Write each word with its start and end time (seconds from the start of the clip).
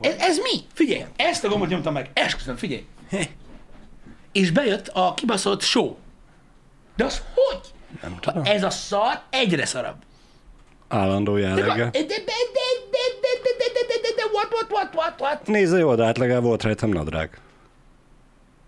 Ez, 0.00 0.14
ez 0.18 0.38
mi? 0.38 0.60
Figyelj, 0.72 1.04
ezt 1.16 1.44
a 1.44 1.48
gombot 1.48 1.68
nyomtam 1.68 1.92
meg. 1.92 2.10
Esküszöm, 2.12 2.56
figyelj. 2.56 2.86
És 4.32 4.50
bejött 4.50 4.88
a 4.88 5.14
kibaszott 5.14 5.62
show. 5.62 5.94
De 6.96 7.04
az 7.04 7.22
hogy? 7.34 7.60
Nem 8.02 8.16
tudom. 8.20 8.42
ez 8.44 8.62
a 8.62 8.70
szar 8.70 9.20
egyre 9.30 9.66
szarabb. 9.66 9.96
Állandó 10.88 11.34
De, 11.34 11.40
de, 11.40 11.46
jelleggel. 11.46 11.90
de, 11.90 11.98
de, 11.98 12.06
de, 12.06 12.14
de, 12.14 12.22
de, 12.90 12.98
de, 13.20 13.28
de, 13.42 13.62
de, 13.74 13.84
de, 13.86 14.00
de, 14.02 14.14
de, 14.16 14.22
what, 14.32 14.52
what, 14.52 14.70
what, 14.70 14.94
what, 14.94 15.20
what? 15.20 15.46
Nézd 15.46 15.72
a 15.72 15.76
jó, 15.76 15.94
de 15.94 16.04
hát 16.04 16.18
legalább 16.18 16.42
volt 16.42 16.62
rajtam 16.62 16.90
nadrág. 16.90 17.40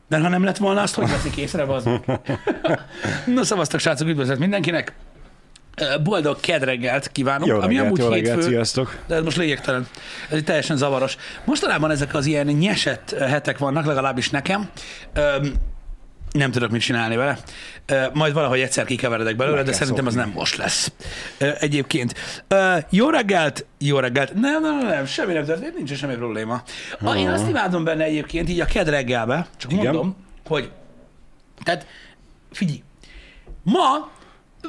De 0.09 0.19
ha 0.21 0.29
nem 0.29 0.45
lett 0.45 0.57
volna, 0.57 0.83
azt 0.83 0.95
hogy 0.95 1.09
veszik 1.09 1.37
észre, 1.37 1.63
az 1.63 1.89
Na 3.27 3.45
szavaztak, 3.45 3.81
srácok, 3.81 4.09
üdvözlet 4.09 4.39
mindenkinek. 4.39 4.93
Boldog 6.02 6.41
kedreggelt 6.41 7.09
kívánok, 7.12 7.46
Jó 7.48 7.55
ami 7.55 7.66
reggelt, 7.66 7.87
amúgy 7.87 7.98
jó 7.98 8.09
reggelt, 8.09 8.34
hétfő, 8.34 8.50
sziasztok. 8.50 8.96
de 9.06 9.14
ez 9.14 9.23
most 9.23 9.37
lényegtelen. 9.37 9.87
Ez 10.30 10.41
teljesen 10.45 10.77
zavaros. 10.77 11.16
Mostanában 11.45 11.91
ezek 11.91 12.14
az 12.14 12.27
ilyen 12.27 12.46
nyesett 12.46 13.14
hetek 13.18 13.59
vannak, 13.59 13.87
legalábbis 13.87 14.30
nekem. 14.30 14.68
Öm, 15.14 15.52
nem 16.32 16.51
tudok 16.51 16.70
mit 16.70 16.80
csinálni 16.80 17.16
vele. 17.16 17.38
Majd 18.12 18.32
valahogy 18.32 18.60
egyszer 18.60 18.84
kikeveredek 18.84 19.37
belőle, 19.37 19.56
Meg 19.56 19.64
de 19.64 19.73
szerintem 19.73 20.06
az 20.06 20.14
nem 20.14 20.32
most 20.34 20.56
lesz. 20.56 20.92
Egyébként. 21.38 22.15
Jó 22.90 23.09
reggelt, 23.09 23.66
jó 23.79 23.98
reggelt. 23.98 24.34
Nem, 24.34 24.62
nem, 24.62 24.79
nem, 24.79 25.06
semmi 25.06 25.32
nem 25.32 25.45
történt, 25.45 25.76
nincs 25.76 25.95
semmi 25.95 26.15
probléma. 26.15 26.62
A, 27.01 27.15
én 27.15 27.29
azt 27.29 27.48
imádom 27.48 27.84
benne 27.84 28.04
egyébként, 28.04 28.48
így 28.48 28.60
a 28.60 28.65
ked 28.65 28.88
reggelbe, 28.88 29.46
csak 29.56 29.73
Igen. 29.73 29.84
mondom, 29.84 30.16
hogy 30.46 30.70
tehát 31.65 31.87
figyelj, 32.52 32.82
ma 33.62 34.10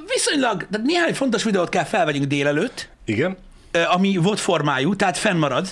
viszonylag, 0.07 0.67
tehát 0.71 0.85
néhány 0.85 1.13
fontos 1.13 1.43
videót 1.43 1.70
kell 1.70 1.84
felvegyünk 1.84 2.25
délelőtt, 2.25 2.89
Igen? 3.05 3.38
ami 3.91 4.17
volt 4.17 4.39
formájú, 4.39 4.95
tehát 4.95 5.17
fennmarad. 5.17 5.67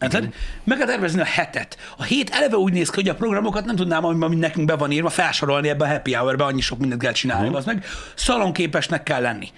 Érted? 0.00 0.28
Meg 0.64 0.78
kell 0.78 0.86
tervezni 0.86 1.20
a 1.20 1.24
hetet. 1.24 1.76
A 1.96 2.02
hét 2.02 2.30
eleve 2.30 2.56
úgy 2.56 2.72
néz 2.72 2.90
ki, 2.90 2.94
hogy 2.94 3.08
a 3.08 3.14
programokat 3.14 3.64
nem 3.64 3.76
tudnám, 3.76 4.04
ami, 4.04 4.24
ami 4.24 4.36
nekünk 4.36 4.66
be 4.66 4.76
van 4.76 4.90
írva, 4.90 5.08
felsorolni 5.08 5.68
ebbe 5.68 5.84
a 5.84 5.88
happy 5.88 6.12
hour-be, 6.12 6.44
annyi 6.44 6.60
sok 6.60 6.78
mindent 6.78 7.02
kell 7.02 7.12
csinálni, 7.12 7.48
uh-huh. 7.48 7.66
meg. 7.66 7.84
Szalonképesnek 8.14 9.02
kell 9.02 9.20
lenni. 9.20 9.48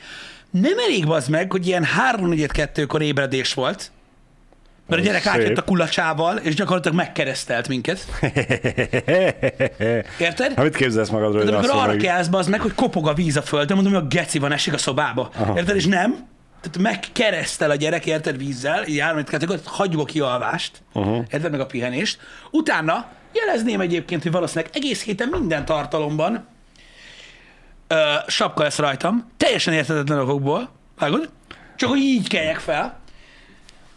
Nem 0.50 0.78
elég 0.78 1.06
az 1.06 1.28
meg, 1.28 1.50
hogy 1.50 1.66
ilyen 1.66 1.84
3 1.84 2.28
4 2.28 2.86
kor 2.86 3.02
ébredés 3.02 3.54
volt, 3.54 3.90
mert 4.92 5.02
a 5.02 5.06
gyerek 5.06 5.22
szép. 5.22 5.32
átjött 5.32 5.58
a 5.58 5.62
kulacsával, 5.62 6.36
és 6.36 6.54
gyakorlatilag 6.54 6.96
megkeresztelt 6.96 7.68
minket. 7.68 8.06
Érted? 10.18 10.52
Hát 10.54 10.62
mit 10.62 10.76
képzelsz 10.76 11.08
magadról, 11.08 11.42
hogy 11.42 11.54
amikor 11.54 11.70
arra 11.70 11.96
kelsz, 11.96 12.28
az 12.30 12.46
meg, 12.46 12.60
hogy 12.60 12.74
kopog 12.74 13.08
a 13.08 13.14
víz 13.14 13.36
a 13.36 13.42
földön, 13.42 13.76
mondom, 13.76 13.94
hogy 13.94 14.02
a 14.02 14.06
geci 14.06 14.38
van, 14.38 14.52
esik 14.52 14.72
a 14.72 14.78
szobába. 14.78 15.30
Aha. 15.36 15.56
Érted? 15.56 15.76
És 15.76 15.86
nem. 15.86 16.30
Tehát 16.60 16.78
megkeresztel 16.78 17.70
a 17.70 17.74
gyerek, 17.74 18.06
érted, 18.06 18.36
vízzel, 18.36 18.86
így 18.86 18.94
jármint 18.94 19.28
kettőkor, 19.28 19.60
hagyjuk 19.64 20.00
a 20.00 20.04
kialvást, 20.04 20.82
uh-huh. 20.92 21.16
érted, 21.16 21.50
meg 21.50 21.60
a 21.60 21.66
pihenést. 21.66 22.18
Utána 22.50 23.06
jelezném 23.32 23.80
egyébként, 23.80 24.22
hogy 24.22 24.32
valószínűleg 24.32 24.70
egész 24.74 25.04
héten 25.04 25.28
minden 25.28 25.64
tartalomban 25.64 26.46
ö, 27.86 27.94
sapka 28.26 28.62
lesz 28.62 28.78
rajtam, 28.78 29.30
teljesen 29.36 29.74
értetetlen 29.74 30.18
okokból, 30.18 30.70
vágod? 30.98 31.30
Csak 31.76 31.88
hogy 31.88 31.98
így 31.98 32.28
keljek 32.28 32.58
fel, 32.58 33.00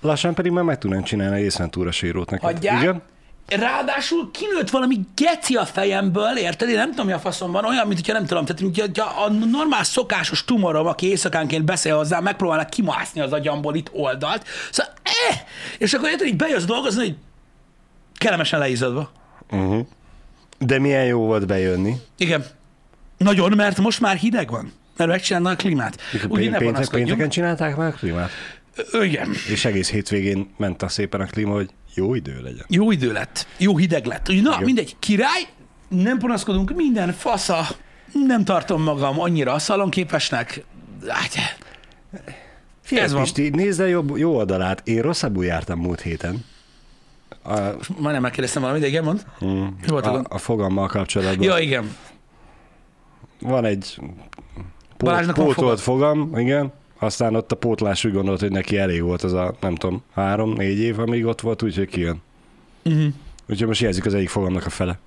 Lassan 0.06 0.34
pedig 0.34 0.52
már 0.52 0.64
meg 0.64 0.78
tudnánk 0.78 1.04
csinálni 1.04 1.38
egy 1.38 1.44
észventúra 1.44 1.92
sírót 1.92 2.30
neked. 2.30 2.46
Hagyják. 2.46 2.82
Igen? 2.82 3.02
Ráadásul 3.48 4.32
kinőtt 4.32 4.70
valami 4.70 5.00
geci 5.16 5.56
a 5.56 5.66
fejemből, 5.66 6.38
érted? 6.38 6.70
Én 6.70 6.76
nem 6.76 6.90
tudom, 6.90 7.06
mi 7.06 7.12
a 7.12 7.20
faszom 7.20 7.52
van, 7.52 7.66
olyan, 7.66 7.88
mint 7.88 8.00
hogyha 8.00 8.14
nem 8.14 8.26
tudom, 8.26 8.46
tehát 8.46 8.62
mint 8.62 8.80
hogyha 8.80 9.24
a 9.24 9.30
normál 9.30 9.84
szokásos 9.84 10.46
tumorom, 10.46 10.88
aki 10.88 11.08
éjszakánként 11.08 11.66
beszél 11.66 11.96
hozzá, 11.96 12.20
megpróbálnak 12.20 12.70
kimászni 12.70 13.22
az 13.22 13.34
agyamból 13.34 13.76
itt 13.76 13.90
oldalt. 13.94 14.46
Szóval, 14.72 14.94
eh! 15.04 15.40
És 15.78 15.94
akkor 15.94 16.10
érted, 16.10 16.28
így 16.28 16.36
bejössz 16.36 16.64
dolgozni, 16.64 17.04
hogy 17.04 17.16
kellemesen 18.18 18.60
leízadva. 18.60 19.12
Uh-huh. 19.52 19.86
De 20.60 20.80
milyen 20.80 21.06
jó 21.06 21.26
volt 21.26 21.48
bejönni. 21.48 21.96
Igen. 22.18 22.46
Nagyon, 23.18 23.52
mert 23.56 23.78
most 23.78 24.00
már 24.00 24.16
hideg 24.16 24.50
van. 24.50 24.74
Mert 24.98 25.10
megcsinálnak 25.10 25.52
a 25.52 25.56
klímát. 25.56 26.02
Péntek, 26.12 26.30
pénteken 26.30 26.74
panaszkodjunk. 26.74 27.28
csinálták 27.28 27.76
már 27.76 27.88
a 27.88 27.92
klímát? 27.92 28.30
Igen. 29.02 29.30
És 29.50 29.66
egész 29.66 29.90
hétvégén 29.92 30.54
ment 30.58 30.82
a 30.82 30.88
szépen 30.88 31.22
a 31.22 31.26
klíma, 31.26 31.54
hogy 31.54 31.70
jó 31.94 32.16
idő 32.16 32.42
legyen. 32.42 32.66
Jó 32.68 32.92
idő 32.92 33.12
lett, 33.12 33.48
jó 33.58 33.78
hideg 33.78 34.06
lett. 34.06 34.28
Na, 34.28 34.34
Igen. 34.34 34.64
mindegy, 34.64 34.96
király, 35.00 35.42
nem 35.88 36.18
panaszkodunk, 36.18 36.76
minden 36.76 37.12
fasza, 37.12 37.66
nem 38.26 38.44
tartom 38.44 38.84
magam 38.84 39.20
annyira 39.20 39.60
szalonképesnek. 39.60 40.64
Hát, 41.08 41.34
Figyelj, 42.82 43.06
Ez 43.06 43.14
van. 43.14 43.22
Pisti, 43.22 43.50
nézd 43.50 43.80
a 43.80 43.86
jobb, 43.86 44.18
jó 44.18 44.36
oldalát. 44.36 44.82
Én 44.88 45.02
rosszabbul 45.02 45.46
jártam 45.46 45.80
múlt 45.80 46.02
héten. 46.02 46.46
A, 47.44 47.60
majdnem 47.98 48.22
megkérdeztem 48.22 48.62
valamit, 48.62 48.82
de 48.84 48.88
igen, 48.88 49.04
mond. 49.04 49.26
mm, 49.46 49.50
Mi 49.82 49.88
volt 49.88 50.06
a 50.06 50.14
a, 50.14 50.24
a 50.30 50.38
fogammal 50.38 50.88
kapcsolatban. 50.88 51.46
Ja, 51.46 51.58
igen. 51.58 51.96
Van 53.40 53.66
egy 53.66 54.00
van 54.98 55.32
pótolt 55.34 55.80
fogam, 55.80 56.38
igen. 56.38 56.74
Aztán 57.00 57.36
ott 57.36 57.52
a 57.52 57.56
pótlás 57.56 58.06
úgy 58.06 58.14
gondolt, 58.14 58.40
hogy 58.40 58.52
neki 58.52 58.78
elég 58.78 59.02
volt 59.02 59.24
az 59.24 59.34
a, 59.34 59.56
nem 59.62 59.76
tudom, 59.76 60.04
három-négy 60.14 60.80
év, 60.80 61.00
amíg 61.00 61.26
ott 61.26 61.42
volt, 61.42 61.64
úgyhogy 61.64 61.88
kijön. 61.88 62.22
Uh-huh. 62.84 63.06
Úgyhogy 63.50 63.68
most 63.68 63.82
jelzik 63.82 64.06
az 64.06 64.14
egyik 64.14 64.30
fogamnak 64.30 64.66
a 64.66 64.70
fele. 64.70 65.00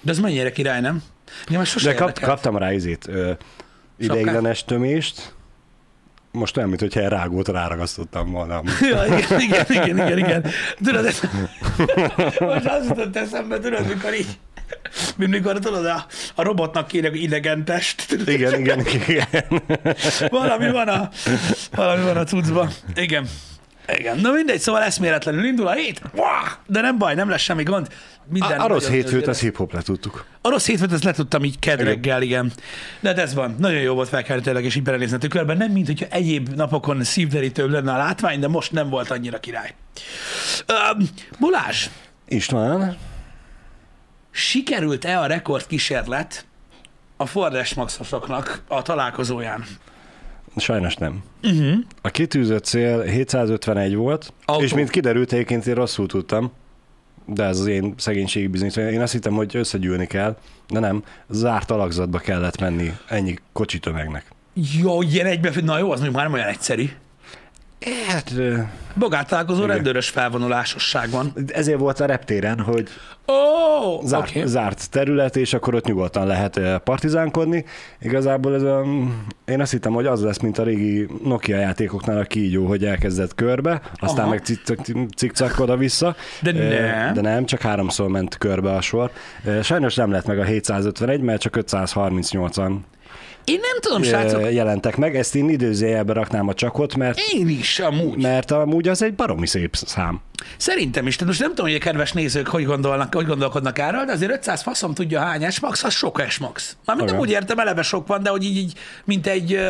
De 0.00 0.10
ez 0.10 0.18
mennyire 0.18 0.52
király, 0.52 0.80
nem? 0.80 1.02
Ja, 1.48 1.62
De 1.62 1.64
kap, 1.64 1.82
érdekelt. 1.84 2.20
kaptam 2.20 2.56
rá 2.56 2.72
izét, 2.72 3.08
ö, 3.08 3.32
ideiglenes 3.96 4.64
tömést, 4.64 5.34
most 6.32 6.56
olyan, 6.56 6.68
mintha 6.68 7.00
egy 7.00 7.08
rágót 7.08 7.48
ráragasztottam 7.48 8.30
volna. 8.30 8.62
Ja, 8.90 9.04
igen, 9.06 9.40
igen, 9.40 9.64
igen, 9.68 9.96
igen, 9.96 10.18
igen. 10.18 10.44
Tudod, 10.84 11.04
ez... 11.04 11.20
Most 12.40 12.66
az 12.66 12.86
jutott 12.88 13.16
eszembe, 13.16 13.58
tudod, 13.58 13.86
mikor 13.86 14.14
így, 14.14 14.38
mint 15.16 15.30
mikor 15.30 15.58
tudod, 15.58 15.86
a, 15.86 16.06
a 16.34 16.42
robotnak 16.42 16.86
kéne 16.86 17.10
idegen 17.12 17.64
test. 17.64 18.06
Tudod, 18.08 18.28
Igen, 18.28 18.60
igen, 18.60 18.86
igen. 19.08 19.26
Valami 20.28 20.70
van 20.70 20.88
a, 20.88 21.10
valami 21.74 22.02
van 22.02 22.16
a 22.16 22.24
cuccban. 22.24 22.70
Igen. 22.94 23.28
Igen. 23.98 24.18
Na 24.18 24.30
mindegy, 24.30 24.60
szóval 24.60 24.82
eszméletlenül 24.82 25.44
indul 25.44 25.66
a 25.66 25.72
hét, 25.72 26.02
de 26.66 26.80
nem 26.80 26.98
baj, 26.98 27.14
nem 27.14 27.28
lesz 27.28 27.40
semmi 27.40 27.62
gond. 27.62 27.88
Minden 28.30 28.60
A, 28.60 28.64
a 28.64 28.66
rossz 28.66 28.88
hétfőt, 28.88 29.26
az 29.26 29.40
hip-hop 29.40 29.72
letudtuk. 29.72 30.24
A 30.40 30.48
rossz 30.48 30.66
hétfőt 30.66 30.92
ezt 30.92 31.04
letudtam 31.04 31.44
így 31.44 31.58
kedreggel, 31.58 32.22
igen. 32.22 32.52
De 33.00 33.08
hát 33.08 33.18
ez 33.18 33.34
van. 33.34 33.54
Nagyon 33.58 33.80
jó 33.80 33.94
volt 33.94 34.08
felkelni 34.08 34.42
tényleg, 34.42 34.64
és 34.64 34.74
így 34.74 34.82
belenézni 34.82 35.16
a 35.16 35.18
tükörben. 35.18 35.56
Nem, 35.56 35.70
mint 35.70 35.86
hogyha 35.86 36.06
egyéb 36.10 36.48
napokon 36.48 37.04
szívderítőbb 37.04 37.70
lenne 37.70 37.92
a 37.92 37.96
látvány, 37.96 38.40
de 38.40 38.48
most 38.48 38.72
nem 38.72 38.88
volt 38.88 39.10
annyira 39.10 39.40
király. 39.40 39.74
Um, 40.92 41.08
Bulás, 41.38 41.90
István, 42.28 42.96
sikerült-e 44.38 45.20
a 45.20 45.26
rekord 45.26 45.66
kísérlet 45.66 46.46
a 47.16 47.26
Fordes 47.26 47.74
Maxosoknak 47.74 48.62
a 48.68 48.82
találkozóján? 48.82 49.64
sajnos 50.56 50.94
nem. 50.94 51.22
Uh-huh. 51.42 51.74
A 52.02 52.08
kitűzött 52.08 52.64
cél 52.64 53.02
751 53.02 53.94
volt, 53.94 54.32
Autó. 54.44 54.62
és 54.62 54.74
mint 54.74 54.90
kiderült, 54.90 55.32
egyébként 55.32 55.66
én 55.66 55.74
rosszul 55.74 56.06
tudtam, 56.06 56.52
de 57.26 57.44
ez 57.44 57.58
az 57.58 57.66
én 57.66 57.94
szegénységi 57.96 58.46
bizonyítvány. 58.46 58.92
Én 58.92 59.00
azt 59.00 59.12
hittem, 59.12 59.34
hogy 59.34 59.56
összegyűlni 59.56 60.06
kell, 60.06 60.36
de 60.68 60.78
nem, 60.78 61.02
zárt 61.28 61.70
alakzatba 61.70 62.18
kellett 62.18 62.60
menni 62.60 62.92
ennyi 63.08 63.34
kocsi 63.52 63.78
tömegnek. 63.78 64.24
Jó, 64.80 65.02
ilyen 65.02 65.26
egybe, 65.26 65.52
na 65.62 65.78
jó, 65.78 65.90
az 65.90 66.00
mondjuk 66.00 66.14
már 66.14 66.24
nem 66.24 66.32
olyan 66.32 66.48
egyszerű. 66.48 66.90
Hát, 68.06 68.32
ö, 68.36 68.58
Bogát 68.94 69.28
találkozó 69.28 69.62
Igen. 69.62 69.74
rendőrös 69.74 70.08
felvonulásosság 70.08 71.10
van. 71.10 71.32
ezért 71.46 71.78
volt 71.78 72.00
a 72.00 72.06
reptéren, 72.06 72.60
hogy 72.60 72.88
oh, 73.26 74.04
zárt, 74.04 74.30
okay. 74.30 74.42
zárt 74.46 74.90
terület, 74.90 75.36
és 75.36 75.54
akkor 75.54 75.74
ott 75.74 75.84
nyugodtan 75.84 76.26
lehet 76.26 76.60
partizánkodni. 76.84 77.64
Igazából 78.00 78.54
ez 78.54 78.62
a, 78.62 78.84
én 79.44 79.60
azt 79.60 79.70
hittem, 79.70 79.92
hogy 79.92 80.06
az 80.06 80.22
lesz, 80.22 80.38
mint 80.38 80.58
a 80.58 80.62
régi 80.62 81.06
Nokia 81.24 81.58
játékoknál 81.58 82.18
a 82.18 82.24
kígyó, 82.24 82.66
hogy 82.66 82.84
elkezdett 82.84 83.34
körbe, 83.34 83.80
aztán 83.94 84.24
Aha. 84.24 84.28
meg 84.28 84.42
cikcak 85.16 85.58
oda-vissza. 85.58 86.16
De 86.42 86.52
nem. 86.52 87.14
De 87.14 87.20
nem, 87.20 87.44
csak 87.44 87.60
háromszor 87.60 88.08
ment 88.08 88.38
körbe 88.38 88.72
a 88.72 88.80
sor. 88.80 89.10
Sajnos 89.62 89.94
nem 89.94 90.10
lett 90.10 90.26
meg 90.26 90.38
a 90.38 90.44
751, 90.44 91.20
mert 91.20 91.40
csak 91.40 91.56
538-an 91.60 92.76
Én 93.48 93.60
nem 93.60 93.80
tudom, 93.80 94.02
srácok, 94.02 94.52
jelentek 94.52 94.96
meg. 94.96 95.16
Ezt 95.16 95.34
én 95.34 95.48
időzőjelbe 95.48 96.12
raknám 96.12 96.48
a 96.48 96.54
csakot, 96.54 96.96
mert, 96.96 97.18
én 97.32 97.48
is 97.48 97.78
amúgy. 97.78 98.22
mert 98.22 98.50
amúgy 98.50 98.88
az 98.88 99.02
egy 99.02 99.14
baromi 99.14 99.46
szép 99.46 99.76
szám. 99.76 100.20
Szerintem 100.56 101.06
is. 101.06 101.14
Tehát 101.14 101.28
most 101.28 101.40
nem 101.40 101.48
tudom, 101.48 101.66
hogy 101.66 101.74
a 101.74 101.78
kedves 101.78 102.12
nézők 102.12 102.46
hogy, 102.46 102.64
gondolnak, 102.64 103.14
hogy 103.14 103.26
gondolkodnak 103.26 103.78
erről, 103.78 104.04
de 104.04 104.12
azért 104.12 104.32
500 104.32 104.62
faszom 104.62 104.94
tudja 104.94 105.20
hány 105.20 105.50
S-max, 105.50 105.84
az 105.84 105.94
sok 105.94 106.22
S-max. 106.28 106.76
Mármint 106.84 107.10
nem 107.10 107.18
úgy 107.18 107.30
értem, 107.30 107.58
eleve 107.58 107.82
sok 107.82 108.06
van, 108.06 108.22
de 108.22 108.30
hogy 108.30 108.44
így, 108.44 108.56
így 108.56 108.72
mint, 109.04 109.26
egy, 109.26 109.60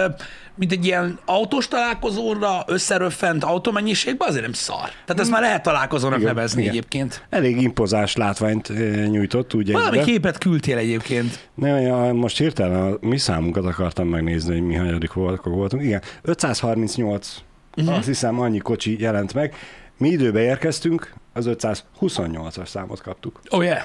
mint 0.59 0.73
egy 0.73 0.85
ilyen 0.85 1.19
autós 1.25 1.69
találkozóra 1.69 2.63
összeröffent 2.67 3.45
autómennyiségben 3.45 4.29
azért 4.29 4.43
nem 4.43 4.53
szar. 4.53 4.89
Tehát 5.05 5.21
ezt 5.21 5.31
már 5.31 5.41
lehet 5.41 5.63
találkozónak 5.63 6.19
Igen, 6.21 6.35
nevezni 6.35 6.61
igen. 6.61 6.73
egyébként. 6.73 7.27
Elég 7.31 7.61
impozáns 7.63 8.17
látványt 8.17 8.69
ö, 8.69 9.05
nyújtott, 9.07 9.55
úgy 9.55 9.73
Valami 9.73 9.99
egybe. 9.99 10.11
képet 10.11 10.39
küldtél 10.39 10.77
egyébként. 10.77 11.49
Ne, 11.55 11.81
ja, 11.81 12.13
most 12.13 12.39
hirtelen 12.39 12.93
a 12.93 12.97
mi 13.01 13.19
számunkat 13.19 13.65
akartam 13.65 14.09
megnézni, 14.09 14.53
hogy 14.53 14.67
mi 14.67 14.75
hanyadik 14.75 15.13
voltunk. 15.13 15.83
Igen, 15.83 16.03
538, 16.23 17.37
Mhm. 17.77 17.87
uh-huh. 17.87 17.99
azt 17.99 18.07
hiszem 18.09 18.41
annyi 18.41 18.59
kocsi 18.59 19.01
jelent 19.01 19.35
meg. 19.35 19.55
Mi 19.99 20.09
időbe 20.09 20.41
érkeztünk, 20.41 21.13
az 21.33 21.47
528-as 21.49 22.67
számot 22.67 23.01
kaptuk. 23.03 23.41
Oh 23.51 23.65
yeah. 23.65 23.79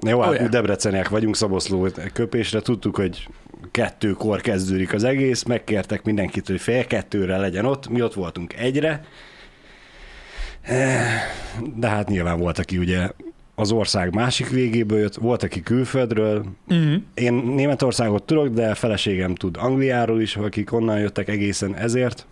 Jó, 0.00 0.18
hát 0.20 0.28
Oh, 0.28 0.34
mi 0.34 0.38
yeah. 0.40 0.50
debreceniek 0.50 1.08
vagyunk 1.08 1.36
Szaboszló 1.36 1.88
köpésre, 2.12 2.60
tudtuk, 2.60 2.96
hogy 2.96 3.28
kettőkor 3.70 4.40
kezdődik 4.40 4.92
az 4.92 5.04
egész, 5.04 5.42
megkértek 5.42 6.04
mindenkit, 6.04 6.46
hogy 6.46 6.60
fél 6.60 6.86
kettőre 6.86 7.36
legyen 7.36 7.64
ott, 7.64 7.88
mi 7.88 8.02
ott 8.02 8.14
voltunk 8.14 8.54
egyre, 8.54 9.04
de 11.76 11.88
hát 11.88 12.08
nyilván 12.08 12.38
volt, 12.38 12.58
aki 12.58 12.78
ugye 12.78 13.10
az 13.54 13.72
ország 13.72 14.14
másik 14.14 14.48
végéből 14.48 14.98
jött, 14.98 15.14
volt, 15.14 15.42
aki 15.42 15.62
külföldről. 15.62 16.44
Mm-hmm. 16.74 16.94
Én 17.14 17.34
Németországot 17.34 18.22
tudok, 18.22 18.48
de 18.48 18.74
feleségem 18.74 19.34
tud 19.34 19.56
Angliáról 19.60 20.20
is, 20.20 20.36
akik 20.36 20.72
onnan 20.72 20.98
jöttek 20.98 21.28
egészen 21.28 21.74
ezért. 21.74 22.26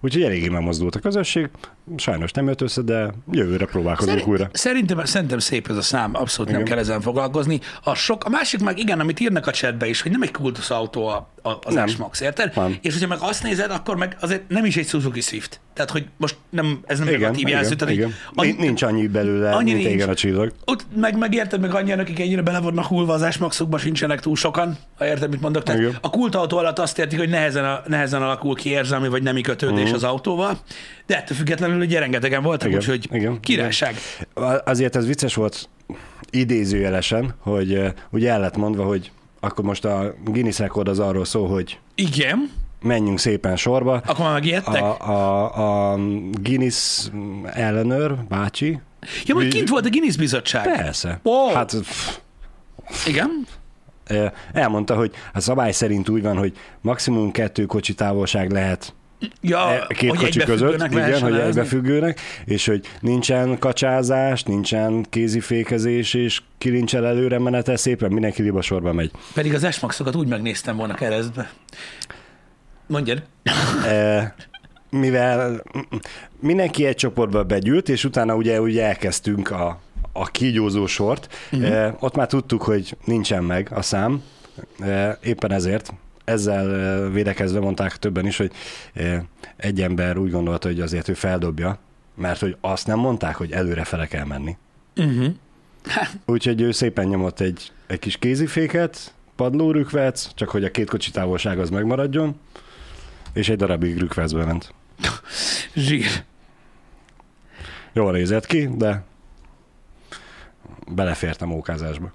Úgyhogy 0.00 0.22
eléggé 0.22 0.48
megmozdult 0.48 0.94
a 0.94 1.00
közösség. 1.00 1.48
Sajnos 1.96 2.30
nem 2.32 2.46
jött 2.46 2.60
össze, 2.60 2.82
de 2.82 3.12
jövőre 3.30 3.64
próbálkozunk 3.66 4.18
Szerint, 4.18 4.28
újra. 4.40 4.48
Szerintem, 4.52 5.04
szerintem 5.04 5.38
szép 5.38 5.68
ez 5.68 5.76
a 5.76 5.82
szám, 5.82 6.10
abszolút 6.14 6.50
nem 6.50 6.60
Igen. 6.60 6.72
kell 6.72 6.82
ezen 6.82 7.00
foglalkozni. 7.00 7.60
A, 7.84 7.94
sok, 7.94 8.24
a 8.24 8.28
másik 8.28 8.60
meg 8.60 8.78
igen, 8.78 9.00
amit 9.00 9.20
írnak 9.20 9.46
a 9.46 9.50
chatbe 9.50 9.88
is, 9.88 10.00
hogy 10.02 10.10
nem 10.10 10.22
egy 10.22 10.30
kultuszautó 10.30 11.06
a, 11.06 11.28
a, 11.42 11.50
az 11.62 11.74
Nem. 11.74 11.86
S-Max, 11.86 12.20
érted? 12.20 12.52
Nem. 12.56 12.76
És 12.82 12.92
hogyha 12.92 13.08
meg 13.08 13.18
azt 13.20 13.42
nézed, 13.42 13.70
akkor 13.70 13.96
meg 13.96 14.16
azért 14.20 14.48
nem 14.48 14.64
is 14.64 14.76
egy 14.76 14.86
Suzuki 14.88 15.20
Swift. 15.20 15.60
Tehát, 15.74 15.90
hogy 15.90 16.06
most 16.16 16.36
nem, 16.50 16.80
ez 16.86 16.98
nem 16.98 17.08
Igen, 17.08 17.20
negatív 17.20 17.48
jelző. 17.48 17.74
tehát, 17.74 17.94
igen. 17.94 18.14
hogy 18.34 18.54
Nincs, 18.58 18.82
annyi 18.82 19.06
belőle, 19.06 19.50
annyi 19.50 19.70
annyi 19.72 19.82
mint 19.84 19.96
nincs. 19.96 20.08
a 20.10 20.14
csillag. 20.14 20.52
Ott 20.64 20.86
meg, 20.96 21.18
meg 21.18 21.34
érted, 21.34 21.60
meg 21.60 21.74
annyian, 21.74 21.98
akik 21.98 22.20
ennyire 22.20 22.42
bele 22.42 22.60
vannak 22.60 22.84
hullva 22.84 23.12
az 23.12 23.32
S-Maxokba, 23.32 23.78
sincsenek 23.78 24.20
túl 24.20 24.36
sokan, 24.36 24.76
ha 24.98 25.06
érted, 25.06 25.30
mit 25.30 25.40
mondok. 25.40 25.62
Tehát 25.62 25.80
Igen. 25.80 25.96
a 26.00 26.10
kultautó 26.10 26.56
alatt 26.58 26.78
azt 26.78 26.98
értik, 26.98 27.18
hogy 27.18 27.28
nehezen, 27.28 27.64
a, 27.64 27.82
nehezen 27.86 28.22
alakul 28.22 28.54
ki 28.54 28.68
érzelmi 28.70 29.08
vagy 29.08 29.22
nemi 29.22 29.40
kötődés 29.40 29.84
Mhm. 29.86 29.94
az 29.94 30.04
autóval, 30.04 30.58
de 31.12 31.18
ettől 31.18 31.36
függetlenül 31.36 31.80
ugye 31.80 31.98
rengetegen 31.98 32.42
voltak, 32.42 32.68
Igen, 32.68 32.80
úgyhogy 32.80 33.08
igen, 33.10 33.40
királyság. 33.40 33.94
Azért 34.64 34.96
ez 34.96 35.06
vicces 35.06 35.34
volt 35.34 35.68
idézőjelesen, 36.30 37.34
hogy 37.38 37.92
ugye 38.10 38.30
el 38.30 38.40
lett 38.40 38.56
mondva, 38.56 38.84
hogy 38.84 39.10
akkor 39.40 39.64
most 39.64 39.84
a 39.84 40.14
Guinness 40.24 40.58
rekord 40.58 40.88
az 40.88 40.98
arról 40.98 41.24
szól, 41.24 41.48
hogy 41.48 41.78
Igen, 41.94 42.50
menjünk 42.82 43.18
szépen 43.18 43.56
sorba. 43.56 43.92
akkor 43.94 44.24
már 44.24 44.32
megijedtek? 44.32 44.82
A, 44.82 45.08
a, 45.08 45.92
a 45.92 45.98
Guinness 46.42 47.08
ellenőr, 47.44 48.14
bácsi, 48.28 48.80
Ja, 49.24 49.34
Mi- 49.34 49.48
kint 49.48 49.68
volt 49.68 49.86
a 49.86 49.88
Guinness 49.88 50.16
bizottság. 50.16 50.64
persze. 50.76 51.20
Ó. 51.24 51.48
Hát 51.54 51.74
pff, 51.80 53.06
Igen? 53.06 53.46
elmondta, 54.52 54.94
hogy 54.94 55.10
a 55.32 55.40
szabály 55.40 55.72
szerint 55.72 56.08
úgy 56.08 56.22
van, 56.22 56.36
hogy 56.36 56.52
maximum 56.80 57.30
kettő 57.30 57.64
kocsi 57.66 57.94
távolság 57.94 58.50
lehet 58.50 58.94
Ja, 59.40 59.68
E, 59.70 59.86
két 59.94 60.16
kocsi 60.16 60.38
között, 60.38 60.84
igen, 60.90 61.20
hogy 61.20 61.38
egybefüggőnek, 61.38 62.20
és 62.44 62.66
hogy 62.66 62.86
nincsen 63.00 63.58
kacsázás, 63.58 64.42
nincsen 64.42 65.06
kézifékezés, 65.10 66.14
és 66.14 66.42
kilincsel 66.58 67.06
előre 67.06 67.38
menete, 67.38 67.76
szépen 67.76 68.12
mindenki 68.12 68.42
liba 68.42 68.62
sorba 68.62 68.92
megy. 68.92 69.10
Pedig 69.34 69.54
az 69.54 69.72
S-maxokat 69.72 70.16
úgy 70.16 70.28
megnéztem 70.28 70.76
volna 70.76 70.94
keresztbe. 70.94 71.52
Mondjad. 72.86 73.22
E, 73.86 74.34
mivel 74.90 75.62
mindenki 76.40 76.84
egy 76.86 76.96
csoportba 76.96 77.44
begyűlt, 77.44 77.88
és 77.88 78.04
utána 78.04 78.34
ugye, 78.34 78.60
ugye 78.60 78.84
elkezdtünk 78.84 79.50
a, 79.50 79.80
a 80.12 80.26
kígyózó 80.26 80.86
sort, 80.86 81.34
uh-huh. 81.52 81.70
e, 81.70 81.96
ott 82.00 82.16
már 82.16 82.26
tudtuk, 82.26 82.62
hogy 82.62 82.96
nincsen 83.04 83.44
meg 83.44 83.68
a 83.70 83.82
szám, 83.82 84.22
e, 84.80 85.18
éppen 85.22 85.52
ezért 85.52 85.92
ezzel 86.32 87.10
védekezve 87.10 87.60
mondták 87.60 87.96
többen 87.96 88.26
is, 88.26 88.36
hogy 88.36 88.52
egy 89.56 89.82
ember 89.82 90.16
úgy 90.16 90.30
gondolta, 90.30 90.68
hogy 90.68 90.80
azért 90.80 91.08
ő 91.08 91.14
feldobja, 91.14 91.78
mert 92.14 92.40
hogy 92.40 92.56
azt 92.60 92.86
nem 92.86 92.98
mondták, 92.98 93.36
hogy 93.36 93.52
előre 93.52 93.84
fele 93.84 94.06
kell 94.06 94.24
menni. 94.24 94.56
Uh-huh. 94.96 95.34
Úgyhogy 96.26 96.60
ő 96.60 96.70
szépen 96.70 97.06
nyomott 97.06 97.40
egy, 97.40 97.72
egy 97.86 97.98
kis 97.98 98.16
kéziféket, 98.16 99.14
padlórükvec, 99.36 100.34
csak 100.34 100.48
hogy 100.48 100.64
a 100.64 100.70
két 100.70 100.90
kocsi 100.90 101.10
távolság 101.10 101.58
az 101.58 101.70
megmaradjon, 101.70 102.40
és 103.32 103.48
egy 103.48 103.56
darabig 103.56 103.98
rükvecbe 103.98 104.44
ment. 104.44 104.74
Zsír. 105.74 106.06
Jól 107.92 108.12
nézett 108.12 108.46
ki, 108.46 108.68
de 108.76 109.04
belefért 110.86 111.42
a 111.42 111.46
mókázásba. 111.46 112.12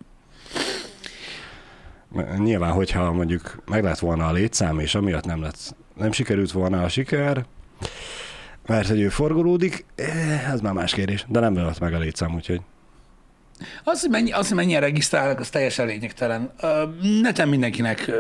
Nyilván, 2.38 2.72
hogyha 2.72 3.12
mondjuk 3.12 3.64
meg 3.66 3.84
lett 3.84 4.00
volna 4.00 4.28
a 4.28 4.32
létszám, 4.32 4.80
és 4.80 4.96
amiatt 4.96 5.26
nem 5.26 5.42
lett, 5.42 5.76
nem 5.96 6.12
sikerült 6.12 6.52
volna 6.52 6.84
a 6.84 6.90
siker, 6.90 7.46
mert 8.66 8.88
hogy 8.88 9.00
ő 9.00 9.10
forgolódik, 9.10 9.86
eh, 9.96 10.52
ez 10.52 10.62
már 10.62 10.74
más 10.74 10.94
kérdés, 10.94 11.26
de 11.28 11.40
nem 11.40 11.56
lett 11.56 11.80
meg 11.80 11.94
a 11.94 11.98
létszám, 11.98 12.34
úgyhogy 12.36 12.62
Az, 13.84 14.02
hogy, 14.02 14.10
mennyi, 14.10 14.32
az, 14.32 14.48
hogy 14.48 14.58
mennyien 14.58 14.82
regisztrálnak, 14.82 15.40
az 15.40 15.50
teljesen 15.50 15.86
lényegtelen. 15.86 16.52
Neten 17.22 17.48
mindenkinek 17.48 18.12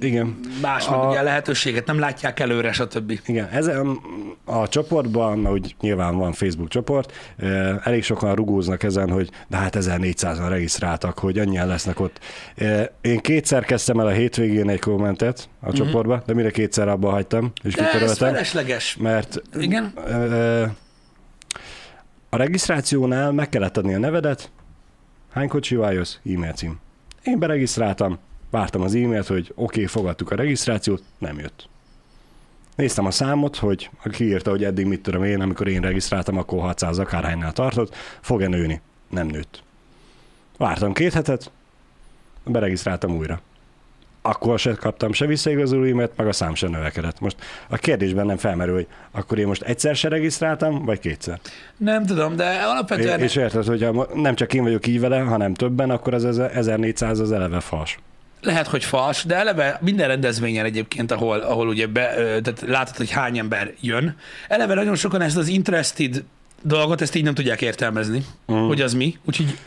igen. 0.00 0.38
más 0.62 0.86
A- 0.88 1.08
ugye 1.08 1.18
a 1.18 1.22
lehetőséget, 1.22 1.86
nem 1.86 1.98
látják 1.98 2.40
előre, 2.40 2.72
stb. 2.72 3.20
Igen, 3.26 3.48
ezen 3.52 3.98
a 4.44 4.68
csoportban, 4.68 5.46
úgy 5.50 5.76
nyilván 5.80 6.16
van 6.16 6.32
Facebook 6.32 6.68
csoport, 6.68 7.12
elég 7.82 8.02
sokan 8.02 8.34
rugóznak 8.34 8.82
ezen, 8.82 9.10
hogy 9.10 9.30
de 9.48 9.56
hát 9.56 9.76
1400-an 9.80 10.46
regisztráltak, 10.48 11.18
hogy 11.18 11.38
annyian 11.38 11.66
lesznek 11.66 12.00
ott. 12.00 12.18
Én 13.00 13.18
kétszer 13.20 13.64
kezdtem 13.64 14.00
el 14.00 14.06
a 14.06 14.10
hétvégén 14.10 14.68
egy 14.68 14.80
kommentet 14.80 15.48
a 15.60 15.66
Mhm. 15.66 15.76
csoportba, 15.76 16.22
de 16.26 16.34
mire 16.34 16.50
kétszer 16.50 16.88
abba 16.88 17.10
hagytam, 17.10 17.52
és 17.62 17.74
De 17.74 17.82
ez 17.82 17.90
kitöröltem, 17.90 18.28
felesleges. 18.32 18.96
mert 18.96 19.42
Igen? 19.60 19.92
eh, 20.08 20.70
a 22.34 22.36
regisztrációnál 22.36 23.32
meg 23.32 23.48
kellett 23.48 23.76
adni 23.76 23.94
a 23.94 23.98
nevedet, 23.98 24.50
hány 25.32 25.48
kocsival 25.48 25.92
jössz, 25.92 26.16
e-mail 26.24 26.52
cím. 26.52 26.80
Én 27.22 27.38
beregisztráltam, 27.38 28.18
vártam 28.50 28.82
az 28.82 28.94
e-mailt, 28.94 29.26
hogy 29.26 29.52
oké, 29.54 29.62
okay, 29.62 29.86
fogadtuk 29.86 30.30
a 30.30 30.34
regisztrációt, 30.34 31.02
nem 31.18 31.38
jött. 31.38 31.68
Néztem 32.76 33.06
a 33.06 33.10
számot, 33.10 33.56
hogy 33.56 33.90
aki 34.04 34.24
írta, 34.24 34.50
hogy 34.50 34.64
eddig 34.64 34.86
mit 34.86 35.02
tudom 35.02 35.24
én, 35.24 35.40
amikor 35.40 35.68
én 35.68 35.80
regisztráltam, 35.80 36.38
akkor 36.38 36.60
600 36.60 36.98
akárhánynál 36.98 37.52
tartott, 37.52 37.94
fog-e 38.20 38.48
nőni? 38.48 38.80
Nem 39.10 39.26
nőtt. 39.26 39.62
Vártam 40.58 40.92
két 40.92 41.12
hetet, 41.12 41.50
beregisztráltam 42.44 43.16
újra. 43.16 43.40
Akkor 44.26 44.58
se 44.58 44.74
kaptam 44.74 45.12
se 45.12 45.26
visszaigazoló 45.26 45.84
e-mailt, 45.84 46.12
meg 46.16 46.26
a 46.26 46.32
szám 46.32 46.54
se 46.54 46.68
növekedett. 46.68 47.20
Most 47.20 47.36
a 47.68 47.76
kérdésben 47.76 48.26
nem 48.26 48.36
felmerül, 48.36 48.74
hogy 48.74 48.86
akkor 49.10 49.38
én 49.38 49.46
most 49.46 49.62
egyszer 49.62 49.96
se 49.96 50.08
regisztráltam, 50.08 50.84
vagy 50.84 50.98
kétszer. 50.98 51.40
Nem 51.76 52.06
tudom, 52.06 52.36
de 52.36 52.44
alapvetően... 52.44 53.20
És 53.20 53.36
érted, 53.36 53.64
hogy 53.64 53.88
nem 54.14 54.34
csak 54.34 54.54
én 54.54 54.62
vagyok 54.62 54.86
így 54.86 55.00
vele, 55.00 55.18
hanem 55.18 55.54
többen, 55.54 55.90
akkor 55.90 56.14
az 56.14 56.38
1400 56.38 57.20
az 57.20 57.32
eleve 57.32 57.60
fals. 57.60 57.98
Lehet, 58.40 58.66
hogy 58.66 58.84
fals, 58.84 59.24
de 59.24 59.36
eleve 59.36 59.78
minden 59.80 60.08
rendezvényen 60.08 60.64
egyébként, 60.64 61.12
ahol, 61.12 61.38
ahol 61.38 61.68
ugye 61.68 61.86
be, 61.86 62.14
tehát 62.14 62.64
látod, 62.66 62.96
hogy 62.96 63.10
hány 63.10 63.38
ember 63.38 63.72
jön, 63.80 64.16
eleve 64.48 64.74
nagyon 64.74 64.94
sokan 64.94 65.20
ezt 65.20 65.36
az 65.36 65.48
interested 65.48 66.24
dolgot, 66.62 67.00
ezt 67.00 67.14
így 67.14 67.24
nem 67.24 67.34
tudják 67.34 67.62
értelmezni, 67.62 68.24
mm. 68.52 68.66
hogy 68.66 68.80
az 68.80 68.94
mi. 68.94 69.18
Úgyhogy 69.24 69.58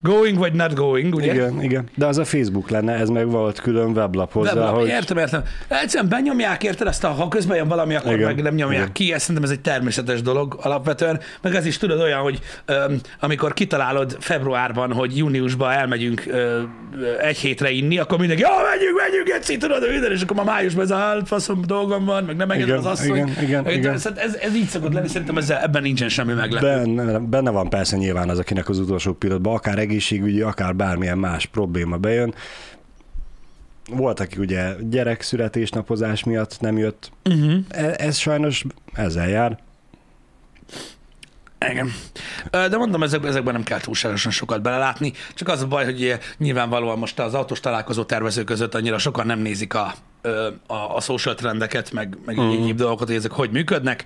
going 0.00 0.38
vagy 0.38 0.52
not 0.52 0.74
going, 0.74 1.14
ugye? 1.14 1.32
Igen, 1.32 1.62
igen. 1.62 1.88
De 1.94 2.06
az 2.06 2.18
a 2.18 2.24
Facebook 2.24 2.70
lenne, 2.70 2.92
ez 2.92 3.08
meg 3.08 3.28
volt 3.30 3.60
külön 3.60 3.90
weblap 3.90 4.32
hozzá, 4.32 4.52
Weblap, 4.52 4.74
hogy... 4.74 4.88
Értem, 4.88 5.16
értem. 5.18 5.42
Egyszerűen 5.68 6.10
benyomják, 6.10 6.62
érted, 6.62 6.86
azt 6.86 7.04
a, 7.04 7.08
ha 7.08 7.28
közben 7.28 7.56
jön 7.56 7.68
valami, 7.68 7.94
akkor 7.94 8.12
Igen, 8.12 8.24
meg 8.26 8.42
nem 8.42 8.54
nyomják 8.54 8.80
igen. 8.80 8.92
ki. 8.92 9.12
Ezt 9.12 9.20
szerintem 9.20 9.44
ez 9.44 9.50
egy 9.50 9.60
természetes 9.60 10.22
dolog 10.22 10.58
alapvetően. 10.62 11.20
Meg 11.42 11.54
ez 11.54 11.66
is 11.66 11.78
tudod 11.78 12.00
olyan, 12.00 12.20
hogy 12.20 12.38
öm, 12.64 13.00
amikor 13.20 13.52
kitalálod 13.52 14.16
februárban, 14.20 14.92
hogy 14.92 15.16
júniusban 15.16 15.72
elmegyünk 15.72 16.22
ö, 16.26 16.32
ö, 16.32 17.18
egy 17.20 17.36
hétre 17.36 17.70
inni, 17.70 17.98
akkor 17.98 18.18
mindenki, 18.18 18.42
ja, 18.42 18.50
menjünk, 18.70 18.96
menjünk, 19.00 19.26
Geci, 19.26 19.56
tudod, 19.56 19.90
minden, 19.90 20.12
és 20.12 20.22
akkor 20.22 20.36
már 20.36 20.44
májusban 20.44 20.84
ez 20.84 20.90
a 20.90 20.96
hát, 20.96 21.28
faszom 21.28 21.62
dolgom 21.66 22.04
van, 22.04 22.24
meg 22.24 22.36
nem 22.36 22.50
engedem 22.50 22.76
Igen, 22.76 22.90
az 22.90 23.00
asszony. 23.00 23.16
igen, 23.16 23.30
igen, 23.42 23.70
igen. 23.70 23.98
szóval 23.98 24.18
Ez, 24.18 24.34
ez, 24.34 24.54
így 24.54 24.68
szokott 24.68 24.92
lenni, 24.92 25.08
szerintem 25.08 25.36
ezzel, 25.36 25.58
ebben 25.62 25.82
nincsen 25.82 26.08
semmi 26.08 26.32
meglepő. 26.32 26.66
Benne, 26.66 27.18
benne 27.18 27.50
van 27.50 27.68
persze 27.68 27.96
nyilván 27.96 28.28
az, 28.28 28.38
akinek 28.38 28.68
az 28.68 28.78
utolsó 28.78 29.12
pillanatban 29.12 29.54
akár 29.54 29.78
egészségügyi, 29.86 30.40
akár 30.40 30.76
bármilyen 30.76 31.18
más 31.18 31.46
probléma 31.46 31.96
bejön. 31.96 32.34
Volt, 33.90 34.20
aki 34.20 34.38
ugye 34.38 34.72
gyerek 34.80 35.22
születésnapozás 35.22 36.24
miatt 36.24 36.60
nem 36.60 36.78
jött. 36.78 37.10
Uh-huh. 37.24 37.64
Ez 37.96 38.16
sajnos 38.16 38.64
ezzel 38.92 39.28
jár. 39.28 39.58
Igen. 41.70 41.92
De 42.50 42.76
mondom, 42.76 43.02
ezek, 43.02 43.24
ezekben 43.24 43.52
nem 43.52 43.62
kell 43.62 43.80
túlságosan 43.80 44.32
sokat 44.32 44.62
belelátni. 44.62 45.12
Csak 45.34 45.48
az 45.48 45.62
a 45.62 45.66
baj, 45.66 45.84
hogy 45.84 46.18
nyilvánvalóan 46.38 46.98
most 46.98 47.18
az 47.18 47.34
autós 47.34 47.60
találkozó 47.60 48.04
tervező 48.04 48.44
között 48.44 48.74
annyira 48.74 48.98
sokan 48.98 49.26
nem 49.26 49.38
nézik 49.38 49.74
a, 49.74 49.94
a, 50.66 50.96
a 50.96 51.00
social 51.00 51.34
trendeket, 51.34 51.92
meg, 51.92 52.16
meg 52.24 52.40
mm. 52.40 52.50
egyéb 52.50 52.76
dolgokat, 52.76 53.06
hogy 53.06 53.16
ezek 53.16 53.32
hogy 53.32 53.50
működnek. 53.50 54.04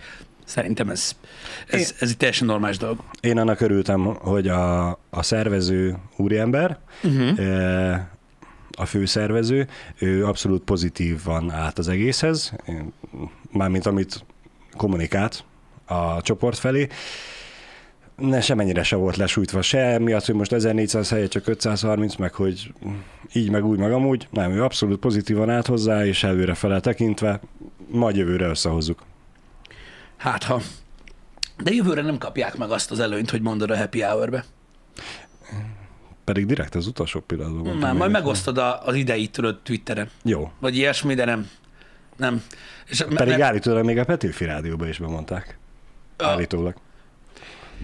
Szerintem 0.51 0.89
ez, 0.89 1.13
ez, 1.69 1.95
ez 2.01 2.09
egy 2.11 2.17
teljesen 2.17 2.47
normális 2.47 2.77
dolog. 2.79 2.99
Én 3.21 3.39
annak 3.39 3.61
örültem, 3.61 4.05
hogy 4.05 4.49
a, 4.49 4.89
a 5.11 5.23
szervező 5.23 5.97
úriember, 6.17 6.79
Uh-huh. 7.05 7.99
a 8.79 8.85
főszervező, 8.87 9.69
ő 9.99 10.27
abszolút 10.27 10.63
pozitív 10.63 11.23
van 11.25 11.51
át 11.51 11.79
az 11.79 11.89
egészhez, 11.89 12.53
Én- 12.69 12.93
mármint 13.53 13.87
amit 13.87 14.25
kommunikált 14.77 15.45
a 15.87 16.23
csoport 16.23 16.59
felé. 16.59 16.89
Ne 18.17 18.41
semennyire 18.41 18.83
se 18.83 18.97
volt 18.97 19.17
lesújtva 19.17 19.63
se, 19.63 19.99
miatt, 19.99 20.25
hogy 20.27 20.35
most 20.35 20.53
1400 20.53 21.09
helyett 21.11 21.31
csak 21.31 21.47
530, 21.47 22.17
meg 22.17 22.35
hogy 22.35 22.73
így, 23.33 23.51
meg 23.51 23.65
úgy, 23.65 23.79
meg 23.79 23.93
amúgy. 23.93 24.29
Nem, 24.31 24.51
ő 24.51 24.63
abszolút 24.63 24.99
pozitívan 25.01 25.51
állt 25.51 25.67
hozzá, 25.67 26.05
és 26.07 26.23
előre 26.25 26.55
fele 26.55 26.81
tekintve, 26.81 27.41
majd 27.91 28.17
jövőre 28.17 28.47
összehozzuk. 28.49 29.03
Hát 30.21 30.43
ha. 30.45 30.61
De 31.63 31.71
jövőre 31.73 32.03
nem 32.03 32.19
kapják 32.19 32.57
meg 32.57 32.71
azt 32.71 32.91
az 32.91 33.01
előnyt, 33.01 33.31
hogy 33.31 33.41
mondod 33.43 33.71
a 33.71 33.77
happy 33.77 34.01
hour-be. 34.03 34.45
Pedig 36.25 36.47
direkt 36.47 36.75
az 36.75 36.87
utolsó 36.87 37.21
pillanatban 37.21 37.63
mondtam. 37.65 37.89
Még 37.91 37.99
majd 37.99 38.11
megosztod 38.11 38.59
a, 38.59 38.87
az 38.87 38.95
ideit, 38.95 39.33
tudod, 39.33 39.59
Twitteren. 39.63 40.11
Jó. 40.23 40.53
Vagy 40.59 40.77
ilyesmi, 40.77 41.15
de 41.15 41.25
nem. 41.25 41.49
Nem. 42.17 42.43
És 42.87 42.99
Pedig 42.99 43.19
mert- 43.29 43.41
állítólag 43.41 43.85
még 43.85 43.99
a 43.99 44.05
Petőfi 44.05 44.45
Rádióban 44.45 44.89
is 44.89 44.99
bemondták. 44.99 45.59
A- 46.17 46.25
Állítólag. 46.25 46.75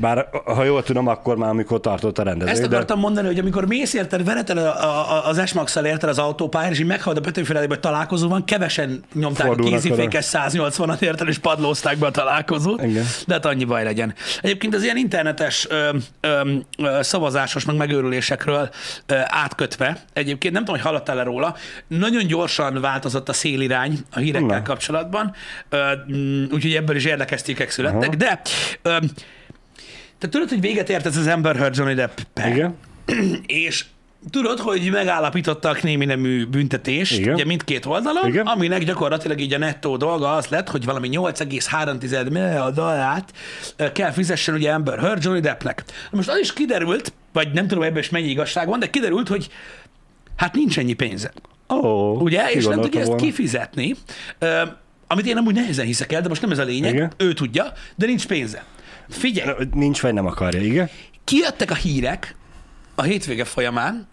Bár 0.00 0.28
ha 0.44 0.64
jól 0.64 0.82
tudom, 0.82 1.06
akkor 1.06 1.36
már 1.36 1.48
amikor 1.48 1.80
tartott 1.80 2.18
a 2.18 2.22
rendezvény. 2.22 2.54
Ezt 2.54 2.68
de- 2.68 2.74
akartam 2.74 2.98
mondani, 2.98 3.26
hogy 3.26 3.38
amikor 3.38 3.66
mész 3.66 3.94
érted, 3.94 4.24
veretel 4.24 4.58
a, 4.58 4.84
a, 5.14 5.26
az 5.26 5.42
s 5.46 5.54
érted 5.84 6.08
az 6.08 6.18
autópályán, 6.18 6.72
és 6.72 6.78
így 6.78 6.86
meghallod 6.86 7.18
a 7.18 7.20
Petőfi 7.20 7.52
Rádióban, 7.52 7.76
hogy 7.76 7.90
találkozó 7.90 8.28
van, 8.28 8.44
kevesen 8.44 9.04
nyomták 9.14 9.46
Fordulnak 9.46 9.72
a 9.72 9.76
kézifékes 9.76 10.26
180-at 10.32 11.00
érted, 11.00 11.28
és 11.28 11.38
padlózták 11.38 11.98
be 11.98 12.06
a 12.06 12.10
találkozót. 12.10 12.82
Igen. 12.82 13.04
De 13.26 13.34
hát 13.34 13.46
annyi 13.46 13.64
baj 13.64 13.84
legyen. 13.84 14.14
Egyébként 14.40 14.74
az 14.74 14.82
ilyen 14.82 14.96
internetes 14.96 15.66
ö, 15.70 15.88
ö, 16.20 16.52
ö, 16.78 16.98
szavazásos, 17.02 17.64
meg 17.64 17.76
megőrülésekről 17.76 18.68
ö, 19.06 19.14
átkötve, 19.22 19.98
egyébként 20.12 20.54
nem 20.54 20.64
tudom, 20.64 20.80
hogy 20.80 20.90
hallottál-e 20.90 21.22
róla, 21.22 21.54
nagyon 21.86 22.26
gyorsan 22.26 22.80
változott 22.80 23.28
a 23.28 23.32
szélirány 23.32 23.98
a 24.12 24.18
hírekkel 24.18 24.58
Na. 24.58 24.62
kapcsolatban, 24.62 25.34
ö, 25.68 25.92
úgyhogy 26.52 26.74
ebből 26.74 26.96
is 26.96 27.04
érdekes 27.04 27.42
cikkek 27.42 27.70
születtek, 27.70 28.08
Aha. 28.08 28.16
de 28.16 28.40
ö, 28.82 28.96
te 30.18 30.28
tudod, 30.28 30.49
hogy 30.49 30.61
véget 30.61 30.90
ért 30.90 31.06
ez 31.06 31.16
az 31.16 31.26
Amber 31.26 31.56
Heard 31.56 31.76
Johnny 31.76 31.94
Depp 31.94 32.18
per? 32.32 32.49
Igen? 32.49 32.75
és 33.46 33.85
tudod, 34.30 34.58
hogy 34.58 34.90
megállapítottak 34.92 35.82
némi 35.82 36.04
nemű 36.04 36.46
büntetést, 36.46 37.18
Igen. 37.18 37.35
ugye 37.35 37.44
mindkét 37.44 37.87
oldalon, 37.87 38.28
Igen. 38.28 38.46
aminek 38.46 38.85
gyakorlatilag 38.85 39.40
így 39.40 39.52
a 39.52 39.58
nettó 39.58 39.96
dolga 39.96 40.35
az 40.35 40.46
lett, 40.46 40.68
hogy 40.68 40.85
valami 40.85 41.08
8,3 41.12 42.30
millió 42.30 42.70
dollárt 42.70 43.32
kell 43.92 44.11
fizessen 44.11 44.54
ugye 44.54 44.73
Amber 44.73 44.99
Heard 44.99 45.25
Johnny 45.25 45.40
Deppnek. 45.40 45.85
Most 46.11 46.28
az 46.28 46.38
is 46.38 46.52
kiderült, 46.52 47.12
vagy 47.32 47.52
nem 47.52 47.66
tudom 47.66 47.85
ebben 47.85 47.99
is 47.99 48.11
mennyi 48.11 48.28
igazság 48.28 48.68
van, 48.68 48.78
de 48.78 48.90
kiderült, 48.90 49.28
hogy 49.28 49.49
hát 50.37 50.54
nincs 50.54 50.78
ennyi 50.78 50.92
pénze. 50.92 51.32
Oh, 51.66 52.23
Ugye? 52.23 52.50
És 52.50 52.66
nem 52.66 52.80
tudja 52.80 53.00
ezt 53.00 53.14
kifizetni, 53.14 53.94
ö, 54.38 54.62
amit 55.06 55.26
én 55.26 55.37
amúgy 55.37 55.54
nehezen 55.54 55.87
hiszek 55.87 56.12
el, 56.12 56.20
de 56.20 56.28
most 56.28 56.40
nem 56.40 56.50
ez 56.50 56.58
a 56.58 56.64
lényeg, 56.64 56.94
Igen. 56.94 57.12
ő 57.16 57.32
tudja, 57.32 57.73
de 57.94 58.06
nincs 58.06 58.26
pénze. 58.26 58.64
Figyelj, 59.08 59.68
Nincs 59.72 60.00
vagy 60.00 60.14
nem 60.14 60.26
akarja, 60.26 60.60
igen? 60.60 60.88
kijöttek 61.25 61.70
a 61.70 61.75
hírek 61.75 62.36
a 62.94 63.02
hétvége 63.02 63.44
folyamán, 63.44 64.06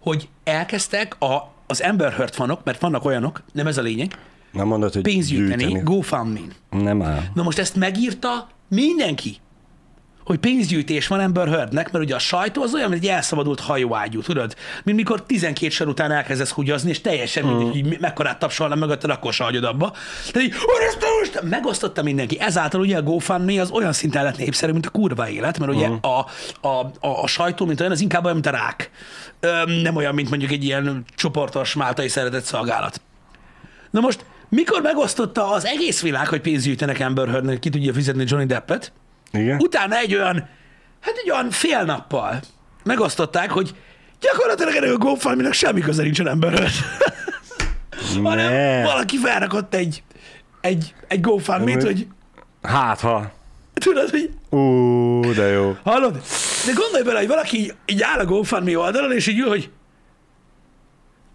hogy 0.00 0.28
elkezdtek 0.44 1.20
a, 1.20 1.52
az 1.66 1.80
Amber 1.80 2.12
Heard 2.12 2.34
fanok, 2.34 2.64
mert 2.64 2.80
vannak 2.80 3.04
olyanok, 3.04 3.42
nem 3.52 3.66
ez 3.66 3.78
a 3.78 3.82
lényeg, 3.82 4.18
Nem 4.52 4.66
mondod, 4.66 4.92
hogy 4.92 5.02
pénzt 5.02 5.28
gyűjteni 5.28 5.62
gyűjteni. 5.62 5.84
GoFundMe-n. 5.84 6.52
Nem 6.70 7.02
áll. 7.02 7.22
Na 7.34 7.42
most 7.42 7.58
ezt 7.58 7.76
megírta 7.76 8.48
mindenki, 8.68 9.36
hogy 10.26 10.38
pénzgyűjtés 10.38 11.06
van 11.06 11.20
Amber 11.20 11.48
Heardnek, 11.48 11.90
mert 11.92 12.04
ugye 12.04 12.14
a 12.14 12.18
sajtó 12.18 12.62
az 12.62 12.74
olyan, 12.74 12.90
mint 12.90 13.02
egy 13.02 13.08
elszabadult 13.08 13.60
hajóágyú, 13.60 14.20
tudod? 14.22 14.56
Mint 14.84 14.96
mikor 14.96 15.22
12 15.22 15.68
sor 15.72 15.88
után 15.88 16.10
elkezdesz 16.12 16.50
húgyozni, 16.50 16.90
és 16.90 17.00
teljesen 17.00 17.44
Mm. 17.44 17.48
mindegy, 17.56 17.82
hogy 17.88 18.00
mekkorát 18.00 18.38
tapsolna 18.38 18.74
mögötted, 18.74 19.10
akkor 19.10 19.32
se 19.32 19.44
hagyod 19.44 19.64
abba. 19.64 19.92
Tehát 20.32 20.48
így, 20.48 20.54
"Úristen, 20.76 21.08
úristen!" 21.18 21.46
megosztotta 21.46 22.02
mindenki. 22.02 22.40
Ezáltal 22.40 22.80
ugye 22.80 22.96
a 22.96 23.02
GoFundMe 23.02 23.60
az 23.60 23.70
olyan 23.70 23.92
szinten 23.92 24.24
lett 24.24 24.36
népszerű, 24.36 24.72
mint 24.72 24.86
a 24.86 24.90
kurva 24.90 25.28
élet, 25.28 25.58
mert 25.58 25.72
ugye 25.72 25.88
Mm. 25.88 25.94
a, 26.00 26.18
a, 26.68 26.68
a, 27.00 27.22
a, 27.22 27.26
sajtó, 27.26 27.66
mint 27.66 27.80
olyan, 27.80 27.92
az 27.92 28.00
inkább 28.00 28.22
olyan, 28.24 28.34
mint 28.34 28.46
a 28.46 28.50
rák. 28.50 28.90
Öm, 29.40 29.70
nem 29.70 29.96
olyan, 29.96 30.14
mint 30.14 30.28
mondjuk 30.28 30.50
egy 30.50 30.64
ilyen 30.64 31.04
csoportos 31.16 31.74
máltai 31.74 32.08
szeretett 32.08 32.44
szolgálat. 32.44 33.00
Na 33.90 34.00
most, 34.00 34.24
mikor 34.48 34.82
megosztotta 34.82 35.50
az 35.50 35.64
egész 35.66 36.02
világ, 36.02 36.28
hogy 36.28 36.40
pénzt 36.40 36.64
gyűjtenek 36.64 37.00
Amber 37.00 37.28
Heardnek, 37.28 37.58
ki 37.58 37.68
tudja 37.68 37.92
fizetni 37.92 38.24
Johnny 38.26 38.46
Deppet, 38.46 38.92
Igen? 39.32 39.56
utána 39.60 39.96
egy 39.96 40.14
olyan, 40.14 40.48
hát 41.00 41.14
egy 41.24 41.30
olyan 41.30 41.50
fél 41.50 41.82
nappal 41.82 42.40
megosztották, 42.84 43.50
hogy 43.50 43.74
gyakorlatilag 44.20 44.74
erről 44.74 44.94
a 44.94 44.98
GoFundMe-nak 44.98 45.52
semmi 45.52 45.80
köze 45.80 46.02
nincsen 46.02 46.26
Amber 46.26 46.68
hanem 48.22 48.52
Ne. 48.52 48.82
valaki 48.82 49.16
felrakott 49.16 49.74
egy, 49.74 50.02
egy, 50.60 50.94
egy 51.08 51.20
GoFundMe-t, 51.20 51.82
hogy 51.82 52.06
Hát 52.62 53.00
ha. 53.00 53.30
tudod, 53.74 54.10
hogy 54.10 54.30
Ú, 54.50 55.20
de 55.34 55.46
jó. 55.46 55.76
hallod? 55.84 56.12
De 56.66 56.72
gondolj 56.74 57.02
bele, 57.02 57.18
hogy 57.18 57.28
valaki 57.28 57.72
így 57.86 58.02
áll 58.02 58.18
a 58.18 58.24
GoFundMe 58.24 58.78
oldalon, 58.78 59.12
és 59.12 59.26
így 59.26 59.38
ül, 59.38 59.48
hogy 59.48 59.70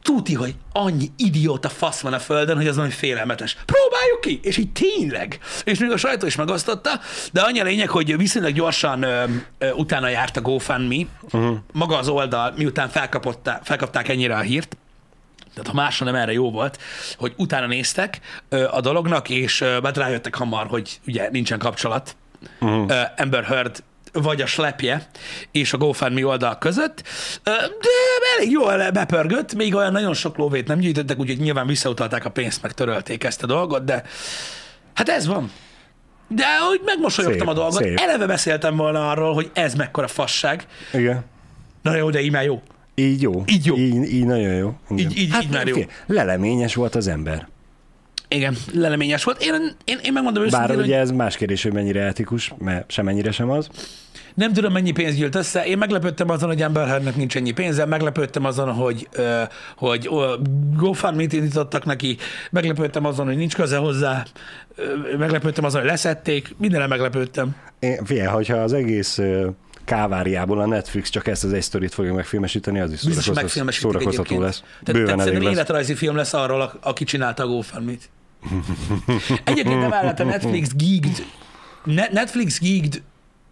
tuti, 0.01 0.33
hogy 0.33 0.55
annyi 0.71 1.11
idióta 1.17 1.69
fasz 1.69 2.01
van 2.01 2.13
a 2.13 2.19
földön, 2.19 2.55
hogy 2.55 2.67
az 2.67 2.75
valami 2.75 2.93
félelmetes. 2.93 3.57
Próbáljuk 3.65 4.21
ki! 4.21 4.39
És 4.43 4.57
így 4.57 4.71
tényleg. 4.71 5.39
És 5.63 5.79
még 5.79 5.91
a 5.91 5.97
sajtó 5.97 6.25
is 6.25 6.35
megosztotta, 6.35 6.99
de 7.31 7.41
annyi 7.41 7.59
a 7.59 7.63
lényeg, 7.63 7.89
hogy 7.89 8.17
viszonylag 8.17 8.53
gyorsan 8.53 9.03
ö, 9.03 9.23
ö, 9.57 9.71
utána 9.71 10.07
járt 10.07 10.37
a 10.37 10.41
GoFundMe, 10.41 11.05
uh-huh. 11.21 11.57
maga 11.71 11.97
az 11.97 12.07
oldal, 12.07 12.53
miután 12.57 12.89
felkapták 13.63 14.07
ennyire 14.07 14.35
a 14.35 14.39
hírt, 14.39 14.77
tehát 15.53 15.67
ha 15.67 15.73
másra 15.73 16.05
nem 16.05 16.15
erre 16.15 16.31
jó 16.31 16.51
volt, 16.51 16.79
hogy 17.17 17.33
utána 17.37 17.65
néztek 17.65 18.19
ö, 18.49 18.67
a 18.71 18.81
dolognak, 18.81 19.29
és 19.29 19.61
ö, 19.61 19.79
hát 19.83 19.97
rájöttek 19.97 20.35
hamar, 20.35 20.67
hogy 20.67 20.99
ugye 21.07 21.29
nincsen 21.31 21.59
kapcsolat 21.59 22.15
uh-huh. 22.59 22.91
Amber 23.17 23.43
Heard 23.43 23.83
vagy 24.13 24.41
a 24.41 24.45
slepje 24.45 25.07
és 25.51 25.73
a 25.73 25.77
GoFundMe 25.77 26.25
oldal 26.25 26.57
között, 26.57 27.03
de 27.43 27.51
elég 28.37 28.51
jól 28.51 28.91
bepörgött, 28.91 29.53
még 29.55 29.75
olyan 29.75 29.91
nagyon 29.91 30.13
sok 30.13 30.37
lóvét 30.37 30.67
nem 30.67 30.79
gyűjtöttek, 30.79 31.19
úgyhogy 31.19 31.39
nyilván 31.39 31.67
visszautalták 31.67 32.25
a 32.25 32.29
pénzt, 32.29 32.61
meg 32.61 32.71
törölték 32.71 33.23
ezt 33.23 33.43
a 33.43 33.47
dolgot, 33.47 33.83
de 33.83 34.03
hát 34.93 35.09
ez 35.09 35.27
van. 35.27 35.51
De 36.27 36.45
hogy 36.69 36.81
megmosolyogtam 36.85 37.39
Szép, 37.39 37.49
a 37.49 37.53
dolgot, 37.53 37.83
szép. 37.83 37.99
eleve 37.99 38.25
beszéltem 38.25 38.75
volna 38.75 39.09
arról, 39.09 39.33
hogy 39.33 39.49
ez 39.53 39.73
mekkora 39.73 40.07
fasság. 40.07 40.65
Igen. 40.93 41.23
Na 41.81 41.95
jó, 41.95 42.09
de 42.09 42.21
így 42.21 42.31
már 42.31 42.43
jó. 42.43 42.61
Így 42.95 43.21
jó. 43.21 43.43
Így 43.47 43.65
jó. 43.65 43.75
Így, 43.77 44.13
így 44.13 44.25
nagyon 44.25 44.53
jó. 44.53 44.73
Igen. 44.89 45.09
Így- 45.09 45.17
így- 45.17 45.35
így 45.43 45.49
már 45.49 45.67
jó. 45.67 45.77
Leleményes 46.05 46.75
volt 46.75 46.95
az 46.95 47.07
ember. 47.07 47.47
Igen, 48.35 48.57
leleményes 48.73 49.23
volt. 49.23 49.43
Én, 49.43 49.53
én, 49.85 49.99
én 50.03 50.13
megmondom 50.13 50.43
Bár 50.43 50.51
őszintén, 50.51 50.75
hogy 50.75 50.85
ugye 50.85 50.97
ez 50.97 51.11
más 51.11 51.37
kérdés, 51.37 51.63
hogy 51.63 51.73
mennyire 51.73 52.01
etikus, 52.01 52.53
mert 52.57 52.91
semennyire 52.91 53.31
sem 53.31 53.49
az. 53.49 53.69
Nem 54.33 54.53
tudom, 54.53 54.73
mennyi 54.73 54.91
pénz 54.91 55.15
gyűlt 55.15 55.35
össze. 55.35 55.65
Én 55.65 55.77
meglepődtem 55.77 56.29
azon, 56.29 56.49
hogy 56.49 56.61
Amber 56.61 56.87
Heardnek 56.87 57.15
nincs 57.15 57.35
ennyi 57.35 57.51
pénze, 57.51 57.85
meglepődtem 57.85 58.45
azon, 58.45 58.71
hogy, 58.71 59.07
ö, 59.11 59.41
hogy 59.77 60.09
GoFundMe-t 60.77 61.33
indítottak 61.33 61.85
neki, 61.85 62.17
meglepődtem 62.51 63.05
azon, 63.05 63.25
hogy 63.25 63.35
nincs 63.35 63.55
köze 63.55 63.77
hozzá, 63.77 64.25
ö, 64.75 65.17
meglepődtem 65.17 65.63
azon, 65.63 65.81
hogy 65.81 65.89
leszették, 65.89 66.55
mindenre 66.57 66.87
meglepődtem. 66.87 67.55
Én, 67.79 68.05
figyelj, 68.05 68.27
hogyha 68.27 68.57
az 68.57 68.73
egész 68.73 69.17
ö, 69.17 69.49
káváriából 69.85 70.59
a 70.59 70.65
Netflix 70.65 71.09
csak 71.09 71.27
ezt 71.27 71.43
az 71.43 71.53
egy 71.53 71.61
sztorit 71.61 71.93
fogja 71.93 72.13
megfilmesíteni, 72.13 72.79
az 72.79 72.91
is 72.91 73.01
hogy 73.01 73.13
szórakoztató, 73.13 73.71
szórakoztató 73.71 74.39
lesz. 74.39 74.59
Tehát, 74.59 74.85
Bőven 74.85 75.05
tehát 75.05 75.19
szerintem 75.19 75.43
lesz. 75.43 75.53
életrajzi 75.53 75.93
film 75.93 76.15
lesz 76.15 76.33
arról, 76.33 76.73
aki 76.81 77.03
csinálta 77.03 77.43
a 77.43 77.47
GoFundMe-t. 77.47 78.09
Egyébként 79.43 79.83
emellett 79.83 80.19
a 80.19 80.23
Netflix 80.23 80.75
Geeked, 80.75 81.25
Ne- 81.83 82.09
Netflix 82.11 82.59
Geeked 82.59 83.01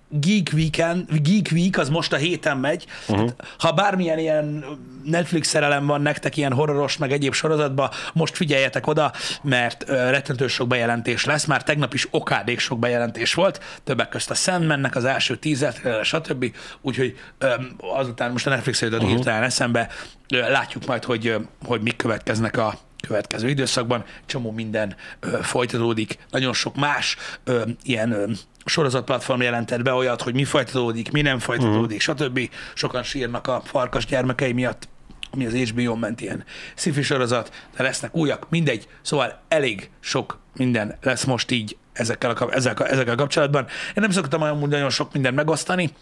Geek 0.09 0.49
Weekend, 0.53 1.05
Geek 1.21 1.49
Week, 1.51 1.77
az 1.77 1.89
most 1.89 2.13
a 2.13 2.15
héten 2.15 2.57
megy. 2.57 2.85
Uh-huh. 3.07 3.29
Ha 3.57 3.71
bármilyen 3.71 4.19
ilyen 4.19 4.65
Netflix 5.03 5.47
szerelem 5.47 5.85
van 5.85 6.01
nektek, 6.01 6.37
ilyen 6.37 6.53
horroros, 6.53 6.97
meg 6.97 7.11
egyéb 7.11 7.33
sorozatban, 7.33 7.89
most 8.13 8.35
figyeljetek 8.35 8.87
oda, 8.87 9.11
mert 9.41 9.83
uh, 9.83 10.09
rettentő 10.09 10.47
sok 10.47 10.67
bejelentés 10.67 11.25
lesz. 11.25 11.45
Már 11.45 11.63
tegnap 11.63 11.93
is 11.93 12.07
okádék 12.11 12.59
sok 12.59 12.79
bejelentés 12.79 13.33
volt, 13.33 13.63
többek 13.83 14.09
közt 14.09 14.29
a 14.29 14.33
Sandmannek 14.33 14.95
az 14.95 15.05
első 15.05 15.35
tízet, 15.37 15.81
stb. 16.03 16.55
Úgyhogy 16.81 17.17
um, 17.41 17.75
azután 17.77 18.31
most 18.31 18.47
a 18.47 18.49
Netflix 18.49 18.81
jutott 18.81 18.99
uh-huh. 18.99 19.15
hirtelen 19.15 19.43
eszembe, 19.43 19.89
uh, 20.33 20.49
látjuk 20.49 20.85
majd, 20.85 21.03
hogy, 21.03 21.27
uh, 21.29 21.41
hogy 21.65 21.81
mik 21.81 21.95
következnek 21.95 22.57
a 22.57 22.88
következő 23.07 23.49
időszakban. 23.49 24.03
Csomó 24.25 24.51
minden 24.51 24.95
ö, 25.19 25.37
folytatódik, 25.41 26.17
nagyon 26.29 26.53
sok 26.53 26.75
más 26.75 27.17
ö, 27.43 27.61
ilyen 27.83 28.11
ö, 28.11 28.25
sorozatplatform 28.65 29.41
jelentett 29.41 29.81
be 29.81 29.93
olyat, 29.93 30.21
hogy 30.21 30.33
mi 30.33 30.43
folytatódik, 30.43 31.11
mi 31.11 31.21
nem 31.21 31.39
folytatódik, 31.39 32.01
uh-huh. 32.07 32.27
stb. 32.27 32.49
Sokan 32.73 33.03
sírnak 33.03 33.47
a 33.47 33.61
farkas 33.65 34.05
gyermekei 34.05 34.51
miatt, 34.51 34.87
ami 35.31 35.45
az 35.45 35.53
HBO-n 35.53 35.99
ment 35.99 36.21
ilyen 36.21 36.43
sci 36.75 37.01
sorozat, 37.01 37.51
de 37.77 37.83
lesznek 37.83 38.15
újak, 38.15 38.49
mindegy. 38.49 38.87
Szóval 39.01 39.39
elég 39.47 39.89
sok 39.99 40.39
minden 40.55 40.97
lesz 41.01 41.23
most 41.23 41.51
így 41.51 41.77
ezekkel 41.93 42.31
a, 42.31 42.53
ezekkel, 42.53 42.87
ezekkel 42.87 43.13
a 43.13 43.17
kapcsolatban. 43.17 43.65
Én 43.87 43.93
nem 43.93 44.11
szoktam 44.11 44.41
olyan 44.41 44.57
nagyon 44.57 44.89
sok 44.89 45.13
mindent 45.13 45.35
megosztani, 45.35 45.93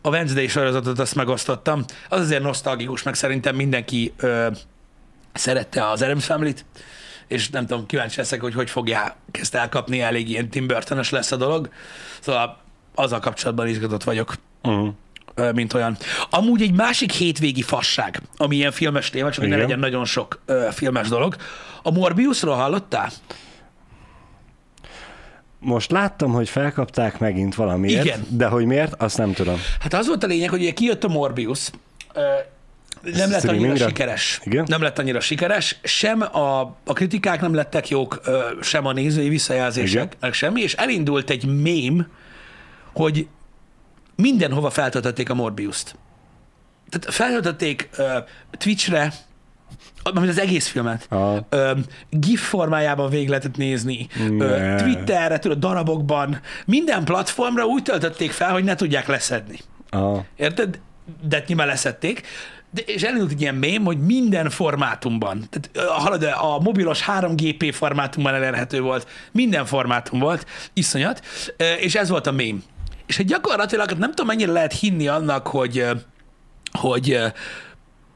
a 0.00 0.08
Wednesday 0.08 0.46
sorozatot 0.46 0.98
azt 0.98 1.14
megosztottam, 1.14 1.84
az 2.08 2.20
azért 2.20 2.42
nosztalgikus, 2.42 3.02
meg 3.02 3.14
szerintem 3.14 3.56
mindenki 3.56 4.12
ö, 4.16 4.48
szerette 5.38 5.88
az 5.88 6.02
Adams 6.02 6.24
Family-t, 6.24 6.64
és 7.26 7.50
nem 7.50 7.66
tudom, 7.66 7.86
kíváncsi 7.86 8.16
leszek, 8.16 8.40
hogy 8.40 8.54
hogy 8.54 8.70
fogják 8.70 9.14
ezt 9.30 9.54
elkapni, 9.54 10.00
elég 10.00 10.28
ilyen 10.28 10.48
Tim 10.48 10.66
burton 10.66 11.00
lesz 11.10 11.32
a 11.32 11.36
dolog. 11.36 11.68
Szóval 12.20 12.58
azzal 12.94 13.20
kapcsolatban 13.20 13.68
izgatott 13.68 14.04
vagyok. 14.04 14.34
Uh-huh. 14.62 14.94
Mint 15.52 15.72
olyan. 15.72 15.96
Amúgy 16.30 16.62
egy 16.62 16.72
másik 16.72 17.12
hétvégi 17.12 17.62
fasság, 17.62 18.20
ami 18.36 18.56
ilyen 18.56 18.72
filmes 18.72 19.10
téma, 19.10 19.30
csak 19.30 19.40
hogy 19.40 19.48
ne 19.48 19.56
legyen 19.56 19.78
nagyon 19.78 20.04
sok 20.04 20.42
ö, 20.46 20.68
filmes 20.72 21.08
dolog. 21.08 21.36
A 21.82 21.90
Morbiusról 21.90 22.54
hallottál? 22.54 23.10
Most 25.58 25.90
láttam, 25.90 26.32
hogy 26.32 26.48
felkapták 26.48 27.18
megint 27.18 27.54
valamiért, 27.54 28.04
Igen. 28.04 28.26
de 28.28 28.46
hogy 28.46 28.64
miért, 28.64 29.02
azt 29.02 29.18
nem 29.18 29.32
tudom. 29.32 29.60
Hát 29.80 29.94
az 29.94 30.06
volt 30.06 30.24
a 30.24 30.26
lényeg, 30.26 30.50
hogy 30.50 30.60
ugye 30.60 30.72
kijött 30.72 31.04
a 31.04 31.08
Morbius, 31.08 31.70
ö, 32.14 32.20
nem 33.14 33.30
lett 33.30 33.44
annyira 33.44 33.76
sikeres. 33.76 34.40
Igen. 34.44 34.64
Nem 34.68 34.82
lett 34.82 34.98
annyira 34.98 35.20
sikeres, 35.20 35.78
sem 35.82 36.20
a, 36.20 36.60
a 36.84 36.92
kritikák 36.92 37.40
nem 37.40 37.54
lettek 37.54 37.88
jók, 37.88 38.20
sem 38.60 38.86
a 38.86 38.92
nézői 38.92 39.28
visszajelzések, 39.28 40.04
Igen. 40.04 40.16
meg 40.20 40.32
semmi, 40.32 40.60
és 40.60 40.74
elindult 40.74 41.30
egy 41.30 41.60
mém, 41.62 42.06
hogy 42.94 43.26
mindenhova 44.16 44.70
feltöltötték 44.70 45.30
a 45.30 45.34
Morbiust. 45.34 45.94
Tehát 46.88 47.14
feltöltötték 47.14 47.88
ö, 47.96 48.18
Twitchre, 48.50 49.12
amit 50.02 50.28
az 50.30 50.38
egész 50.38 50.66
filmet. 50.68 51.06
Aha. 51.08 51.46
Ö, 51.48 51.72
GIF 52.10 52.48
formájában 52.48 53.10
végig 53.10 53.28
lehetett 53.28 53.56
nézni. 53.56 54.06
Ö, 54.20 54.58
Ne. 54.58 54.76
Twitterre, 54.76 55.38
tudod, 55.38 55.58
darabokban. 55.58 56.40
Minden 56.66 57.04
platformra 57.04 57.64
úgy 57.64 57.82
töltötték 57.82 58.30
fel, 58.30 58.52
hogy 58.52 58.64
ne 58.64 58.74
tudják 58.74 59.06
leszedni. 59.06 59.58
Aha. 59.90 60.24
Érted? 60.36 60.80
De 61.28 61.44
nyilván 61.46 61.66
leszették. 61.66 62.22
De, 62.70 62.80
és 62.80 63.02
elindult 63.02 63.30
egy 63.30 63.40
ilyen 63.40 63.54
mém, 63.54 63.84
hogy 63.84 63.98
minden 63.98 64.50
formátumban, 64.50 65.48
tehát 65.50 65.70
ö, 65.72 65.92
hallod, 65.92 66.22
a 66.22 66.58
mobilos 66.60 67.04
3GP 67.06 67.70
formátumban 67.74 68.34
elérhető 68.34 68.80
volt, 68.80 69.08
minden 69.32 69.64
formátum 69.64 70.18
volt, 70.18 70.46
iszonyat, 70.72 71.24
és 71.80 71.94
ez 71.94 72.08
volt 72.08 72.26
a 72.26 72.32
mém. 72.32 72.62
És 73.06 73.16
hogy 73.16 73.26
gyakorlatilag 73.26 73.90
nem 73.90 74.10
tudom, 74.10 74.26
mennyire 74.26 74.52
lehet 74.52 74.72
hinni 74.72 75.08
annak, 75.08 75.46
hogy, 75.46 75.86
hogy, 76.72 77.18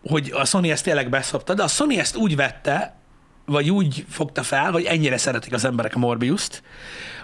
hogy 0.03 0.31
a 0.35 0.45
Sony 0.45 0.69
ezt 0.69 0.85
tényleg 0.85 1.09
beszopta, 1.09 1.55
de 1.55 1.63
a 1.63 1.69
Sony 1.69 1.99
ezt 1.99 2.17
úgy 2.17 2.37
vette, 2.37 2.95
vagy 3.45 3.71
úgy 3.71 4.05
fogta 4.09 4.43
fel, 4.43 4.71
hogy 4.71 4.85
ennyire 4.85 5.17
szeretik 5.17 5.53
az 5.53 5.65
emberek 5.65 5.95
a 5.95 5.99
Morbius-t, 5.99 6.63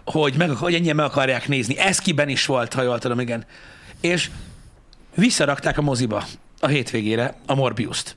hogy, 0.04 0.34
meg, 0.36 0.50
hogy 0.50 0.74
ennyien 0.74 0.96
meg 0.96 1.06
akarják 1.06 1.48
nézni. 1.48 1.78
Ez 1.78 1.98
is 2.26 2.46
volt, 2.46 2.74
ha 2.74 2.82
jól 2.82 2.98
tudom, 2.98 3.20
igen. 3.20 3.44
És 4.00 4.30
visszarakták 5.14 5.78
a 5.78 5.82
moziba 5.82 6.24
a 6.60 6.66
hétvégére 6.66 7.34
a 7.46 7.54
Morbius-t. 7.54 8.16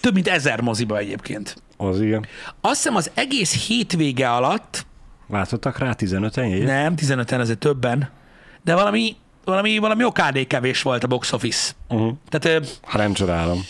Több 0.00 0.14
mint 0.14 0.28
ezer 0.28 0.60
moziba 0.60 0.98
egyébként. 0.98 1.56
Az 1.76 2.00
igen. 2.00 2.26
Azt 2.60 2.76
hiszem 2.76 2.96
az 2.96 3.10
egész 3.14 3.66
hétvége 3.66 4.30
alatt, 4.32 4.86
Váltottak 5.28 5.78
rá 5.78 5.94
15-en 5.98 6.50
jegyet? 6.50 6.66
nem, 6.66 6.94
15-en, 6.96 7.38
ezért 7.40 7.58
többen, 7.58 8.10
de 8.64 8.74
valami, 8.74 9.16
valami, 9.44 9.78
valami 9.78 10.04
okádé 10.04 10.44
kevés 10.44 10.82
volt 10.82 11.04
a 11.04 11.06
box 11.06 11.32
office. 11.32 11.72
Uh-huh. 11.88 12.12
Tehát 12.28 12.78
Ha 12.82 12.98
nem 12.98 13.12
csodálom. 13.12 13.60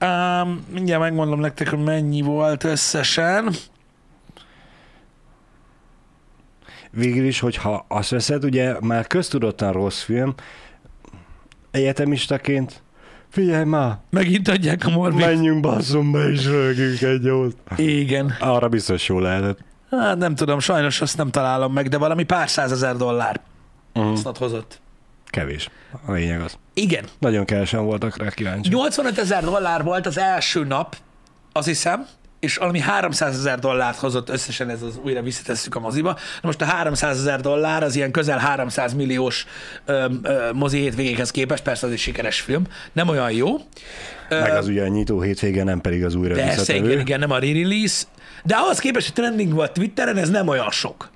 um, 0.00 0.64
mindjárt 0.72 1.00
megmondom 1.02 1.40
nektek, 1.40 1.68
hogy 1.68 1.78
mennyi 1.78 2.20
volt 2.22 2.64
összesen. 2.64 3.54
Végül 6.90 7.26
is, 7.26 7.40
hogyha 7.40 7.84
azt 7.88 8.10
veszed, 8.10 8.44
ugye 8.44 8.76
már 8.80 9.06
köztudottan 9.06 9.72
rossz 9.72 10.02
film, 10.02 10.34
egyetemistaként, 11.70 12.82
figyelj 13.28 13.64
már, 13.64 13.96
Megint 14.10 14.48
adják 14.48 14.86
a 14.86 14.90
Morbius. 14.90 15.24
menjünk 15.24 15.60
basszom 15.60 16.12
be 16.12 16.30
és 16.30 16.46
rögünk 16.46 17.00
egy 17.00 17.24
jót. 17.24 17.56
Igen. 17.76 18.34
Arra 18.40 18.68
biztos 18.68 19.08
jó 19.08 19.18
lehetett. 19.18 19.58
Hát 19.90 20.16
nem 20.18 20.34
tudom, 20.34 20.58
sajnos 20.58 21.00
azt 21.00 21.16
nem 21.16 21.30
találom 21.30 21.72
meg, 21.72 21.88
de 21.88 21.98
valami 21.98 22.22
pár 22.24 22.48
százezer 22.50 22.96
dollár 22.96 23.40
Uh-huh. 23.94 24.36
hozott. 24.36 24.80
Kevés. 25.26 25.68
A 26.06 26.12
lényeg 26.12 26.40
az. 26.40 26.58
Igen. 26.74 27.04
Nagyon 27.18 27.44
kevesen 27.44 27.84
voltak 27.84 28.16
rá 28.16 28.28
kíváncsi. 28.30 28.68
85 28.70 29.18
ezer 29.18 29.44
dollár 29.44 29.82
volt 29.82 30.06
az 30.06 30.18
első 30.18 30.64
nap, 30.64 30.96
azt 31.52 31.66
hiszem, 31.66 32.06
és 32.40 32.56
valami 32.56 32.80
300 32.80 33.38
ezer 33.38 33.58
dollárt 33.58 33.98
hozott 33.98 34.28
összesen, 34.28 34.70
ez 34.70 34.82
az 34.82 34.98
újra 35.02 35.22
visszatesszük 35.22 35.74
a 35.74 35.80
moziba. 35.80 36.12
Na 36.12 36.18
most 36.42 36.60
a 36.60 36.64
300 36.64 37.18
ezer 37.18 37.40
dollár 37.40 37.82
az 37.82 37.96
ilyen 37.96 38.10
közel 38.10 38.38
300 38.38 38.94
milliós 38.94 39.46
ö, 39.84 40.06
ö, 40.22 40.52
mozi 40.52 40.78
hétvégéhez 40.78 41.30
képest, 41.30 41.62
persze 41.62 41.86
az 41.86 41.92
egy 41.92 41.98
sikeres 41.98 42.40
film, 42.40 42.64
nem 42.92 43.08
olyan 43.08 43.30
jó. 43.30 43.56
Meg 44.28 44.52
az 44.52 44.68
ugye 44.68 44.82
a 44.82 44.88
nyitó 44.88 45.20
hétvége, 45.20 45.64
nem 45.64 45.80
pedig 45.80 46.04
az 46.04 46.14
újra 46.14 46.34
Persze, 46.34 46.74
igen, 46.74 47.00
igen, 47.00 47.18
nem 47.18 47.30
a 47.30 47.38
re-release, 47.38 48.04
de 48.44 48.54
ahhoz 48.54 48.78
képest, 48.78 49.06
hogy 49.06 49.14
trending 49.14 49.52
volt 49.52 49.72
Twitteren, 49.72 50.16
ez 50.16 50.30
nem 50.30 50.48
olyan 50.48 50.70
sok. 50.70 51.10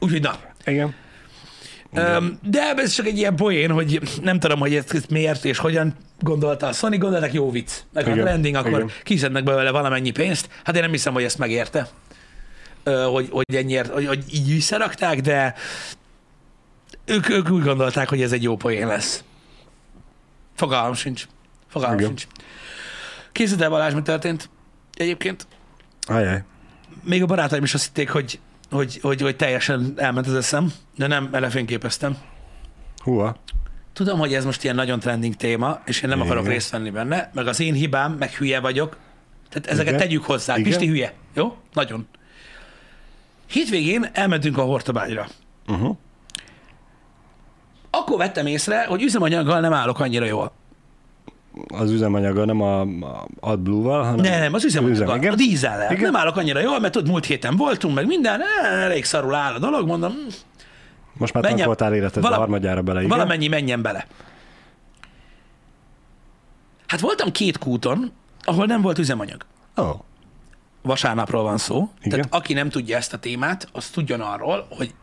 Úgyhogy 0.00 0.22
na, 0.22 0.38
igen. 0.64 0.94
Öm, 1.92 2.38
de 2.42 2.74
ez 2.76 2.92
csak 2.92 3.06
egy 3.06 3.18
ilyen 3.18 3.36
poén, 3.36 3.70
hogy 3.70 4.00
nem 4.22 4.38
tudom, 4.38 4.58
hogy 4.58 4.74
ezt, 4.74 4.94
ezt 4.94 5.10
miért 5.10 5.44
és 5.44 5.58
hogyan 5.58 5.94
gondolta 6.20 6.66
a 6.66 6.72
Sony, 6.72 6.98
gondoltak 6.98 7.32
jó 7.32 7.50
vicc. 7.50 7.70
Meg 7.92 8.06
a 8.06 8.10
Igen, 8.10 8.24
trending, 8.24 8.54
akkor 8.54 8.70
igen. 8.70 8.90
kiszednek 9.02 9.44
belőle 9.44 9.70
valamennyi 9.70 10.10
pénzt. 10.10 10.48
Hát 10.64 10.74
én 10.76 10.82
nem 10.82 10.90
hiszem, 10.90 11.12
hogy 11.12 11.22
ezt 11.22 11.38
megérte, 11.38 11.88
hogy, 12.84 13.28
hogy, 13.30 13.54
ennyiért, 13.54 13.92
hogy, 13.92 14.06
hogy 14.06 14.24
így 14.32 14.48
visszarakták, 14.48 15.20
de 15.20 15.54
ők, 17.04 17.28
ők 17.28 17.50
úgy 17.50 17.62
gondolták, 17.62 18.08
hogy 18.08 18.22
ez 18.22 18.32
egy 18.32 18.42
jó 18.42 18.56
poén 18.56 18.86
lesz. 18.86 19.24
Fogalmam 20.54 20.94
sincs. 20.94 21.26
Fogalmam 21.68 21.98
Igen. 21.98 22.08
sincs. 22.08 22.26
Készíted 23.32 23.62
el 23.62 23.70
Balázs, 23.70 23.94
mi 23.94 24.02
történt? 24.02 24.50
Egyébként 24.94 25.46
Ajaj. 26.06 26.44
még 27.04 27.22
a 27.22 27.26
barátaim 27.26 27.62
is 27.62 27.74
azt 27.74 27.84
hitték, 27.84 28.10
hogy, 28.10 28.40
hogy, 28.70 28.98
hogy, 29.02 29.20
hogy 29.20 29.36
teljesen 29.36 29.92
elment 29.96 30.26
az 30.26 30.34
eszem, 30.34 30.72
de 30.96 31.06
nem, 31.06 31.28
elefényképeztem. 31.32 32.16
Húha. 33.04 33.36
Tudom, 33.92 34.18
hogy 34.18 34.34
ez 34.34 34.44
most 34.44 34.64
ilyen 34.64 34.74
nagyon 34.76 35.00
trending 35.00 35.34
téma, 35.34 35.80
és 35.84 36.02
én 36.02 36.08
nem 36.08 36.18
Igen. 36.18 36.30
akarok 36.30 36.48
részt 36.48 36.70
venni 36.70 36.90
benne, 36.90 37.30
meg 37.34 37.46
az 37.46 37.60
én 37.60 37.74
hibám, 37.74 38.12
meg 38.12 38.30
hülye 38.30 38.60
vagyok. 38.60 38.96
Tehát 39.48 39.68
ezeket 39.68 39.94
Igen. 39.94 39.98
tegyük 40.00 40.24
hozzá. 40.24 40.56
Igen. 40.56 40.64
Pisti 40.68 40.86
hülye, 40.86 41.12
jó? 41.34 41.56
Nagyon. 41.72 42.08
Hétvégén 43.46 44.10
elmentünk 44.12 44.58
a 44.58 44.62
Hortobágyra. 44.62 45.26
Uh-huh. 45.66 45.96
Akkor 47.90 48.18
vettem 48.18 48.46
észre, 48.46 48.84
hogy 48.84 49.02
üzemanyaggal 49.02 49.60
nem 49.60 49.72
állok 49.72 50.00
annyira 50.00 50.24
jól. 50.24 50.52
Az 51.68 51.90
üzemanyaga 51.90 52.44
nem 52.44 52.60
a, 52.60 52.80
a 52.80 53.26
AdBlue-val, 53.40 54.02
hanem... 54.02 54.16
Nem, 54.16 54.40
nem, 54.40 54.54
az 54.54 54.64
üzemanyaggal, 54.64 55.06
Üzem, 55.06 55.16
igen. 55.16 55.32
a. 55.32 55.92
Igen. 55.92 56.02
Nem 56.02 56.16
állok 56.16 56.36
annyira 56.36 56.60
jól, 56.60 56.80
mert 56.80 56.96
ott 56.96 57.06
múlt 57.06 57.24
héten 57.24 57.56
voltunk, 57.56 57.94
meg 57.94 58.06
minden, 58.06 58.40
eh, 58.40 58.82
elég 58.82 59.04
szarul 59.04 59.34
áll 59.34 59.54
a 59.54 59.58
dolog, 59.58 59.86
mondom, 59.86 60.12
Most 61.12 61.32
már 61.32 61.42
Menjen- 61.42 61.58
tankoltál 61.66 61.94
életed 61.94 62.22
vala- 62.22 62.36
a 62.36 62.40
harmadjára 62.40 62.82
bele, 62.82 62.98
igen? 63.02 63.16
valamennyi 63.16 63.48
menjen 63.48 63.82
bele. 63.82 64.06
Hát 66.86 67.00
voltam 67.00 67.32
két 67.32 67.58
kúton, 67.58 68.12
ahol 68.42 68.66
nem 68.66 68.80
volt 68.80 68.98
üzemanyag. 68.98 69.44
Ó, 69.76 69.82
oh. 69.82 70.00
vasárnapról 70.82 71.42
van 71.42 71.58
szó. 71.58 71.88
Igen. 72.02 72.20
Tehát 72.20 72.34
aki 72.34 72.52
nem 72.52 72.68
tudja 72.68 72.96
ezt 72.96 73.12
a 73.12 73.18
témát, 73.18 73.68
az 73.72 73.88
tudjon 73.88 74.20
arról, 74.20 74.66
hogy 74.70 74.94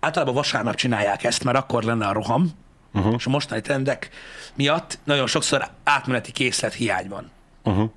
általában 0.00 0.34
vasárnap 0.34 0.74
csinálják 0.74 1.24
ezt, 1.24 1.44
mert 1.44 1.56
akkor 1.56 1.82
lenne 1.82 2.06
a 2.06 2.12
roham, 2.12 2.50
uh-huh. 2.94 3.14
és 3.16 3.26
a 3.26 3.30
mostani 3.30 3.60
trendek 3.60 4.08
miatt 4.54 4.98
nagyon 5.04 5.26
sokszor 5.26 5.68
átmeneti 5.84 6.32
készlet 6.32 6.72
hiány 6.74 7.08
van. 7.08 7.30
uh-huh. 7.64 7.90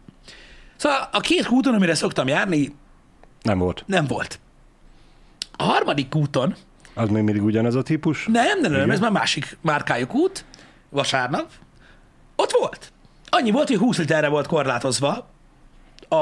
Szóval 0.75 1.09
a 1.11 1.19
két 1.19 1.45
kúton, 1.45 1.73
amire 1.73 1.95
szoktam 1.95 2.27
járni, 2.27 2.75
nem 3.41 3.57
volt. 3.57 3.83
nem 3.85 4.05
volt. 4.07 4.39
A 5.57 5.63
harmadik 5.63 6.09
kúton, 6.09 6.55
Az 6.93 7.09
még 7.09 7.23
mindig 7.23 7.43
ugyanaz 7.43 7.75
a 7.75 7.81
típus? 7.81 8.25
nem, 8.25 8.59
nem, 8.59 8.71
nem, 8.71 8.73
Igen. 8.73 8.91
ez 8.91 8.99
már 8.99 9.11
másik 9.11 9.57
márkájú 9.61 10.07
kút, 10.07 10.45
vasárnap, 10.89 11.51
ott 12.35 12.51
volt. 12.51 12.91
Annyi 13.29 13.51
volt, 13.51 13.67
hogy 13.67 13.77
20 13.77 13.97
literre 13.97 14.27
volt 14.27 14.47
korlátozva 14.47 15.27
a, 16.07 16.15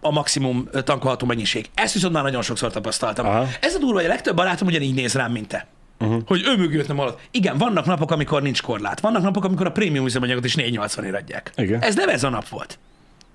a 0.00 0.10
maximum 0.10 0.68
tankolható 0.84 1.26
mennyiség. 1.26 1.70
Ezt 1.74 1.94
viszont 1.94 2.12
már 2.12 2.22
nagyon 2.22 2.42
sokszor 2.42 2.70
tapasztaltam. 2.72 3.26
Aha. 3.26 3.46
Ez 3.60 3.74
a 3.74 3.78
durva, 3.78 3.94
hogy 3.94 4.04
a 4.04 4.08
legtöbb 4.08 4.36
barátom 4.36 4.68
ugyanígy 4.68 4.94
néz 4.94 5.14
rám, 5.14 5.32
mint 5.32 5.48
te. 5.48 5.66
Uh-huh. 6.00 6.22
Hogy 6.26 6.42
ő 6.46 6.56
mögött 6.56 6.86
nem 6.88 6.98
alatt. 6.98 7.20
Igen, 7.30 7.58
vannak 7.58 7.84
napok, 7.84 8.10
amikor 8.10 8.42
nincs 8.42 8.62
korlát. 8.62 9.00
Vannak 9.00 9.22
napok, 9.22 9.44
amikor 9.44 9.66
a 9.66 9.72
prémium 9.72 10.06
üzemanyagot 10.06 10.44
is 10.44 10.54
480 10.54 11.04
ért 11.04 11.14
adják. 11.14 11.52
Igen. 11.56 11.80
Ez 11.82 11.94
nem 11.94 12.08
ez 12.08 12.24
a 12.24 12.28
nap 12.28 12.48
volt. 12.48 12.78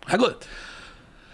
Hát 0.05 0.19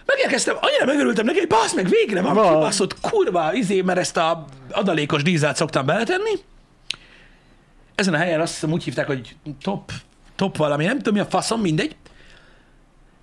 Megérkeztem, 0.06 0.56
annyira 0.62 0.86
megörültem 0.86 1.26
neki, 1.26 1.38
hogy 1.38 1.48
basz 1.48 1.74
meg, 1.74 1.88
végre 1.88 2.22
van 2.22 2.34
Van. 2.34 2.54
kibaszott 2.54 3.00
kurva 3.00 3.54
izé, 3.54 3.82
mert 3.82 4.00
ezt 4.00 4.18
a 4.18 4.46
adalékos 4.72 5.24
dízelt 5.24 5.56
szoktam 5.56 5.86
beletenni. 5.86 6.32
Ezen 7.96 8.14
a 8.14 8.18
helyen 8.18 8.42
azt 8.42 8.54
hiszem 8.54 8.72
úgy 8.72 8.84
hívták, 8.84 9.08
hogy 9.08 9.36
top, 9.62 9.92
top 10.36 10.58
valami, 10.58 10.86
nem 10.86 10.98
tudom 10.98 11.14
mi 11.14 11.20
a 11.20 11.26
faszom, 11.26 11.62
mindegy. 11.62 11.96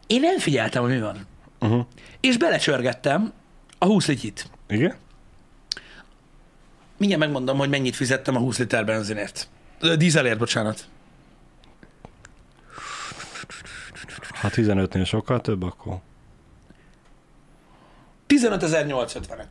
Én 0.06 0.20
nem 0.20 0.38
figyeltem, 0.38 0.82
hogy 0.82 0.90
mi 0.92 1.00
van. 1.00 1.26
Uh-huh. 1.60 1.86
És 2.20 2.36
belecsörgettem 2.36 3.32
a 3.78 3.84
20 3.84 4.06
lityit. 4.06 4.50
Igen? 4.68 4.94
Mindjárt 6.98 7.22
megmondom, 7.22 7.58
hogy 7.58 7.68
mennyit 7.68 7.96
fizettem 7.96 8.36
a 8.36 8.38
20 8.38 8.58
liter 8.58 8.84
benzinért. 8.84 9.48
Dízelért, 9.96 10.38
bocsánat. 10.38 10.88
Ha 14.40 14.48
15-nél 14.52 15.06
sokkal 15.06 15.40
több, 15.40 15.62
akkor 15.62 16.00
15.850-et 18.28 19.46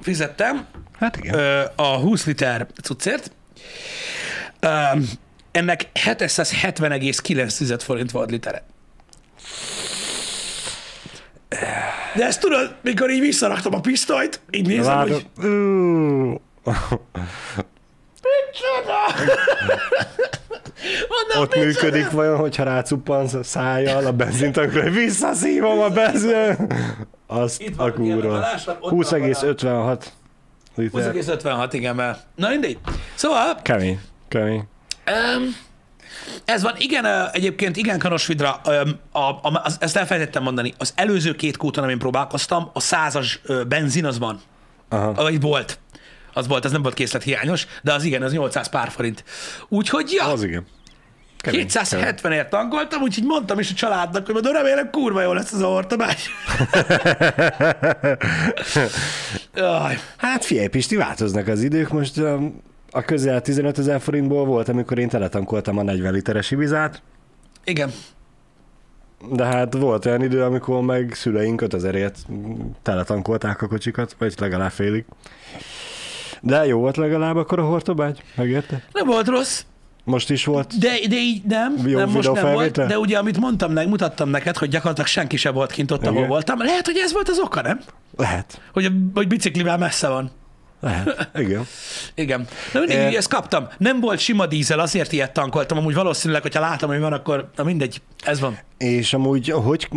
fizettem 0.00 0.66
hát 0.98 1.16
igen. 1.16 1.68
a 1.74 1.96
20 1.96 2.26
liter 2.26 2.66
cuccért. 2.82 3.30
Ennek 5.50 5.88
770,9 5.94 7.80
forint 7.82 8.10
volt 8.10 8.30
litere. 8.30 8.62
De 12.14 12.24
ezt 12.24 12.40
tudod, 12.40 12.74
mikor 12.82 13.10
így 13.10 13.20
visszaraktam 13.20 13.74
a 13.74 13.80
pisztolyt, 13.80 14.40
így 14.50 14.66
nézem, 14.66 14.94
Várj, 14.94 15.10
hogy 15.10 15.26
micsoda! 18.46 18.98
Mondom, 21.08 21.42
ott 21.42 21.54
micsoda? 21.54 21.66
működik 21.66 22.10
vajon, 22.10 22.36
hogyha 22.36 22.62
rácuppansz 22.64 23.34
a 23.34 23.42
szájjal 23.42 24.06
a 24.06 24.12
benzintankra, 24.12 24.82
hogy 24.82 24.92
visszaszívom 24.92 25.78
a 25.78 25.88
benzin. 25.88 26.56
Azt 27.26 27.60
Itt 27.60 27.78
a 27.78 27.92
van 27.92 28.44
20,56 28.80 30.04
liter. 30.74 31.12
20,56, 31.14 31.68
igen, 31.70 31.94
mert... 31.94 32.26
Na 32.34 32.48
mindegy. 32.48 32.78
Szóval, 33.14 33.58
Kemény, 33.62 34.00
kemény. 34.28 34.68
Um, 35.06 35.56
ez 36.44 36.62
van, 36.62 36.74
igen, 36.78 37.30
egyébként 37.32 37.76
igen, 37.76 37.98
Kanos 37.98 38.26
Vidra, 38.26 38.52
a, 39.12 39.20
a, 39.20 39.74
ezt 39.78 39.96
elfelejtettem 39.96 40.42
mondani, 40.42 40.74
az 40.78 40.92
előző 40.94 41.34
két 41.34 41.56
kúton, 41.56 41.84
amin 41.84 41.98
próbálkoztam, 41.98 42.70
a 42.72 42.80
százas 42.80 43.40
benzin 43.68 44.04
az 44.04 44.18
van, 44.18 44.40
Aha. 44.88 45.12
vagy 45.12 45.40
volt. 45.40 45.78
Az 46.32 46.46
volt, 46.46 46.64
az 46.64 46.72
nem 46.72 46.82
volt 46.82 46.94
készlethiányos, 46.94 47.66
de 47.82 47.92
az 47.92 48.04
igen, 48.04 48.22
az 48.22 48.32
800 48.32 48.68
pár 48.68 48.90
forint. 48.90 49.24
Úgyhogy, 49.68 50.12
ja, 50.12 50.24
Az 50.24 50.42
igen. 50.42 50.66
Kemény, 51.36 51.66
kemény. 51.66 52.14
270-ért 52.22 52.48
tankoltam, 52.48 53.02
úgyhogy 53.02 53.24
mondtam 53.24 53.58
is 53.58 53.70
a 53.70 53.74
családnak, 53.74 54.24
hogy 54.24 54.34
mondom, 54.34 54.52
remélem 54.52 54.90
kurva 54.90 55.22
jó 55.22 55.32
lesz 55.32 55.52
az 55.52 55.60
a 55.60 55.66
hortomás. 55.66 56.24
Jaj. 59.54 59.98
Hát 60.16 60.44
figyelj, 60.44 60.66
Pisti, 60.66 60.96
változnak 60.96 61.48
az 61.48 61.62
idők. 61.62 61.88
Most 61.88 62.16
um, 62.16 62.62
a 62.90 63.02
közel 63.02 63.40
15 63.40 63.78
ezer 63.78 64.00
forintból 64.00 64.44
volt, 64.44 64.68
amikor 64.68 64.98
én 64.98 65.08
teletankoltam 65.08 65.78
a 65.78 65.82
40 65.82 66.12
literes 66.12 66.50
ibizát, 66.50 67.02
Igen. 67.64 67.90
de 69.32 69.44
hát 69.44 69.74
volt 69.74 70.06
olyan 70.06 70.22
idő, 70.22 70.42
amikor 70.42 70.80
meg 70.82 71.12
szüleink 71.14 71.62
5000ért 71.64 72.16
teletankolták 72.82 73.62
a 73.62 73.68
kocsikat, 73.68 74.16
vagy 74.18 74.34
legalább 74.38 74.70
félig. 74.70 75.04
De 76.40 76.66
jó 76.66 76.78
volt 76.78 76.96
legalább 76.96 77.36
akkor 77.36 77.58
a 77.58 77.64
hortobágy, 77.64 78.22
megérte? 78.34 78.82
Nem 78.92 79.06
volt 79.06 79.26
rossz. 79.28 79.64
Most 80.04 80.30
is 80.30 80.44
volt. 80.44 80.78
De, 80.78 80.88
de 81.08 81.16
így 81.16 81.44
nem, 81.44 81.74
Jó 81.86 81.98
nem 81.98 82.10
most 82.10 82.32
nem 82.32 82.52
volt, 82.52 82.86
de 82.86 82.98
ugye 82.98 83.18
amit 83.18 83.38
mondtam, 83.38 83.72
meg, 83.72 83.88
mutattam 83.88 84.28
neked, 84.28 84.56
hogy 84.56 84.68
gyakorlatilag 84.68 85.08
senki 85.08 85.36
sem 85.36 85.54
volt 85.54 85.70
kint 85.70 85.90
ott, 85.90 86.06
ahol 86.06 86.26
voltam. 86.26 86.58
Lehet, 86.58 86.86
hogy 86.86 86.96
ez 86.96 87.12
volt 87.12 87.28
az 87.28 87.38
oka, 87.38 87.62
nem? 87.62 87.80
Lehet. 88.16 88.60
Hogy, 88.72 88.90
hogy 89.14 89.28
biciklivel 89.28 89.78
messze 89.78 90.08
van. 90.08 90.30
Lehet. 90.80 91.28
Igen. 91.34 91.66
Igen. 92.14 92.46
De 92.72 92.78
mindig 92.78 92.96
Eh. 92.96 93.14
ezt 93.14 93.28
kaptam. 93.28 93.68
Nem 93.78 94.00
volt 94.00 94.18
sima 94.18 94.46
dízel, 94.46 94.78
azért 94.78 95.12
ilyet 95.12 95.32
tankoltam. 95.32 95.78
Amúgy 95.78 95.94
valószínűleg, 95.94 96.42
hogyha 96.42 96.60
látom, 96.60 96.90
hogy 96.90 97.00
van, 97.00 97.12
akkor 97.12 97.50
na 97.56 97.64
mindegy, 97.64 98.02
ez 98.24 98.40
van. 98.40 98.58
És 98.78 99.12
amúgy, 99.14 99.48
hogy 99.48 99.88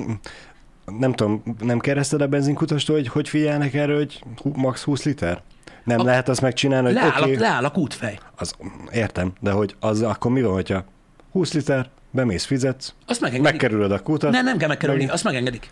nem 0.99 1.13
tudom, 1.13 1.43
nem 1.59 1.79
kereszted 1.79 2.21
a 2.21 2.27
benzinkutastól, 2.27 2.95
hogy 2.95 3.07
hogy 3.07 3.29
figyelnek 3.29 3.73
erre, 3.73 3.95
hogy 3.95 4.23
max 4.53 4.81
20 4.83 5.03
liter? 5.03 5.41
Nem 5.83 5.99
A- 5.99 6.03
lehet 6.03 6.29
azt 6.29 6.41
megcsinálni, 6.41 6.85
hogy 6.85 6.95
Leáll, 6.95 7.21
oké, 7.21 7.35
a, 7.35 7.39
leáll 7.39 7.65
a 7.65 7.69
kútfej. 7.71 8.19
az, 8.35 8.53
értem, 8.91 9.33
de 9.39 9.51
hogy 9.51 9.75
az 9.79 10.01
akkor 10.01 10.31
mi 10.31 10.41
van, 10.41 10.53
hogyha 10.53 10.83
20 11.31 11.53
liter, 11.53 11.89
bemész, 12.11 12.45
fizetsz, 12.45 12.93
Azt 13.05 13.21
megengedik. 13.21 13.51
megkerülöd 13.61 13.91
a 13.91 13.99
kutat. 13.99 14.31
Nem, 14.31 14.45
nem 14.45 14.57
kell 14.57 14.67
megkerülni, 14.67 15.03
Meg- 15.03 15.13
azt 15.13 15.23
megengedik. 15.23 15.69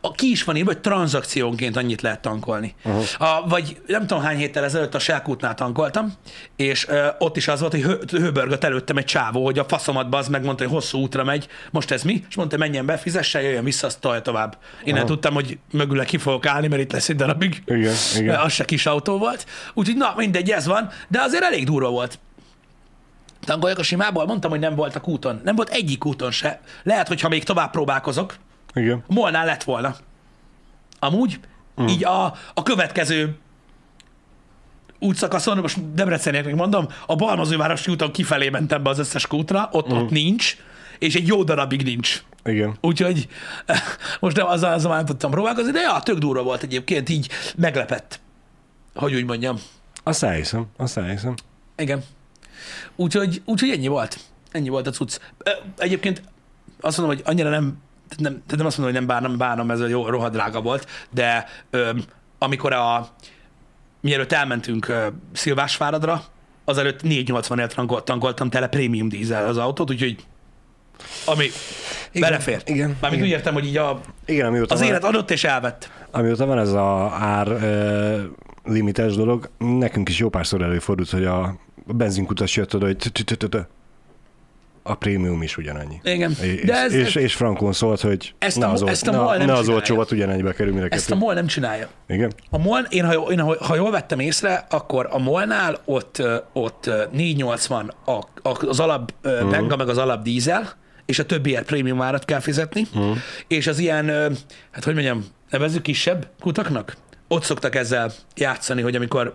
A, 0.00 0.12
ki 0.12 0.30
is 0.30 0.44
van 0.44 0.56
írva, 0.56 0.72
hogy 0.72 0.80
tranzakciónként 0.80 1.76
annyit 1.76 2.00
lehet 2.00 2.20
tankolni. 2.20 2.74
Aha. 2.82 3.02
A, 3.18 3.48
vagy 3.48 3.80
nem 3.86 4.06
tudom 4.06 4.22
hány 4.22 4.36
héttel 4.36 4.64
ezelőtt 4.64 4.94
a 4.94 4.98
Selkútnál 4.98 5.54
tankoltam, 5.54 6.12
és 6.56 6.88
ö, 6.88 7.06
ott 7.18 7.36
is 7.36 7.48
az 7.48 7.60
volt, 7.60 7.72
hogy 7.72 7.82
hő, 7.82 8.00
hőbörgött 8.10 8.64
előttem 8.64 8.96
egy 8.96 9.04
csávó, 9.04 9.44
hogy 9.44 9.58
a 9.58 9.64
faszomat 9.64 10.14
az 10.14 10.28
megmondta, 10.28 10.64
hogy 10.64 10.72
hosszú 10.72 10.98
útra 10.98 11.24
megy, 11.24 11.48
most 11.70 11.90
ez 11.90 12.02
mi? 12.02 12.24
És 12.28 12.34
mondta, 12.34 12.56
hogy 12.56 12.66
menjen 12.66 12.86
be, 12.86 12.96
fizessen, 12.96 13.42
jöjjön 13.42 13.64
vissza, 13.64 13.86
azt 13.86 14.00
tolja 14.00 14.22
tovább. 14.22 14.58
Innen 14.84 14.98
Aha. 14.98 15.08
tudtam, 15.08 15.34
hogy 15.34 15.58
mögüle 15.72 16.04
ki 16.04 16.18
fogok 16.18 16.46
állni, 16.46 16.68
mert 16.68 16.82
itt 16.82 16.92
lesz 16.92 17.08
egy 17.08 17.16
darabig. 17.16 17.62
Igen, 17.66 17.94
igen. 18.16 18.38
Az 18.38 18.52
se 18.52 18.64
kis 18.64 18.86
autó 18.86 19.18
volt. 19.18 19.46
Úgyhogy 19.74 19.96
na, 19.96 20.12
mindegy, 20.16 20.50
ez 20.50 20.66
van, 20.66 20.90
de 21.08 21.20
azért 21.20 21.42
elég 21.42 21.64
durva 21.64 21.90
volt. 21.90 22.18
Tankoljak 23.44 23.78
a 23.78 23.82
simából, 23.82 24.26
mondtam, 24.26 24.50
hogy 24.50 24.60
nem 24.60 24.74
volt 24.74 24.96
a 24.96 25.00
kúton. 25.00 25.40
Nem 25.44 25.54
volt 25.54 25.68
egyik 25.68 26.04
úton 26.04 26.30
se. 26.30 26.60
Lehet, 26.82 27.08
hogy 27.08 27.20
ha 27.20 27.28
még 27.28 27.44
tovább 27.44 27.70
próbálkozok, 27.70 28.34
Igen. 28.74 29.04
molnál 29.06 29.46
lett 29.46 29.62
volna. 29.62 29.96
Amúgy, 30.98 31.40
mm. 31.80 31.86
így 31.86 32.04
a, 32.04 32.24
a 32.54 32.62
következő 32.62 33.38
útszakaszon, 34.98 35.58
most 35.58 35.92
Debrecenieknek 35.94 36.54
mondom, 36.54 36.86
a 37.06 37.14
Balmazővárosi 37.14 37.90
úton 37.90 38.12
kifelé 38.12 38.48
mentem 38.48 38.82
be 38.82 38.90
az 38.90 38.98
összes 38.98 39.26
kútra, 39.26 39.68
ott, 39.72 39.92
mm. 39.92 39.96
ott 39.96 40.10
nincs, 40.10 40.56
és 40.98 41.14
egy 41.14 41.26
jó 41.26 41.44
darabig 41.44 41.82
nincs. 41.82 42.22
Igen. 42.44 42.76
Úgyhogy 42.80 43.28
most 44.20 44.36
nem 44.36 44.46
azzal, 44.46 44.72
azzal 44.72 44.88
már 44.88 44.98
nem 44.98 45.06
tudtam 45.06 45.30
próbálkozni, 45.30 45.72
de 45.72 45.80
ja, 45.80 46.00
tök 46.02 46.18
durva 46.18 46.42
volt 46.42 46.62
egyébként, 46.62 47.08
így 47.08 47.28
meglepett, 47.56 48.20
hogy 48.94 49.14
úgy 49.14 49.24
mondjam. 49.24 49.56
Azt 50.02 50.22
elhiszem, 50.22 50.66
azt 50.76 50.96
elhiszem. 50.96 51.34
Igen. 51.76 52.02
Úgyhogy, 52.96 53.42
úgyhogy 53.44 53.70
ennyi 53.70 53.88
volt. 53.88 54.18
Ennyi 54.50 54.68
volt 54.68 54.86
a 54.86 54.90
cucc. 54.90 55.18
Egyébként 55.76 56.22
azt 56.80 56.98
mondom, 56.98 57.16
hogy 57.16 57.24
annyira 57.26 57.50
nem, 57.50 57.78
nem, 58.18 58.32
tehát 58.32 58.56
nem 58.56 58.66
azt 58.66 58.78
mondom, 58.78 58.96
hogy 58.96 59.06
nem 59.06 59.16
bánom, 59.16 59.38
bánom, 59.38 59.70
ez 59.70 59.80
a 59.80 59.86
jó 59.86 60.06
rohadrága 60.06 60.60
volt, 60.60 60.86
de 61.10 61.46
ö, 61.70 61.90
amikor 62.38 62.72
a, 62.72 63.08
mielőtt 64.00 64.32
elmentünk 64.32 64.88
ö, 64.88 65.06
Szilvásváradra, 65.32 66.22
azelőtt 66.64 67.00
480-ért 67.04 67.74
tankolt- 67.74 68.04
tankoltam 68.04 68.50
tele 68.50 68.66
prémium 68.68 69.08
dízel 69.08 69.46
az 69.46 69.56
autót, 69.56 69.90
úgyhogy 69.90 70.16
ami 71.26 71.44
Igen, 72.12 72.28
belefért. 72.30 72.68
igen, 72.68 72.96
Mármint 73.00 73.12
igen. 73.22 73.24
úgy 73.24 73.28
értem, 73.38 73.54
hogy 73.54 73.66
így 73.66 73.76
a, 73.76 74.00
Igen, 74.26 74.54
az 74.68 74.78
van, 74.78 74.88
élet 74.88 75.04
adott 75.04 75.30
és 75.30 75.44
elvett. 75.44 75.90
amióta 76.10 76.46
van 76.46 76.58
ez 76.58 76.72
a 76.72 77.10
ár 77.20 77.48
ö, 77.48 78.22
limites 78.64 79.14
dolog, 79.14 79.50
nekünk 79.58 80.08
is 80.08 80.18
jó 80.18 80.28
párszor 80.28 80.62
előfordult, 80.62 81.10
hogy 81.10 81.24
a 81.24 81.56
benzinkutas 81.86 82.56
jött 82.56 82.74
oda, 82.74 82.86
hogy 82.86 82.96
a 84.90 84.94
prémium 84.94 85.42
is 85.42 85.56
ugyanannyi. 85.56 86.00
Igen. 86.02 86.30
És, 86.40 86.64
De 86.64 86.74
ez, 86.74 86.92
és, 86.92 87.14
ez, 87.16 87.22
és 87.22 87.34
Frankon 87.34 87.72
szólt, 87.72 88.00
hogy 88.00 88.34
Ezt 88.38 88.58
ne 88.58 88.66
a- 88.66 88.72
az, 88.72 88.82
ezt 88.82 89.06
a 89.08 89.12
MOL 89.12 89.36
nem 89.36 89.46
ne 89.46 89.52
az 89.52 89.68
olcsóvat 89.68 90.10
ugyanennyibe 90.12 90.52
kerül, 90.52 90.78
a 90.82 90.86
ezt 90.90 91.06
a 91.10 91.12
kettő. 91.12 91.24
MOL 91.24 91.34
nem 91.34 91.46
csinálja. 91.46 91.88
Igen? 92.08 92.32
A 92.50 92.58
MOL, 92.58 92.80
én 92.88 93.04
ha, 93.04 93.12
én, 93.30 93.38
ha, 93.40 93.56
ha 93.64 93.74
jól 93.74 93.90
vettem 93.90 94.18
észre, 94.18 94.66
akkor 94.70 95.08
a 95.10 95.18
MOL-nál 95.18 95.78
ott, 95.84 96.22
ott 96.52 96.86
ö, 96.86 97.02
480 97.12 97.92
a, 98.04 98.10
a, 98.10 98.66
az 98.66 98.80
alap 98.80 99.12
Mhm. 99.22 99.32
uh-huh. 99.34 99.50
benga, 99.50 99.76
meg 99.76 99.88
az 99.88 99.98
alap 99.98 100.22
dízel, 100.22 100.72
és 101.06 101.18
a 101.18 101.24
többiért 101.26 101.64
prémium 101.66 102.02
árat 102.02 102.24
kell 102.24 102.40
fizetni, 102.40 102.86
uh-huh. 102.94 103.16
és 103.48 103.66
az 103.66 103.78
ilyen, 103.78 104.06
hát 104.70 104.84
hogy 104.84 104.94
mondjam, 104.94 105.24
nevezzük 105.50 105.82
kisebb 105.82 106.26
kutaknak, 106.40 106.96
ott 107.28 107.42
szoktak 107.42 107.74
ezzel 107.74 108.12
játszani, 108.36 108.82
hogy 108.82 108.96
amikor 108.96 109.34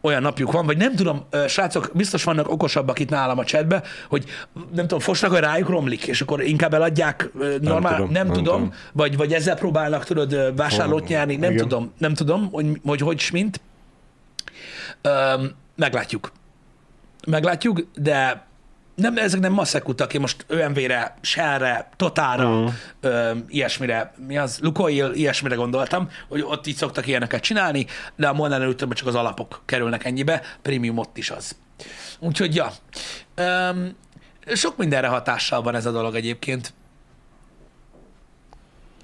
olyan 0.00 0.22
napjuk 0.22 0.52
van, 0.52 0.66
vagy 0.66 0.76
nem 0.76 0.94
tudom, 0.94 1.26
srácok, 1.48 1.90
biztos 1.94 2.24
vannak 2.24 2.50
okosabbak 2.50 2.98
itt 2.98 3.10
nálam 3.10 3.38
a 3.38 3.44
chatbe, 3.44 3.82
hogy 4.08 4.24
nem 4.52 4.86
tudom, 4.86 4.98
fosnak, 4.98 5.30
hogy 5.30 5.40
rájuk 5.40 5.68
romlik, 5.68 6.06
és 6.06 6.20
akkor 6.20 6.42
inkább 6.42 6.74
eladják, 6.74 7.30
normál, 7.60 7.80
nem 7.80 7.96
tudom, 7.96 8.12
nem 8.12 8.26
nem 8.26 8.36
tudom 8.36 8.44
tudom. 8.60 8.72
vagy, 8.92 9.16
vagy 9.16 9.32
ezzel 9.32 9.56
próbálnak, 9.56 10.04
tudod, 10.04 10.56
vásárlót 10.56 11.08
nyerni, 11.08 11.36
nem 11.36 11.50
igen. 11.50 11.68
tudom, 11.68 11.92
nem 11.98 12.14
tudom, 12.14 12.50
hogy 12.50 12.80
hogy, 12.84 13.00
hogy 13.00 13.28
mint. 13.32 13.60
Öm, 15.02 15.52
meglátjuk. 15.76 16.32
Meglátjuk, 17.26 17.86
de 17.94 18.45
nem, 18.96 19.16
ezek 19.16 19.40
nem 19.40 19.52
masszekutak, 19.52 20.14
én 20.14 20.20
most 20.20 20.44
ÖMV-re, 20.48 21.14
Shell-re, 21.20 21.88
Totalra, 21.96 22.48
Mhm. 22.60 22.68
ö, 23.00 23.30
ilyesmire, 23.48 24.12
mi 24.26 24.38
az, 24.38 24.58
Lukoil, 24.62 25.12
ilyesmire 25.12 25.54
gondoltam, 25.54 26.10
hogy 26.28 26.40
ott 26.42 26.66
így 26.66 26.76
szoktak 26.76 27.06
ilyeneket 27.06 27.42
csinálni, 27.42 27.86
de 28.16 28.28
a 28.28 28.32
Molnán 28.32 28.62
előttem 28.62 28.90
csak 28.90 29.06
az 29.06 29.14
alapok 29.14 29.62
kerülnek 29.64 30.04
ennyibe, 30.04 30.42
prémium 30.62 30.98
ott 30.98 31.16
is 31.16 31.30
az. 31.30 31.56
Úgyhogy, 32.18 32.54
ja. 32.54 32.72
Öm, 33.34 33.96
sok 34.54 34.76
mindenre 34.76 35.06
hatással 35.08 35.62
van 35.62 35.74
ez 35.74 35.86
a 35.86 35.90
dolog 35.90 36.14
egyébként. 36.14 36.72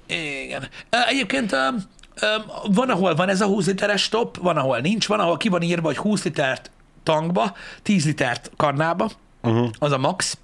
Igen. 0.07 0.67
Ö, 0.89 0.97
Egyébként 1.07 1.51
öm, 1.51 1.83
öm, 2.21 2.43
van, 2.73 2.89
ahol 2.89 3.15
van 3.15 3.29
ez 3.29 3.41
a 3.41 3.45
20 3.45 3.65
literes 3.65 4.01
stop, 4.01 4.37
van, 4.37 4.57
ahol 4.57 4.79
nincs, 4.79 5.07
van, 5.07 5.19
ahol 5.19 5.37
ki 5.37 5.49
van 5.49 5.61
írva, 5.61 5.87
hogy 5.87 5.97
20 5.97 6.23
litert 6.23 6.71
tankba, 7.03 7.55
10 7.81 8.05
litert 8.05 8.51
kannába, 8.57 9.09
Uh-huh. 9.43 9.69
az 9.79 9.91
a 9.91 9.97
max. 9.97 10.37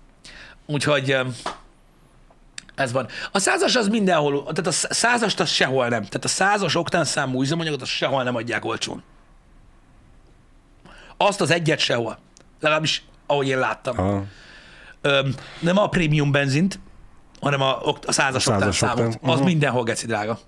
Úgyhogy 0.66 1.18
ez 2.76 2.92
van. 2.92 3.08
A 3.32 3.40
százas 3.40 3.76
az 3.76 3.88
mindenhol, 3.88 4.42
tehát 4.42 4.68
a 4.68 4.72
sz- 4.72 4.94
százast 4.94 5.40
az 5.40 5.50
sehol 5.50 5.88
nem. 5.88 6.02
Tehát 6.04 6.24
a 6.24 6.28
százas 6.28 6.76
oktán 6.76 7.06
számú 7.06 7.42
üzemanyagot 7.42 7.82
azt 7.82 7.92
sehol 7.92 8.24
nem 8.24 8.36
adják 8.36 8.66
olcsón. 8.66 9.04
Azt 11.18 11.42
az 11.42 11.52
egyet 11.52 11.80
sehol. 11.80 12.18
Legalábbis, 12.60 13.04
ahogy 13.28 13.48
én 13.48 13.60
láttam. 13.60 14.00
Aha. 14.00 14.24
Öm, 15.02 15.36
nem 15.60 15.78
a 15.78 15.88
prémium 15.90 16.32
benzint, 16.32 16.80
hanem 17.42 17.62
a, 17.62 17.78
a 18.06 18.12
százas, 18.12 18.48
A 18.48 18.52
százas 18.52 18.76
számot. 18.76 19.00
oktán. 19.16 19.30
Az 19.30 19.40
mindenhol 19.40 19.84
geci 19.84 20.06
drága. 20.06 20.40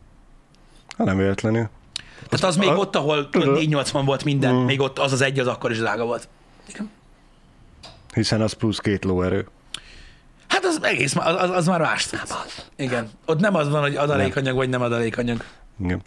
Hát 0.98 1.08
nem 1.08 1.18
véletlenül. 1.18 1.70
Tehát 2.30 2.46
az 2.46 2.56
még 2.56 2.70
a- 2.70 2.76
ott, 2.76 2.96
ahol 2.96 3.30
tudod. 3.30 3.54
480 3.54 4.06
volt 4.06 4.24
minden, 4.24 4.54
Mhm. 4.54 4.64
még 4.66 4.80
ott 4.82 5.00
az 5.00 5.12
az 5.12 5.22
egy, 5.22 5.40
az 5.40 5.48
akkor 5.48 5.72
is 5.72 5.78
drága 5.78 6.06
volt. 6.06 6.28
Igen. 6.68 6.92
Hiszen 8.13 8.41
az 8.41 8.54
plusz 8.54 8.80
két 8.80 9.04
lóerő. 9.04 9.47
Hát 10.47 10.65
az 10.65 10.80
egész, 10.82 11.15
az, 11.15 11.36
az, 11.41 11.50
az 11.50 11.65
már 11.65 11.80
más. 11.80 12.10
Nem 12.10 12.21
az. 12.24 12.65
Igen. 12.76 13.10
Ott 13.26 13.39
nem 13.39 13.56
az 13.56 13.69
van, 13.69 13.82
hogy 13.82 13.95
adalékanyag 13.95 14.56
vagy 14.56 14.69
nem 14.69 14.82
adalékanyag. 14.82 15.43
Igen. 15.84 16.02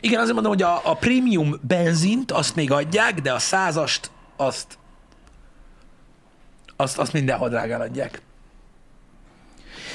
Igen, 0.00 0.20
azért 0.20 0.34
mondom, 0.34 0.52
hogy 0.52 0.62
a, 0.62 0.80
a 0.84 0.94
prémium 0.94 1.54
benzint 1.60 2.32
azt 2.32 2.56
még 2.56 2.70
adják, 2.70 3.20
de 3.20 3.32
a 3.32 3.38
százast 3.38 4.10
azt 4.36 4.78
azt, 6.82 6.98
azt 6.98 7.12
mindenhol 7.12 7.48
drágán 7.48 7.80
adják. 7.80 8.22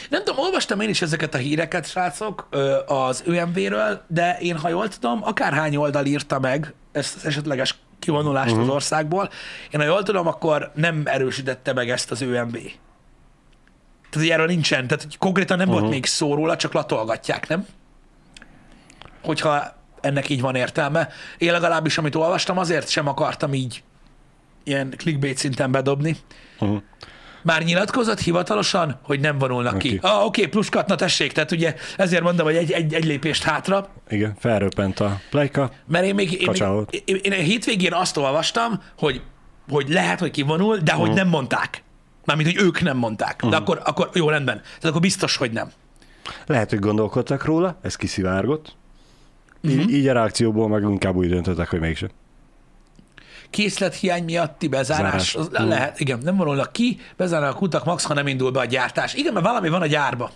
Nem 0.09 0.23
tudom, 0.23 0.43
olvastam 0.43 0.79
én 0.79 0.89
is 0.89 1.01
ezeket 1.01 1.33
a 1.33 1.37
híreket, 1.37 1.89
srácok, 1.89 2.47
az 2.85 3.23
ÖMV-ről, 3.25 4.01
de 4.07 4.37
én, 4.39 4.57
ha 4.57 4.69
jól 4.69 4.87
tudom, 4.87 5.23
akárhány 5.23 5.75
oldal 5.75 6.05
írta 6.05 6.39
meg 6.39 6.73
ezt 6.91 7.15
az 7.15 7.25
esetleges 7.25 7.75
kivonulást 7.99 8.51
uh-huh. 8.51 8.65
az 8.65 8.73
országból, 8.73 9.29
én, 9.71 9.79
ha 9.79 9.85
jól 9.85 10.03
tudom, 10.03 10.27
akkor 10.27 10.71
nem 10.75 11.01
erősítette 11.05 11.73
meg 11.73 11.89
ezt 11.89 12.11
az 12.11 12.21
ÖMV. 12.21 12.51
Tehát, 14.09 14.27
hogy 14.27 14.29
erről 14.29 14.45
nincsen, 14.45 14.87
tehát 14.87 15.03
hogy 15.03 15.17
konkrétan 15.17 15.57
nem 15.57 15.67
uh-huh. 15.67 15.81
volt 15.81 15.93
még 15.93 16.05
szó 16.05 16.35
róla, 16.35 16.55
csak 16.55 16.73
latolgatják, 16.73 17.47
nem? 17.47 17.65
Hogyha 19.23 19.75
ennek 20.01 20.29
így 20.29 20.41
van 20.41 20.55
értelme. 20.55 21.09
Én 21.37 21.51
legalábbis, 21.51 21.97
amit 21.97 22.15
olvastam, 22.15 22.57
azért 22.57 22.89
sem 22.89 23.07
akartam 23.07 23.53
így 23.53 23.83
ilyen 24.63 24.93
clickbait 24.97 25.37
szinten 25.37 25.71
bedobni. 25.71 26.17
Uh-huh. 26.59 26.81
Már 27.41 27.63
nyilatkozott 27.63 28.19
hivatalosan, 28.19 28.99
hogy 29.01 29.19
nem 29.19 29.37
vonulnak 29.37 29.73
okay. 29.73 29.89
ki. 29.89 29.99
Ah, 30.01 30.25
oké, 30.25 30.25
okay, 30.25 30.51
plusz 30.51 30.69
na 30.69 30.95
tessék, 30.95 31.31
tehát 31.31 31.51
ugye 31.51 31.75
ezért 31.97 32.23
mondom, 32.23 32.45
hogy 32.45 32.55
egy, 32.55 32.71
egy, 32.71 32.93
egy 32.93 33.05
lépést 33.05 33.43
hátra, 33.43 33.87
Igen, 34.09 34.33
felröppent 34.39 34.99
a 34.99 35.19
plejka. 35.29 35.71
mert 35.87 36.05
én 36.05 36.15
még, 36.15 36.41
én, 36.41 36.49
még, 36.51 37.03
én, 37.05 37.19
én 37.21 37.31
a 37.31 37.35
hétvégén 37.35 37.93
azt 37.93 38.17
olvastam, 38.17 38.81
hogy, 38.97 39.21
hogy 39.69 39.89
lehet, 39.89 40.19
hogy 40.19 40.31
kivonul, 40.31 40.77
de 40.77 40.91
hogy 40.91 41.13
nem 41.13 41.27
mondták. 41.27 41.83
Mármint, 42.25 42.55
hogy 42.55 42.65
ők 42.65 42.81
nem 42.81 42.97
mondták. 42.97 43.45
De 43.45 43.55
akkor, 43.55 43.81
akkor 43.83 44.09
jó, 44.13 44.29
rendben. 44.29 44.61
Tehát 44.61 44.85
akkor 44.85 45.01
biztos, 45.01 45.35
hogy 45.35 45.51
nem. 45.51 45.71
Lehet, 46.45 46.69
hogy 46.69 46.79
gondolkodtak 46.79 47.45
róla, 47.45 47.77
ez 47.81 47.95
kiszivárgott. 47.95 48.75
Így, 49.61 49.89
így 49.89 50.07
a 50.07 50.13
reakcióból 50.13 50.67
meg 50.67 50.81
inkább 50.81 51.15
úgy 51.15 51.29
döntöttek, 51.29 51.69
hogy 51.69 51.79
mégsem. 51.79 52.09
Készlethiány 53.49 54.23
miatti 54.23 54.67
bezárás, 54.67 55.31
Zárás. 55.31 55.35
az 55.35 55.49
lehet, 55.51 55.99
igen, 55.99 56.19
nem 56.23 56.35
vonulnak 56.35 56.71
ki, 56.71 56.99
bezárnak 57.17 57.55
a 57.55 57.57
kutak 57.57 57.85
max, 57.85 58.03
ha 58.03 58.13
nem 58.13 58.27
indul 58.27 58.51
be 58.51 58.59
a 58.59 58.65
gyártás. 58.65 59.13
Igen, 59.13 59.33
mert 59.33 59.45
valami 59.45 59.69
van 59.69 59.81
a 59.81 59.87
gyárba. 59.87 60.31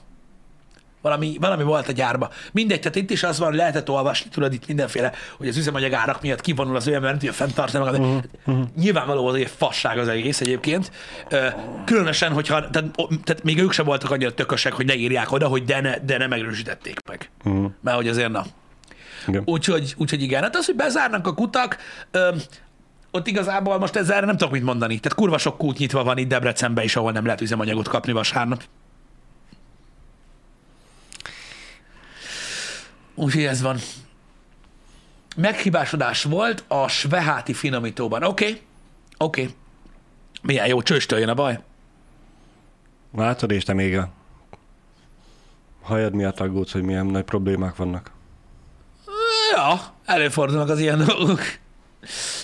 Valami, 1.01 1.37
valami 1.39 1.63
volt 1.63 1.87
a 1.87 1.91
gyárba. 1.91 2.29
Mindegy, 2.51 2.79
tehát 2.79 2.95
itt 2.95 3.09
is 3.09 3.23
az 3.23 3.39
van, 3.39 3.47
hogy 3.47 3.57
lehetett 3.57 3.89
olvasni, 3.89 4.29
tudod, 4.29 4.53
itt 4.53 4.67
mindenféle, 4.67 5.11
hogy 5.37 5.47
az 5.47 5.57
üzemanyag 5.57 5.93
árak 5.93 6.21
miatt 6.21 6.41
kivonul 6.41 6.75
az 6.75 6.87
olyan, 6.87 7.01
mert 7.01 7.11
nem 7.11 7.21
tudja 7.21 7.45
fenntartani 7.45 7.83
magad. 7.83 7.99
Mhm, 7.99 8.17
Uh-huh. 8.45 8.67
Nyilvánvaló 8.75 9.27
az 9.27 9.35
egy 9.35 9.51
fasság 9.57 9.97
az 9.97 10.07
egész 10.07 10.41
egyébként. 10.41 10.91
Különösen, 11.85 12.31
hogyha, 12.31 12.69
tehát, 12.69 12.91
tehát 13.23 13.43
még 13.43 13.59
ők 13.59 13.71
sem 13.71 13.85
voltak 13.85 14.11
annyira 14.11 14.33
tökösek, 14.33 14.73
hogy 14.73 14.85
ne 14.85 14.95
írják 14.95 15.31
oda, 15.31 15.47
hogy 15.47 15.63
de 15.63 15.81
ne, 15.81 15.97
de 15.99 16.17
ne 16.17 16.27
megerősítették 16.27 16.97
meg. 17.07 17.29
Uh-huh. 17.43 17.71
Mert 17.81 17.97
hogy 17.97 18.07
azért 18.07 18.29
na. 18.31 18.45
Úgyhogy, 19.45 19.93
úgyhogy 19.97 20.21
igen, 20.21 20.41
hát 20.41 20.55
az, 20.55 20.65
hogy 20.65 20.75
bezárnak 20.75 21.27
a 21.27 21.33
kutak, 21.33 21.77
ott 23.11 23.27
igazából 23.27 23.77
most 23.77 23.95
ezzel 23.95 24.21
nem 24.21 24.37
tudok 24.37 24.53
mit 24.53 24.63
mondani. 24.63 24.99
Tehát 24.99 25.17
kurva 25.17 25.37
sok 25.37 25.57
kút 25.57 25.77
nyitva 25.77 26.03
van 26.03 26.17
itt 26.17 26.27
Debrecenben 26.27 26.83
is, 26.83 26.95
ahol 26.95 27.11
nem 27.11 27.25
lehet 27.25 27.41
üzemanyagot 27.41 27.87
kapni 27.87 28.11
vasárnap. 28.11 28.63
Úgyhogy 33.15 33.43
ez 33.43 33.61
van. 33.61 33.77
Meghibásodás 35.35 36.23
volt 36.23 36.63
a 36.67 36.87
sveháti 36.87 37.53
finomítóban. 37.53 38.23
Oké, 38.23 38.43
okay. 38.43 38.61
oké. 39.17 39.41
Okay. 39.41 39.55
Milyen 40.41 40.67
jó, 40.67 40.81
csőstől 40.81 41.19
jön 41.19 41.29
a 41.29 41.33
baj. 41.33 41.59
Látod, 43.15 43.51
és 43.51 43.63
te 43.63 43.73
még 43.73 43.97
a 43.97 44.09
hajad 45.81 46.13
miatt 46.13 46.39
aggódsz, 46.39 46.71
hogy 46.71 46.83
milyen 46.83 47.05
nagy 47.05 47.23
problémák 47.23 47.75
vannak. 47.75 48.11
Ja, 49.55 49.79
előfordulnak 50.05 50.69
az 50.69 50.79
ilyen 50.79 51.05
dolgok. 51.05 51.41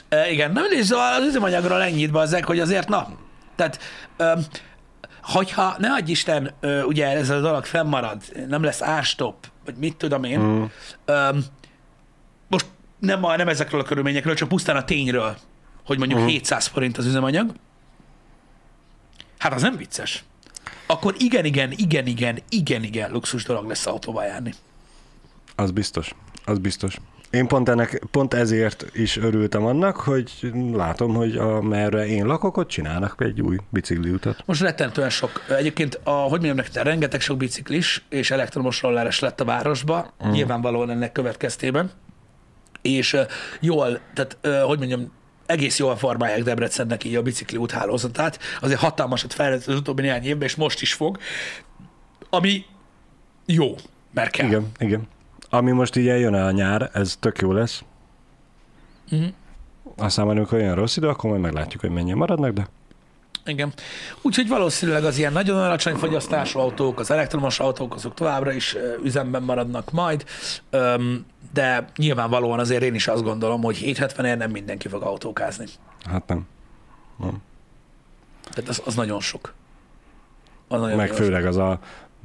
E, 0.10 0.32
igen, 0.32 0.52
nem 0.52 0.66
is 0.72 0.86
szóval 0.86 1.14
az 1.14 1.28
üzemanyagról 1.28 1.82
ennyit 1.82 2.12
bazzek, 2.12 2.46
hogy 2.46 2.60
azért 2.60 2.88
na, 2.88 3.08
tehát 3.56 3.80
ö, 4.18 4.34
hogyha 5.22 5.76
ne 5.78 5.94
adj 5.94 6.12
Isten, 6.12 6.54
ö, 6.60 6.84
ugye 6.84 7.08
ez 7.08 7.30
a 7.30 7.40
dolog 7.40 7.66
fennmarad, 7.66 8.22
nem 8.48 8.64
lesz 8.64 8.82
árstop, 8.82 9.48
vagy 9.66 9.76
mit 9.76 9.96
tudom 9.96 10.24
én, 10.24 10.40
mm. 10.40 10.64
ö, 11.06 11.30
most 12.48 12.66
nem, 13.00 13.24
a, 13.24 13.36
nem 13.36 13.48
ezekről 13.48 13.80
a 13.80 13.84
körülményekről, 13.84 14.36
csak 14.36 14.48
pusztán 14.48 14.76
a 14.76 14.84
tényről, 14.84 15.38
hogy 15.86 15.98
mondjuk 15.98 16.20
mm. 16.20 16.26
700 16.26 16.66
forint 16.66 16.98
az 16.98 17.06
üzemanyag, 17.06 17.52
hát 19.38 19.54
az 19.54 19.62
nem 19.62 19.78
vicces. 19.78 20.24
Akkor 20.86 21.16
igen, 21.18 21.46
igen, 21.46 21.72
igen, 21.72 22.06
igen, 22.06 22.40
igen, 22.50 22.84
igen, 22.84 23.12
luxus 23.12 23.44
dolog 23.44 23.68
lesz 23.68 23.86
autóval 23.86 24.26
járni. 24.26 24.54
Az 25.56 25.72
biztos. 25.72 26.16
Az 26.46 26.58
biztos. 26.58 26.98
Én 27.30 27.48
pont, 27.48 27.70
ennek, 27.70 28.02
pont 28.12 28.34
ezért 28.34 28.86
is 28.94 29.18
örültem 29.18 29.66
annak, 29.66 29.96
hogy 29.96 30.52
látom, 30.74 31.14
hogy 31.14 31.36
a, 31.36 31.62
merre 31.62 32.06
én 32.06 32.26
lakok, 32.26 32.58
ott 32.58 32.68
csinálnak 32.68 33.16
egy 33.20 33.42
új 33.42 33.58
bicikliutat. 33.70 34.44
Most 34.46 34.62
rettentően 34.62 35.10
sok. 35.10 35.44
Egyébként, 35.58 36.00
a, 36.04 36.10
hogy 36.10 36.30
mondjam 36.30 36.56
nektek, 36.56 36.84
rengeteg 36.84 37.22
sok 37.22 37.38
biciklis 37.38 38.06
és 38.10 38.32
elektromos 38.32 38.82
rolleres 38.82 39.20
lett 39.20 39.40
a 39.42 39.46
városba, 39.46 40.14
mm. 40.28 40.30
nyilvánvalóan 40.30 40.90
ennek 40.90 41.12
következtében. 41.12 41.92
És 42.82 43.18
jól, 43.60 44.00
tehát 44.14 44.64
hogy 44.66 44.78
mondjam, 44.78 45.12
egész 45.46 45.80
jól 45.80 45.96
formálják 45.96 46.44
Debrecennek 46.44 47.04
így 47.04 47.16
a 47.16 47.22
bicikli 47.22 47.58
úthálózatát. 47.58 48.40
Azért 48.62 48.80
hatalmasat 48.80 49.34
fejlett 49.34 49.66
az 49.66 49.76
utóbbi 49.76 50.02
néhány 50.02 50.24
évben, 50.24 50.48
és 50.48 50.56
most 50.56 50.82
is 50.82 50.94
fog. 50.94 51.18
Ami 52.30 52.66
jó, 53.46 53.76
mert 54.14 54.32
kell. 54.32 54.48
Igen, 54.48 54.72
igen. 54.80 55.08
Ami 55.50 55.72
most 55.72 55.96
így 55.96 56.08
eljön 56.08 56.34
a 56.34 56.52
nyár, 56.52 56.90
ez 56.94 57.18
tök 57.20 57.40
jó 57.40 57.52
lesz. 57.52 57.84
Mhm. 59.10 59.26
Aztán 59.98 60.26
majd, 60.26 60.38
amikor 60.38 60.58
olyan 60.58 60.76
rossz 60.76 60.98
idő, 60.98 61.08
akkor 61.08 61.30
majd 61.30 61.42
meglátjuk, 61.42 61.82
hogy 61.82 61.90
mennyien 61.90 62.18
maradnak, 62.18 62.54
de 62.54 62.68
Igen. 63.46 63.74
Úgyhogy 64.22 64.48
valószínűleg 64.48 65.04
az 65.04 65.18
ilyen 65.18 65.34
nagyon 65.34 65.58
alacsony 65.58 65.96
fogyasztású 65.96 66.60
autók, 66.60 67.00
az 67.00 67.12
elektromos 67.12 67.60
autók, 67.60 67.96
azok 67.96 68.14
továbbra 68.14 68.52
is 68.52 68.76
üzemben 69.04 69.44
maradnak 69.44 69.92
majd, 69.92 70.26
de 71.54 71.88
nyilvánvalóan 71.96 72.60
azért 72.60 72.84
én 72.84 72.94
is 72.94 73.08
azt 73.08 73.24
gondolom, 73.24 73.62
hogy 73.64 73.78
770 73.78 74.38
nem 74.38 74.52
mindenki 74.52 74.88
fog 74.88 75.02
autókázni. 75.02 75.66
hát 76.06 76.28
nem. 76.28 76.48
Tehát 78.54 78.70
az, 78.70 78.82
az 78.86 78.96
nagyon 78.96 79.20
sok. 79.20 79.54
Az 80.68 80.80
nagyon, 80.80 80.98
Meg 80.98 81.10
nagyon 81.10 81.24
főleg 81.24 81.46
az 81.46 81.58
a 81.58 81.80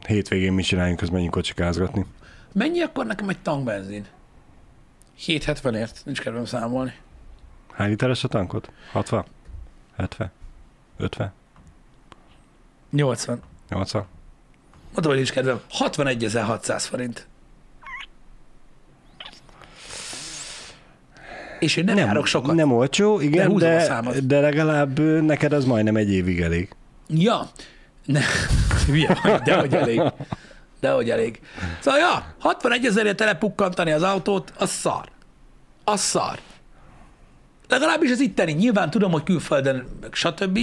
hétvégén 0.07 0.53
mit 0.53 0.65
csináljunk, 0.65 1.01
az 1.01 1.09
menjünk 1.09 1.33
kocsikázgatni. 1.33 2.07
Mennyi 2.53 2.81
akkor 2.81 3.07
nekem 3.07 3.29
egy 3.29 3.39
tankbenzin? 3.39 4.07
770-ért, 5.27 6.05
nincs 6.05 6.21
kedvem 6.21 6.45
számolni. 6.45 6.95
Hány 7.73 7.89
literes 7.89 8.25
a 8.25 8.29
tankod? 8.29 8.71
60? 8.93 9.25
70? 9.97 10.31
50? 10.97 11.33
80. 12.91 13.41
80? 13.69 14.07
Mondom, 14.93 15.13
hogy 15.13 15.17
nincs 15.17 15.33
kedvem. 15.33 15.61
61.600 15.79 16.85
forint. 16.89 17.27
És 21.59 21.77
én 21.77 21.85
nem, 21.85 21.95
nem 21.95 22.07
járok 22.07 22.27
sokat. 22.27 22.55
Nem 22.55 22.73
olcsó, 22.73 23.21
igen, 23.21 23.57
de, 23.57 24.03
de 24.25 24.41
legalább 24.41 24.99
neked 25.01 25.53
az 25.53 25.65
majdnem 25.65 25.97
egy 25.97 26.11
évig 26.11 26.41
elég. 26.41 26.69
Ja. 27.09 27.51
Ne. 28.05 28.21
Hülye 28.87 29.19
vagy, 29.23 29.41
de 29.41 29.59
hogy 29.59 29.75
elég. 29.75 30.03
De 30.83 30.91
hogy 30.91 31.11
elég. 31.11 31.41
Szóval, 31.81 32.01
ja, 32.01 32.35
61 32.39 32.87
ezerért 32.87 33.17
telepukkantani 33.17 33.93
az 33.93 34.03
autót, 34.03 34.53
az 34.59 34.71
szar. 34.71 35.09
Az 35.85 36.01
szar. 36.01 36.39
Legalábbis 37.69 38.11
az 38.11 38.21
itteni. 38.21 38.53
Nyilván 38.53 38.91
tudom, 38.91 39.13
hogy 39.13 39.23
külföldön, 39.23 39.87
meg 40.01 40.15
stb., 40.15 40.59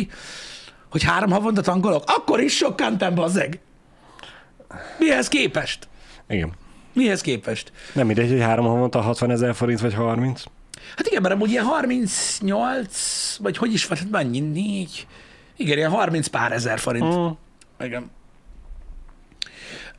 hogy 0.90 1.04
három 1.04 1.32
havonta 1.32 1.62
tankolok, 1.62 2.04
akkor 2.08 2.40
is 2.40 2.56
sok 2.56 2.76
kantem 2.76 3.16
bazzeg. 3.16 3.60
Mihez 4.98 5.28
képest? 5.28 5.88
Igen. 6.30 6.52
Mihez 6.94 7.22
képest? 7.22 7.72
Nem 7.94 8.06
mindegy, 8.06 8.30
hogy 8.30 8.42
három 8.42 8.66
havonta 8.66 9.02
60 9.02 9.32
ezer 9.32 9.56
forint 9.56 9.80
vagy 9.80 9.94
30. 9.94 10.44
Hát 10.96 11.08
igen, 11.08 11.22
mert 11.22 11.34
amúgy 11.34 11.50
ilyen 11.50 11.66
38, 11.66 13.38
vagy 13.38 13.58
hogy 13.58 13.74
is 13.74 13.88
van, 13.88 13.98
hát 13.98 14.10
mennyi, 14.10 14.40
négy, 14.40 15.08
igen, 15.58 15.78
ilyen 15.78 15.92
30 15.92 16.28
pár 16.28 16.52
ezer 16.52 16.80
forint. 16.80 17.16
Mm. 17.16 17.28
Igen. 17.80 18.12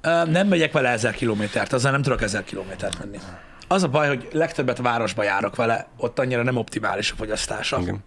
Nem 0.03 0.49
megyek 0.49 0.73
vele 0.73 0.89
ezer 0.89 1.15
kilométert, 1.15 1.73
azzal 1.73 1.91
nem 1.91 2.03
tudok 2.03 2.23
ezer 2.23 2.45
kilométert 2.45 2.99
menni. 2.99 3.19
Az 3.69 3.83
a 3.83 3.89
baj, 3.89 4.09
hogy 4.09 4.29
legtöbbet 4.33 4.79
városba 4.79 5.23
járok 5.23 5.57
vele, 5.57 5.87
ott 5.97 6.19
annyira 6.19 6.43
nem 6.43 6.57
optimális 6.57 7.13
a 7.13 7.15
fogyasztása. 7.17 7.79
Igen. 7.81 8.05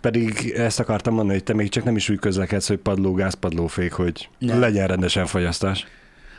Pedig 0.00 0.52
ezt 0.56 0.80
akartam 0.80 1.14
mondani, 1.14 1.36
hogy 1.36 1.44
te 1.46 1.54
még 1.54 1.68
csak 1.68 1.84
nem 1.84 1.96
is 1.96 2.08
úgy 2.08 2.18
közlekedsz, 2.18 2.68
hogy 2.68 2.76
padlógáz, 2.78 3.34
padlófék, 3.34 3.92
hogy 3.92 4.28
Nem. 4.38 4.60
legyen 4.60 4.86
rendesen 4.86 5.26
fogyasztás. 5.26 5.86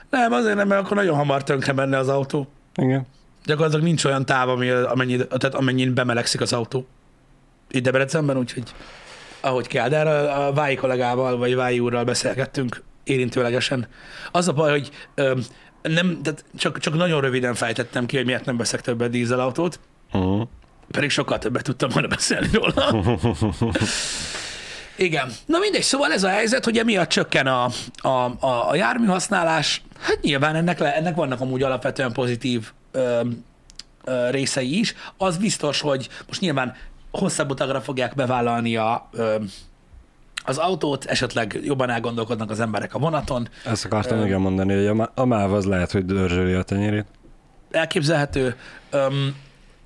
Nem, 0.09 0.31
azért 0.31 0.55
nem, 0.55 0.67
mert 0.67 0.81
akkor 0.81 0.97
nagyon 0.97 1.15
hamar 1.15 1.43
tönkre 1.43 1.73
menne 1.73 1.97
az 1.97 2.07
autó. 2.07 2.47
Igen. 2.75 3.05
Gyakorlatilag 3.45 3.85
nincs 3.85 4.05
olyan 4.05 4.25
táv, 4.25 4.49
ami, 4.49 4.69
amennyi, 4.69 5.17
tehát 5.17 5.55
amennyin 5.55 5.93
bemelegszik 5.93 6.41
az 6.41 6.53
autó. 6.53 6.87
Itt 7.69 7.83
Debrecenben, 7.83 8.37
úgyhogy 8.37 8.73
ahogy 9.41 9.67
kell. 9.67 9.89
De 9.89 9.97
erről 9.97 10.27
a 10.27 10.53
Vái 10.53 10.75
kollégával, 10.75 11.37
vagy 11.37 11.55
Vái 11.55 11.79
úrral 11.79 12.03
beszélgettünk 12.03 12.81
érintőlegesen. 13.09 13.87
Az 14.31 14.47
a 14.47 14.53
baj, 14.53 14.71
hogy 14.71 14.89
ö, 15.15 15.39
nem, 15.81 16.21
tehát 16.23 16.45
csak, 16.57 16.79
csak 16.79 16.95
nagyon 16.95 17.21
röviden 17.21 17.55
fejtettem 17.55 18.05
ki, 18.05 18.15
hogy 18.15 18.25
miért 18.25 18.45
nem 18.45 18.57
veszek 18.57 18.81
többet 18.81 19.09
dízelautót, 19.09 19.79
Uh-huh. 20.11 20.47
pedig 20.91 21.09
sokkal 21.09 21.37
többet 21.37 21.63
tudtam 21.63 21.89
volna 21.89 22.07
beszélni 22.07 22.47
róla. 22.51 23.03
Igen. 24.97 25.31
Na 25.45 25.57
mindegy, 25.59 25.81
szóval 25.81 26.11
ez 26.11 26.23
a 26.23 26.29
helyzet, 26.29 26.63
hogy 26.63 26.77
emiatt 26.77 27.09
csökken 27.09 27.47
a, 27.47 27.69
a, 28.01 28.07
a, 28.39 28.69
a 28.69 28.75
járműhasználás. 28.75 29.81
Hát 29.99 30.21
nyilván 30.21 30.55
ennek, 30.55 30.79
le, 30.79 30.95
ennek 30.95 31.15
vannak 31.15 31.41
amúgy 31.41 31.63
alapvetően 31.63 32.11
pozitív 32.13 32.71
ö, 32.91 33.21
ö, 34.03 34.29
részei 34.29 34.79
is. 34.79 34.93
Az 35.17 35.37
biztos, 35.37 35.81
hogy 35.81 36.09
most 36.27 36.41
nyilván 36.41 36.75
hosszabb 37.11 37.49
utagra 37.49 37.81
fogják 37.81 38.15
bevállalni 38.15 38.75
a, 38.75 39.09
ö, 39.11 39.35
az 40.49 40.57
autót, 40.57 41.05
esetleg 41.05 41.59
jobban 41.63 41.89
elgondolkodnak 41.89 42.49
az 42.49 42.59
emberek 42.59 42.95
a 42.95 42.99
vonaton. 42.99 43.47
Ezt 43.65 43.85
akartam 43.85 44.25
igen 44.25 44.39
mondani, 44.41 44.75
hogy 44.75 44.87
a, 44.87 44.93
má- 44.93 45.11
a 45.15 45.25
MÁV 45.25 45.53
az 45.53 45.65
lehet, 45.65 45.91
hogy 45.91 46.05
dörzsöli 46.05 46.53
a 46.53 46.63
tenyérét. 46.63 47.05
elképzelhető. 47.71 48.55
Öm, 48.89 49.35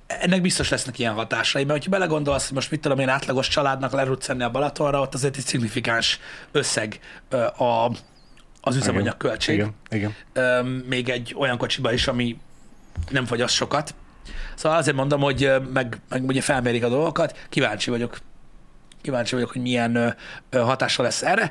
ennek 0.06 0.40
biztos 0.40 0.68
lesznek 0.68 0.98
ilyen 0.98 1.12
hatásai, 1.12 1.64
mert 1.64 1.78
hogyha 1.78 1.90
belegondolsz, 1.90 2.44
hogy 2.46 2.54
most 2.54 2.70
mit 2.70 2.80
tudom 2.80 2.98
én 2.98 3.08
átlagos 3.08 3.48
családnak 3.48 3.92
lerutcenni 3.92 4.42
a 4.42 4.50
Balatonra, 4.50 5.00
ott 5.00 5.14
azért 5.14 5.36
egy 5.36 5.44
szignifikáns 5.44 6.20
összeg 6.52 7.00
ö, 7.28 7.36
a, 7.44 7.90
az 8.60 8.76
üzemanyagköltség. 8.76 9.54
Igen, 9.54 9.74
igen. 9.90 10.14
Öm, 10.32 10.66
még 10.66 11.08
egy 11.08 11.34
olyan 11.38 11.58
kocsiba 11.58 11.92
is, 11.92 12.06
ami 12.08 12.38
nem 13.10 13.24
fogyaszt 13.24 13.54
sokat. 13.54 13.94
Szóval 14.54 14.78
azért 14.78 14.96
mondom, 14.96 15.20
hogy 15.20 15.44
ö, 15.44 15.58
meg, 15.58 16.00
meg 16.08 16.24
ugye 16.24 16.40
felmérik 16.40 16.84
a 16.84 16.88
dolgokat, 16.88 17.36
kíváncsi 17.48 17.90
vagyok. 17.90 18.18
Kíváncsi 19.04 19.34
vagyok, 19.34 19.50
hogy 19.50 19.62
milyen 19.62 20.14
hatása 20.50 21.02
lesz 21.02 21.22
erre. 21.22 21.50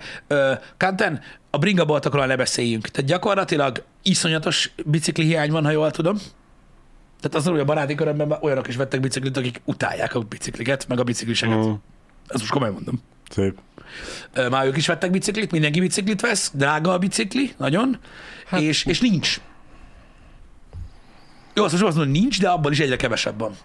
Kanten, 0.78 1.22
a 1.50 1.58
bringaboltokról 1.58 2.26
ne 2.26 2.36
beszéljünk. 2.36 2.88
Tehát 2.88 3.10
gyakorlatilag 3.10 3.84
iszonyatos 4.02 4.72
bicikli 4.86 5.26
hiány 5.26 5.52
van, 5.52 5.64
ha 5.64 5.72
jól 5.72 5.92
tudom. 5.92 6.18
Tehát 7.20 7.36
azon, 7.36 7.52
hogy 7.54 7.62
a 7.62 7.66
baráti 7.66 7.96
körömben 7.96 8.28
már 8.28 8.40
olyanok 8.42 8.68
is 8.68 8.76
vettek 8.76 9.00
biciklit, 9.00 9.38
akik 9.38 9.62
utálják 9.66 10.16
a 10.16 10.20
bicikliket, 10.20 10.88
meg 10.88 11.00
a 11.00 11.04
bicikliseket. 11.04 11.58
Mm. 11.58 11.72
Ezt 12.28 12.40
most 12.40 12.52
komolyan 12.52 12.74
mondom. 12.74 13.02
szép. 13.30 13.58
Már 14.50 14.66
ők 14.66 14.78
is 14.78 14.88
vettek 14.88 15.12
biciklit, 15.12 15.52
mindenki 15.52 15.80
biciklit 15.80 16.22
vesz, 16.22 16.52
drága 16.54 16.92
a 16.92 16.98
bicikli, 16.98 17.54
nagyon, 17.58 17.98
hát, 18.46 18.62
és, 18.62 18.86
és 18.86 19.00
nincs. 19.00 19.42
Jó, 21.54 21.64
azt 21.64 21.72
most 21.72 21.84
azt 21.84 21.96
mondom, 21.96 22.14
hogy 22.14 22.22
nincs, 22.22 22.40
de 22.40 22.50
abban 22.50 22.72
is 22.72 22.80
egyre 22.80 22.96
kevesebb 22.96 23.40
van. 23.40 23.56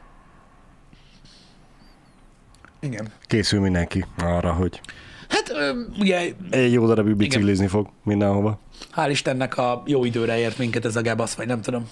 Igen. 2.80 3.08
Készül 3.26 3.60
mindenki 3.60 4.04
arra, 4.18 4.52
hogy 4.52 4.80
Hát 5.28 5.52
ugye, 5.98 6.32
egy 6.50 6.72
jó 6.72 6.86
darabig 6.86 7.16
biciklizni 7.16 7.66
fog 7.66 7.88
mindenhova. 8.04 8.58
hál' 8.96 9.08
Istennek 9.10 9.56
a 9.58 9.82
jó 9.86 10.04
időre 10.04 10.38
ért 10.38 10.58
minket 10.58 10.84
ez 10.84 10.96
a 10.96 11.00
gebasz, 11.00 11.34
vagy 11.34 11.46
nem 11.46 11.60
tudom. 11.60 11.88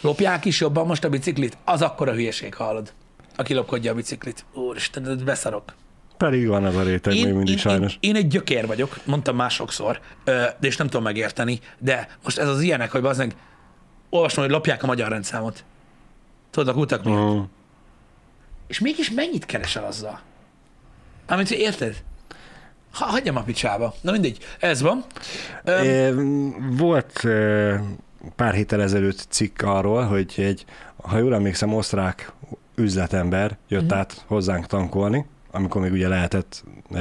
Lopják 0.00 0.44
is 0.44 0.60
jobban 0.60 0.86
most 0.86 1.04
a 1.04 1.08
biciklit? 1.08 1.56
Az 1.64 1.82
akkora 1.82 2.12
hülyeség, 2.12 2.54
hallod. 2.54 2.92
Aki 3.36 3.54
lopkodja 3.54 3.92
a 3.92 3.94
biciklit. 3.94 4.44
Úristen, 4.54 5.20
beszarok. 5.24 5.74
Pedig 6.16 6.46
van 6.48 6.66
ez 6.66 6.74
a 6.74 6.82
réteg 6.82 7.12
még 7.12 7.32
mindig 7.32 7.48
én, 7.48 7.56
sajnos. 7.56 7.96
Én, 8.00 8.10
én 8.10 8.22
egy 8.22 8.28
gyökér 8.28 8.66
vagyok, 8.66 8.96
mondtam 9.04 9.36
már 9.36 9.50
sokszor, 9.50 10.00
ö, 10.24 10.30
de 10.60 10.66
és 10.66 10.76
nem 10.76 10.86
tudom 10.86 11.02
megérteni, 11.02 11.60
de 11.78 12.08
most 12.22 12.38
ez 12.38 12.48
az 12.48 12.60
ilyenek, 12.60 12.90
hogy 12.90 13.02
bazdmeg, 13.02 13.34
olvastam, 14.10 14.42
hogy 14.42 14.52
lopják 14.52 14.82
a 14.82 14.86
magyar 14.86 15.08
rendszámot. 15.08 15.64
Tudod, 16.50 16.68
a 16.68 16.72
kutak 16.78 17.04
miatt. 17.04 17.34
Mm. 17.34 17.40
És 18.66 18.78
mégis 18.80 19.10
mennyit 19.10 19.46
keresel 19.46 19.84
azzal? 19.84 20.20
Amit 21.28 21.50
érted? 21.50 21.96
Ha, 22.92 23.04
hagyjam 23.04 23.36
a 23.36 23.42
picsába. 23.42 23.94
Na 24.00 24.12
mindegy, 24.12 24.38
ez 24.60 24.80
van. 24.82 25.04
Öm, 25.64 25.84
É, 25.84 26.10
Volt 26.76 27.20
pár 28.36 28.54
héttel 28.54 28.82
ezelőtt 28.82 29.26
cikk 29.28 29.62
arról, 29.62 30.02
hogy 30.04 30.32
egy, 30.36 30.64
ha 31.02 31.18
jól 31.18 31.34
emlékszem, 31.34 31.74
osztrák 31.74 32.32
üzletember 32.74 33.56
jött 33.68 33.84
Mhm. 33.84 33.94
át 33.94 34.24
hozzánk 34.26 34.66
tankolni, 34.66 35.26
amikor 35.50 35.80
még 35.82 35.92
ugye 35.92 36.08
lehetett 36.08 36.64
ö, 36.90 36.98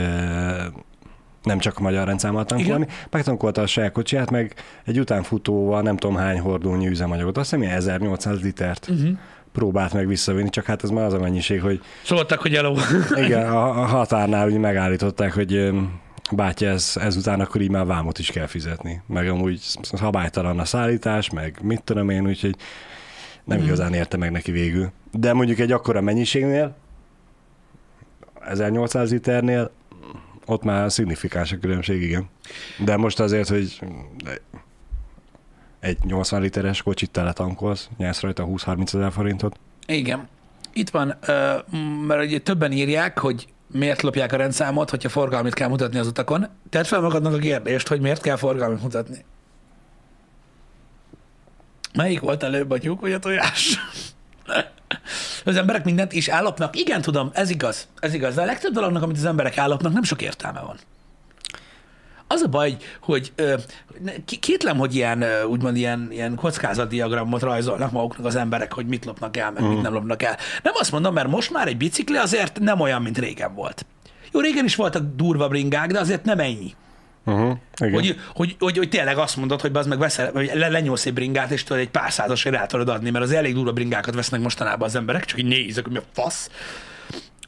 nem 1.43 1.60
csak 1.60 1.78
a 1.78 1.82
magyar 1.82 2.08
rendszámmal 2.08 2.45
tankolni, 2.45 2.88
megtankolta 3.10 3.62
a 3.62 3.67
saját 3.67 3.91
kocsiját, 3.91 4.30
meg 4.32 4.54
egy 4.86 5.00
utánfutóval 5.00 5.82
nem 5.82 5.97
tudom 5.97 6.15
hány 6.15 6.39
hordónyi 6.39 6.88
üzemanyagot, 6.88 7.38
azt 7.38 7.50
hiszem 7.50 7.63
ilyen 7.65 7.76
1800 7.76 8.41
litert 8.41 8.88
uh-huh. 8.89 9.17
Próbált 9.52 9.94
meg 9.94 10.08
visszavinni, 10.08 10.50
csak 10.50 10.66
hát 10.66 10.84
ez 10.84 10.90
már 10.90 11.06
az 11.06 11.14
a 11.14 11.20
mennyiség, 11.20 11.62
hogy 11.62 11.82
Szóltak, 12.04 12.40
hogy 12.42 12.56
eló. 12.56 12.78
igen, 13.26 13.50
a, 13.52 13.82
a 13.82 13.86
határnál 13.86 14.48
ugye 14.48 14.58
megállították, 14.60 15.34
hogy 15.34 15.72
bátya, 16.32 16.68
ez, 16.68 16.94
ezután 17.00 17.40
akkor 17.40 17.62
így 17.62 17.70
már 17.70 17.86
vámot 17.86 18.20
is 18.20 18.32
kell 18.32 18.46
fizetni. 18.48 19.02
Meg 19.08 19.30
amúgy 19.30 19.60
szabálytalan 19.82 20.60
a 20.60 20.66
szállítás, 20.66 21.30
meg 21.30 21.60
mit 21.62 21.84
tudom 21.84 22.10
én, 22.10 22.28
úgyhogy 22.28 22.56
nem 23.44 23.58
Mhm. 23.58 23.66
igazán 23.68 23.94
érte 23.94 24.18
meg 24.18 24.32
neki 24.32 24.52
végül. 24.52 24.92
De 25.12 25.34
mondjuk 25.34 25.60
egy 25.60 25.72
akkora 25.72 26.02
mennyiségnél, 26.02 26.76
1800 28.40 29.12
liternél, 29.12 29.72
ott 30.46 30.64
már 30.64 30.92
szignifikáns 30.92 31.52
a 31.52 31.58
különbség, 31.58 32.02
igen. 32.02 32.30
De 32.86 32.98
most 32.98 33.20
azért, 33.20 33.48
hogy 33.48 33.80
egy 35.82 35.98
80 36.04 36.41
literes 36.41 36.82
kocsit 36.82 37.12
teletankolsz, 37.12 37.89
nyersz 37.98 38.22
rajta 38.22 38.46
20-30 38.48 38.94
ezer 38.94 39.12
forintot. 39.12 39.60
Igen. 39.86 40.28
Itt 40.74 40.89
van, 40.89 41.15
mert 42.08 42.24
ugye 42.24 42.39
többen 42.39 42.72
írják, 42.72 43.20
hogy 43.20 43.48
miért 43.67 44.02
lopják 44.02 44.34
a 44.34 44.38
rendszámot, 44.38 44.89
hogyha 44.89 45.10
forgalmit 45.10 45.54
kell 45.54 45.67
mutatni 45.67 46.00
az 46.00 46.08
utakon. 46.08 46.48
Tedd 46.70 46.84
fel 46.84 47.02
magadnak 47.02 47.34
a 47.34 47.38
kérdést, 47.38 47.88
hogy 47.88 48.02
miért 48.02 48.22
kell 48.22 48.36
forgalmit 48.36 48.82
mutatni. 48.82 49.26
Melyik 51.94 52.20
volt 52.20 52.44
előbb 52.44 52.72
a 52.72 52.78
tyúk 52.78 53.02
vagy 53.02 53.13
a 53.13 53.20
tojás? 53.20 53.78
Az 55.46 55.56
emberek 55.56 55.86
mindent 55.86 56.13
is 56.13 56.28
ellopnak. 56.28 56.76
Igen, 56.80 57.02
tudom, 57.02 57.30
ez 57.34 57.50
igaz. 57.50 57.88
Ez 58.00 58.13
igaz. 58.13 58.36
De 58.36 58.41
a 58.41 58.46
legtöbb 58.46 58.74
dolognak, 58.74 59.04
amit 59.04 59.17
az 59.17 59.26
emberek 59.26 59.58
ellopnak, 59.58 59.94
nem 59.94 60.04
sok 60.04 60.22
értelme 60.22 60.60
van. 60.60 60.78
Az 62.34 62.41
a 62.41 62.48
baj, 62.48 62.78
hogy 63.02 63.32
ö, 63.36 63.56
kétlem, 64.39 64.78
hogy 64.78 64.96
ilyen, 64.96 65.26
úgymond 65.48 65.78
ilyen, 65.78 66.08
ilyen 66.12 66.36
kockázatdiagramot 66.36 67.41
rajzolnak 67.41 67.91
maguknak 67.91 68.26
az 68.26 68.36
emberek, 68.36 68.74
hogy 68.74 68.86
mit 68.86 69.06
lopnak 69.06 69.38
el, 69.38 69.52
meg 69.52 69.63
mit 69.63 69.82
nem 69.82 69.94
lopnak 69.94 70.24
el. 70.24 70.38
Nem 70.63 70.74
azt 70.78 70.91
mondom, 70.91 71.13
mert 71.13 71.28
most 71.28 71.52
már 71.52 71.67
egy 71.67 71.78
bicikli 71.78 72.17
azért 72.17 72.60
nem 72.60 72.80
olyan, 72.80 73.02
mint 73.02 73.17
régen 73.17 73.54
volt. 73.54 73.86
Jó, 74.32 74.39
régen 74.39 74.65
is 74.65 74.76
voltak 74.76 75.04
durva 75.15 75.48
bringák, 75.48 75.91
de 75.91 76.00
azért 76.00 76.26
nem 76.26 76.39
ennyi. 76.39 76.76
Uh-huh. 77.26 77.58
Igen. 77.78 77.94
Hogy, 77.94 78.15
hogy, 78.34 78.56
hogy, 78.60 78.78
hogy, 78.78 78.89
tényleg 78.89 79.17
azt 79.17 79.38
mondod, 79.38 79.62
hogy 79.62 79.72
az 79.74 79.88
meg 79.88 80.00
veszel, 80.00 80.32
vagy 80.32 80.52
le, 80.54 80.67
lenyolsz 80.67 81.06
egy 81.06 81.13
bringát, 81.13 81.52
és 81.52 81.63
tudod 81.63 81.82
egy 81.82 81.89
pár 81.89 82.12
százasért 82.12 82.56
el 82.56 82.67
tudod 82.67 82.89
adni, 82.89 83.10
mert 83.10 83.24
az 83.24 83.32
elég 83.32 83.54
durva 83.54 83.72
bringákat 83.72 84.15
vesznek 84.15 84.41
mostanában 84.41 84.88
az 84.88 84.96
emberek, 84.96 85.26
csak 85.26 85.39
így 85.39 85.46
nézek, 85.46 85.84
hogy 85.84 85.94
mi 85.94 86.00
a 86.00 86.04
fasz. 86.12 86.50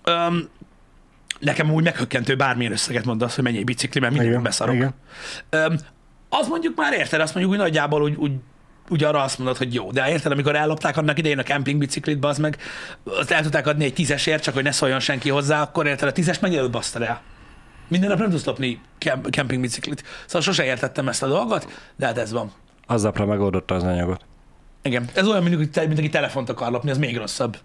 Um, 0.06 0.50
nekem 1.40 1.72
úgy 1.72 1.84
meghökkentő 1.84 2.36
bármilyen 2.36 2.72
összeget 2.72 3.06
mondasz, 3.06 3.36
hogy 3.36 3.44
mennyi 3.44 3.64
bicikli, 3.64 4.00
mert 4.00 4.12
mindenki 4.14 4.34
Igen, 4.36 4.50
beszarok. 4.50 4.76
igen. 4.76 4.94
Um, 5.52 5.76
az 6.30 6.48
mondjuk 6.48 6.76
már 6.76 6.94
érted, 6.94 7.22
azt 7.22 7.34
mondjuk, 7.34 7.56
hogy 7.56 7.66
nagyjából 7.66 8.02
úgy, 8.02 8.16
úgy, 8.16 8.32
úgy 8.90 9.04
arra 9.04 9.22
azt 9.22 9.38
mondod, 9.38 9.58
hogy 9.58 9.74
jó. 9.74 9.92
De 9.92 10.10
érted, 10.10 10.32
amikor 10.32 10.56
ellopták 10.56 10.98
annak 10.98 11.18
idején 11.18 11.40
a 11.40 11.44
kempingbiciklit, 11.44 12.26
az 12.26 12.38
meg, 12.38 12.58
azt 13.04 13.32
el 13.32 13.42
tudták 13.42 13.68
adni 13.68 13.84
egy 13.84 13.94
tízesért, 13.94 14.44
csak 14.44 14.54
hogy 14.54 14.64
ne 14.64 14.72
szóljon 14.72 15.00
senki 15.00 15.30
hozzá, 15.30 15.62
akkor 15.62 15.88
érted, 15.88 16.08
a 16.08 16.12
tízes 16.12 16.40
meg 16.40 16.54
előbb 16.56 16.72
basztad 16.72 17.02
el. 17.02 17.22
Minden 17.88 18.10
nap 18.10 18.20
nem 18.20 18.30
tudsz 18.30 18.46
lopni 18.46 18.82
kemp- 18.98 19.30
kempingbiciklit. 19.30 20.04
Szóval 20.26 20.42
sose 20.42 20.64
értettem 20.66 21.08
ezt 21.08 21.24
a 21.24 21.28
dolgot, 21.28 21.68
de 21.96 22.06
hát 22.06 22.18
ez 22.18 22.32
van. 22.32 22.52
Aznapra 22.88 23.26
megoldotta 23.26 23.76
az 23.76 23.84
anyagot. 23.84 24.26
Igen. 24.82 25.06
Ez 25.14 25.28
olyan, 25.28 25.44
mint, 25.44 25.76
mint 25.88 25.98
aki 25.98 26.10
telefont 26.10 26.50
akar 26.50 26.72
lopni, 26.72 26.92
az 26.92 26.98
még 26.98 27.18
rosszabb. 27.18 27.58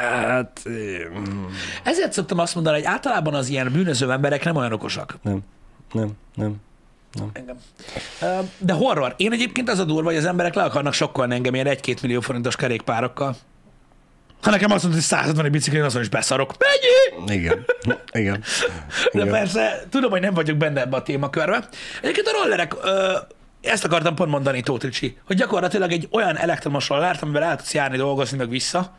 Hát, 0.00 0.62
mm, 0.68 1.44
Ezért 1.84 2.12
szoktam 2.12 2.38
azt 2.38 2.54
mondani, 2.54 2.76
hogy 2.76 2.86
általában 2.86 3.34
az 3.34 3.48
ilyen 3.48 3.72
bűnöző 3.72 4.10
emberek 4.12 4.44
nem 4.44 4.56
olyan 4.56 4.72
okosak. 4.72 5.16
nem, 5.22 5.38
nem, 5.92 6.10
nem. 6.34 6.60
Engem. 7.32 7.56
Ö, 8.20 8.38
De 8.58 8.72
horror. 8.72 9.14
Én 9.16 9.32
egyébként 9.32 9.70
az 9.70 9.78
a 9.78 9.84
durva, 9.84 10.08
hogy 10.08 10.18
az 10.18 10.24
emberek 10.24 10.54
le 10.54 10.62
akarnak 10.62 10.92
sokkolni 10.92 11.34
engem 11.34 11.54
ilyen 11.54 11.66
1-2 11.70 12.02
millió 12.02 12.20
forintos 12.20 12.56
kerékpárokkal. 12.56 13.36
Ha 14.42 14.50
nekem 14.50 14.70
azt 14.70 14.82
mondod, 14.82 15.00
hogy 15.00 15.08
150 15.08 15.44
egy 15.44 15.50
biciklin, 15.50 15.82
azon 15.82 16.02
is 16.02 16.08
beszarok. 16.08 16.54
Mennyi? 16.58 17.34
Igen, 17.40 17.64
igen. 18.12 18.40
De 19.12 19.20
igen. 19.20 19.28
persze, 19.28 19.86
tudom, 19.90 20.10
hogy 20.10 20.20
nem 20.20 20.34
vagyok 20.34 20.56
benne 20.56 20.80
ebbe 20.80 20.96
a 20.96 21.02
témakörbe. 21.02 21.68
Egyébként 22.02 22.26
a 22.26 22.42
rollerek, 22.42 22.74
ezt 23.62 23.84
akartam 23.84 24.14
pont 24.14 24.30
mondani, 24.30 24.60
Tóth 24.60 24.84
Ricsi, 24.84 25.16
hogy 25.26 25.36
gyakorlatilag 25.36 25.92
egy 25.92 26.08
olyan 26.10 26.36
elektromos 26.36 26.88
rollert, 26.88 27.22
amivel 27.22 27.42
el 27.42 27.56
tudsz 27.56 27.74
járni, 27.74 27.96
dolgozni, 27.96 28.36
meg 28.36 28.48
vissza, 28.48 28.96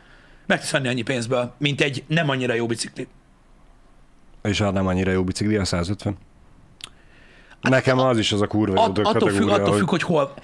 meg 0.48 0.58
tudsz 0.58 0.70
venni 0.70 0.88
annyi 0.88 1.02
pénzből, 1.02 1.52
mint 1.58 1.80
egy 1.80 2.04
nem 2.06 2.28
annyira 2.28 2.54
jó 2.54 2.66
bicikli. 2.66 3.06
És 4.42 4.58
ha 4.58 4.70
nem 4.70 4.86
annyira 4.86 5.10
jó 5.10 5.24
bicikli, 5.24 5.56
a 5.56 5.64
150? 5.64 6.16
Nekem 7.60 7.98
az 7.98 8.18
is 8.18 8.32
az 8.32 8.40
a 8.40 8.46
kurva 8.46 8.74
jó 8.74 8.82
At, 8.82 8.98
attól, 8.98 9.30
függ, 9.30 9.48
attól 9.48 9.68
hogy- 9.68 9.78
függ, 9.78 9.88
hogy 9.88 10.02
hol. 10.02 10.34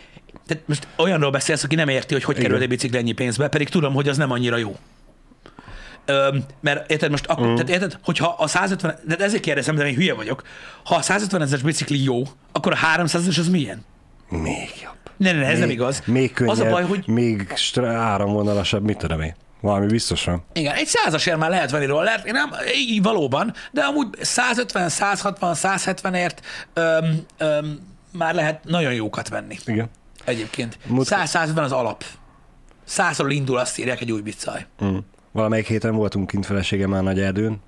Tehát 0.47 0.63
most 0.69 0.87
olyanról 0.97 1.31
beszélsz, 1.31 1.63
aki 1.65 1.75
nem 1.75 1.89
érti, 1.89 2.13
hogy 2.13 2.25
hogy 2.25 2.35
Igen. 2.37 2.47
kerül 2.47 2.63
egy 2.63 2.69
bicikli 2.69 2.99
ennyi 2.99 3.13
pénzbe, 3.13 3.49
pedig 3.49 3.69
tudom, 3.69 3.95
hogy 3.95 4.09
az 4.09 4.17
nem 4.17 4.31
annyira 4.31 4.57
jó. 4.57 4.77
Öm, 6.07 6.45
mert 6.61 6.91
érted 6.91 7.11
most, 7.11 7.27
akkor, 7.27 7.47
Mhm. 7.47 7.55
tehát 7.55 7.71
érted, 7.71 7.99
hogyha 8.03 8.35
a 8.39 8.47
150, 8.47 8.99
de 9.07 9.17
ezért 9.17 9.43
kérdezem, 9.43 9.75
de 9.75 9.87
én 9.89 9.95
hülye 9.95 10.15
vagyok, 10.15 10.43
ha 10.85 10.95
a 10.95 11.03
150 11.03 11.43
ezeres 11.43 11.63
bicikli 11.65 12.03
jó, 12.03 12.23
akkor 12.53 12.73
a 12.73 12.77
300 12.77 13.21
ezeres 13.21 13.39
az 13.39 13.49
milyen? 13.49 13.85
Még 14.29 14.69
jobb. 14.83 14.93
Ne, 15.17 15.33
ne, 15.33 15.39
ne, 15.39 15.45
ez 15.45 15.51
még, 15.51 15.61
nem 15.61 15.71
igaz. 15.71 16.03
Még 16.07 16.33
könnyebb, 16.33 16.53
az 16.53 16.61
a 16.61 16.69
baj, 16.69 16.85
hogy 16.85 17.03
még 17.07 17.55
áramvonalasabb, 17.77 18.85
mit 18.85 18.99
tudom 18.99 19.21
én. 19.21 19.35
Valami 19.65 19.87
biztos 19.87 20.25
van. 20.25 20.45
igen, 20.53 20.75
egy 20.75 20.87
százasért 20.87 21.39
már 21.39 21.51
lehet 21.51 21.71
venni 21.71 21.87
rollert, 21.87 22.27
én 22.27 22.33
nem, 22.33 22.51
így 22.77 23.03
valóban, 23.03 23.55
de 23.73 23.83
amúgy 23.83 24.07
150, 24.21 24.89
160, 24.89 25.55
170ért 25.57 26.37
öm, 26.73 27.27
öm, 27.39 27.81
már 28.11 28.35
lehet 28.35 28.65
nagyon 28.65 28.93
jókat 28.93 29.29
venni. 29.29 29.57
Igen. 29.65 29.89
Egyébként. 30.25 30.79
Mut- 30.87 31.09
100-150 31.11 31.63
az 31.63 31.73
alap. 31.73 32.05
Százról 32.85 33.31
indul, 33.31 33.59
azt 33.59 33.79
írják 33.79 34.01
egy 34.01 34.13
új 34.13 34.21
biccaj. 34.21 34.67
Mm. 34.85 34.97
Valamelyik 35.33 35.67
héten 35.67 35.95
voltunk 35.95 36.27
kint 36.27 36.47
feleségemmel 36.47 37.03
Nagy 37.03 37.21
Erdőn, 37.21 37.61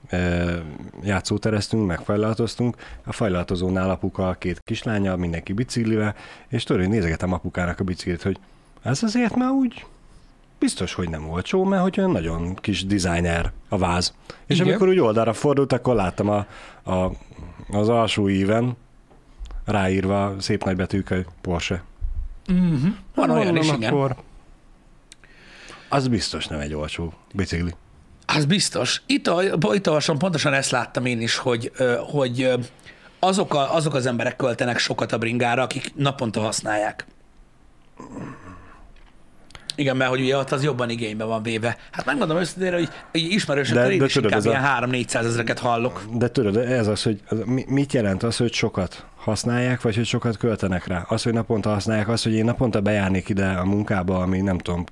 játszótereztünk, 1.02 1.86
megfajlatoztunk. 1.86 2.76
A 3.04 3.12
fajlatozónál 3.12 3.90
apuka, 3.90 4.36
két 4.38 4.60
kislánya, 4.64 5.16
mindenki 5.16 5.52
biciklivel, 5.52 6.14
és 6.48 6.64
tudod, 6.64 6.88
nézegetem 6.88 7.32
apukának 7.32 7.80
a 7.80 7.84
biciklit, 7.84 8.22
hogy 8.22 8.38
ez 8.82 9.02
azért 9.02 9.34
már 9.36 9.50
úgy 9.50 9.84
biztos, 10.58 10.94
hogy 10.94 11.08
nem 11.08 11.28
olcsó, 11.28 11.64
mert 11.64 11.82
hogy 11.82 11.98
olyan 11.98 12.10
nagyon 12.10 12.54
kis 12.54 12.86
designer 12.86 13.52
a 13.68 13.78
váz. 13.78 14.14
És 14.46 14.56
Igen. 14.56 14.68
amikor 14.68 14.88
úgy 14.88 14.98
oldalra 14.98 15.32
fordult, 15.32 15.72
akkor 15.72 15.94
láttam 15.94 16.28
a, 16.28 16.46
a, 16.90 17.12
az 17.70 17.88
alsó 17.88 18.28
íven 18.28 18.76
ráírva 19.64 20.34
szép 20.38 20.64
nagy 20.64 20.76
betűkkel 20.76 21.24
Porsche. 21.40 21.82
Uh-huh. 22.48 22.92
Van 23.14 23.30
olyan 23.30 23.44
Mondom, 23.44 23.62
is, 23.62 23.72
igen. 23.72 23.92
Akkor 23.92 24.16
az 25.88 26.08
biztos 26.08 26.46
nem 26.46 26.60
egy 26.60 26.74
olcsó 26.74 27.12
bicikli. 27.32 27.74
Az 28.26 28.44
biztos. 28.44 29.02
Itt, 29.06 29.30
itt 29.72 29.88
olvasom, 29.88 30.18
pontosan 30.18 30.52
ezt 30.52 30.70
láttam 30.70 31.06
én 31.06 31.20
is, 31.20 31.36
hogy, 31.36 31.72
hogy 32.10 32.50
azok, 33.18 33.54
a, 33.54 33.74
azok 33.74 33.94
az 33.94 34.06
emberek 34.06 34.36
költenek 34.36 34.78
sokat 34.78 35.12
a 35.12 35.18
bringára, 35.18 35.62
akik 35.62 35.94
naponta 35.94 36.40
használják. 36.40 37.06
Igen, 39.76 39.96
mert 39.96 40.10
hogy 40.10 40.20
ugye 40.20 40.36
ott 40.36 40.52
az 40.52 40.64
jobban 40.64 40.90
igénybe 40.90 41.24
van 41.24 41.42
véve. 41.42 41.76
Hát 41.90 42.04
megmondom 42.06 42.36
őszintén, 42.36 42.72
hogy 42.72 42.88
hogy 43.10 43.20
ismerősökkel 43.20 43.90
én 43.90 43.98
de 43.98 44.04
is 44.04 44.14
inkább 44.16 44.44
a- 44.44 44.48
ilyen 44.48 44.62
3-400 44.64 45.14
ezereket 45.14 45.58
hallok. 45.58 46.02
De 46.12 46.30
tudod, 46.30 46.56
ez 46.56 46.86
az, 46.86 47.02
hogy 47.02 47.20
az, 47.28 47.38
mi- 47.44 47.64
mit 47.68 47.92
jelent 47.92 48.22
az, 48.22 48.36
hogy 48.36 48.52
sokat 48.52 49.04
használják, 49.16 49.82
vagy 49.82 49.96
hogy 49.96 50.06
sokat 50.06 50.36
költenek 50.36 50.86
rá? 50.86 51.04
Az, 51.08 51.22
hogy 51.22 51.32
naponta 51.32 51.70
használják, 51.70 52.08
az, 52.08 52.22
hogy 52.22 52.32
én 52.34 52.44
naponta 52.44 52.80
bejárnék 52.80 53.28
ide 53.28 53.46
a 53.46 53.64
munkába, 53.64 54.18
ami 54.18 54.40
nem 54.40 54.58
tudom, 54.58 54.84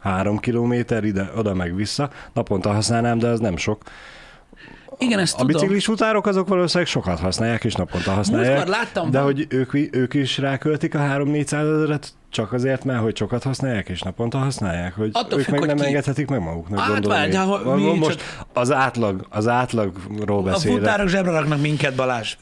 három 0.00 0.38
kilométer 0.38 1.04
ide, 1.04 1.30
oda 1.36 1.54
meg 1.54 1.74
vissza, 1.74 2.10
naponta 2.32 2.72
használnám, 2.72 3.18
de 3.18 3.28
az 3.28 3.40
nem 3.40 3.56
sok. 3.56 3.82
Igen, 5.02 5.18
ezt 5.18 5.34
A 5.34 5.38
tudom. 5.38 5.52
biciklis 5.56 5.84
futárok 5.84 6.26
azok 6.26 6.48
valószínűleg 6.48 6.88
sokat 6.88 7.18
használják, 7.18 7.64
és 7.64 7.74
naponta 7.74 8.10
használják. 8.10 8.54
Múltkor 8.54 8.74
láttam 8.74 9.10
de 9.10 9.20
val- 9.20 9.32
hogy 9.32 9.46
ők, 9.48 9.74
ők 9.96 10.14
is 10.14 10.38
ráköltik 10.38 10.94
a 10.94 10.98
3-400 10.98 11.52
ezeret, 11.52 12.12
csak 12.30 12.52
azért, 12.52 12.84
mert 12.84 13.00
hogy 13.00 13.16
sokat 13.16 13.42
használják, 13.42 13.88
és 13.88 14.00
naponta 14.02 14.38
használják, 14.38 14.94
hogy 14.94 15.10
Attól 15.12 15.38
ők 15.38 15.44
függ, 15.44 15.50
meg 15.50 15.58
hogy 15.60 15.68
nem 15.68 15.76
ki. 15.78 15.84
engedhetik 15.84 16.28
meg 16.28 16.40
maguknak, 16.40 16.78
Hát 16.78 16.88
gondolom 16.92 17.18
várj, 17.18 17.30
én. 17.32 17.38
ha- 17.38 17.62
Van- 17.64 17.78
mi 17.78 17.84
van 17.86 17.98
Most 17.98 18.22
az 18.52 18.72
átlag, 18.72 19.26
az 19.30 19.48
átlagról 19.48 20.38
A 20.38 20.42
beszélek. 20.42 20.78
futárok 20.78 21.08
zsebre 21.08 21.30
raknak 21.30 21.60
minket, 21.60 21.94
Balázs. 21.94 22.36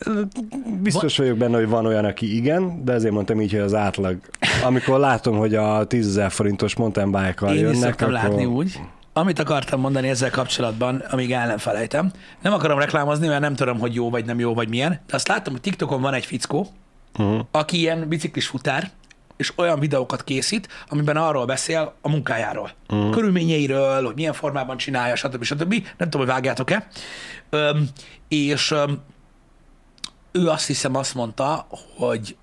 Biztos 0.82 1.16
vagyok 1.16 1.36
benne, 1.36 1.56
hogy 1.56 1.68
van 1.68 1.86
olyan, 1.86 2.04
aki 2.04 2.36
igen, 2.36 2.84
de 2.84 2.92
ezért 2.92 3.12
mondtam 3.12 3.40
így, 3.40 3.50
hogy 3.50 3.60
az 3.60 3.74
átlag. 3.74 4.16
Amikor 4.64 4.98
látom, 4.98 5.36
hogy 5.36 5.54
a 5.54 5.84
10 5.84 6.06
ezer 6.06 6.30
forintos 6.30 6.76
mountain 6.76 7.10
bike-kal 7.10 7.54
is 7.54 7.60
jönnek, 7.60 7.76
szoktam 7.78 8.08
akkor... 8.14 8.20
látni 8.28 8.44
úgy. 8.44 8.80
Amit 9.18 9.38
akartam 9.38 9.80
mondani 9.80 10.08
ezzel 10.08 10.30
kapcsolatban, 10.30 10.96
amíg 11.10 11.32
el 11.32 11.46
nem 11.46 11.58
felejtem. 11.58 12.12
Nem 12.42 12.52
akarom 12.52 12.78
reklámozni, 12.78 13.26
mert 13.26 13.40
nem 13.40 13.54
tudom, 13.54 13.78
hogy 13.78 13.94
jó 13.94 14.10
vagy 14.10 14.24
nem 14.24 14.38
jó 14.38 14.54
vagy 14.54 14.68
milyen, 14.68 15.00
de 15.06 15.14
azt 15.14 15.28
láttam, 15.28 15.52
hogy 15.52 15.62
TikTokon 15.62 16.00
van 16.00 16.14
egy 16.14 16.24
fickó, 16.24 16.68
Uh-huh. 17.18 17.46
aki 17.50 17.78
ilyen 17.78 18.08
biciklis 18.08 18.46
futár, 18.46 18.90
és 19.36 19.52
olyan 19.56 19.78
videókat 19.78 20.24
készít, 20.24 20.68
amiben 20.88 21.16
arról 21.16 21.46
beszél 21.46 21.94
a 22.00 22.08
munkájáról. 22.08 22.70
Uh-huh. 22.88 23.10
Körülményeiről, 23.10 24.04
hogy 24.04 24.14
milyen 24.14 24.32
formában 24.32 24.76
csinálja, 24.76 25.16
stb. 25.16 25.42
stb. 25.42 25.70
Nem 25.72 26.10
tudom, 26.10 26.26
hogy 26.26 26.34
vágjátok-e. 26.34 26.88
Öm, 27.50 27.88
és 28.28 28.70
öm, 28.70 28.98
ő 30.32 30.48
azt 30.48 30.66
hiszem 30.66 30.94
azt 30.94 31.14
mondta, 31.14 31.66
hogy 31.96 32.36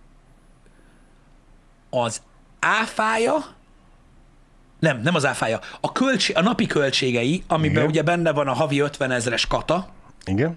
az 1.89 2.21
áfája, 2.59 3.54
nem, 4.85 5.01
nem 5.03 5.15
az 5.15 5.25
áfája, 5.25 5.59
a, 5.81 5.91
költség, 5.91 6.37
a 6.37 6.41
napi 6.41 6.65
költségei, 6.65 7.43
amiben 7.47 7.75
Igen. 7.75 7.87
ugye 7.89 8.01
benne 8.01 8.31
van 8.31 8.47
a 8.47 8.53
havi 8.53 8.79
50 8.79 9.11
ezeres 9.11 9.47
kata, 9.47 9.87
Igen? 10.25 10.53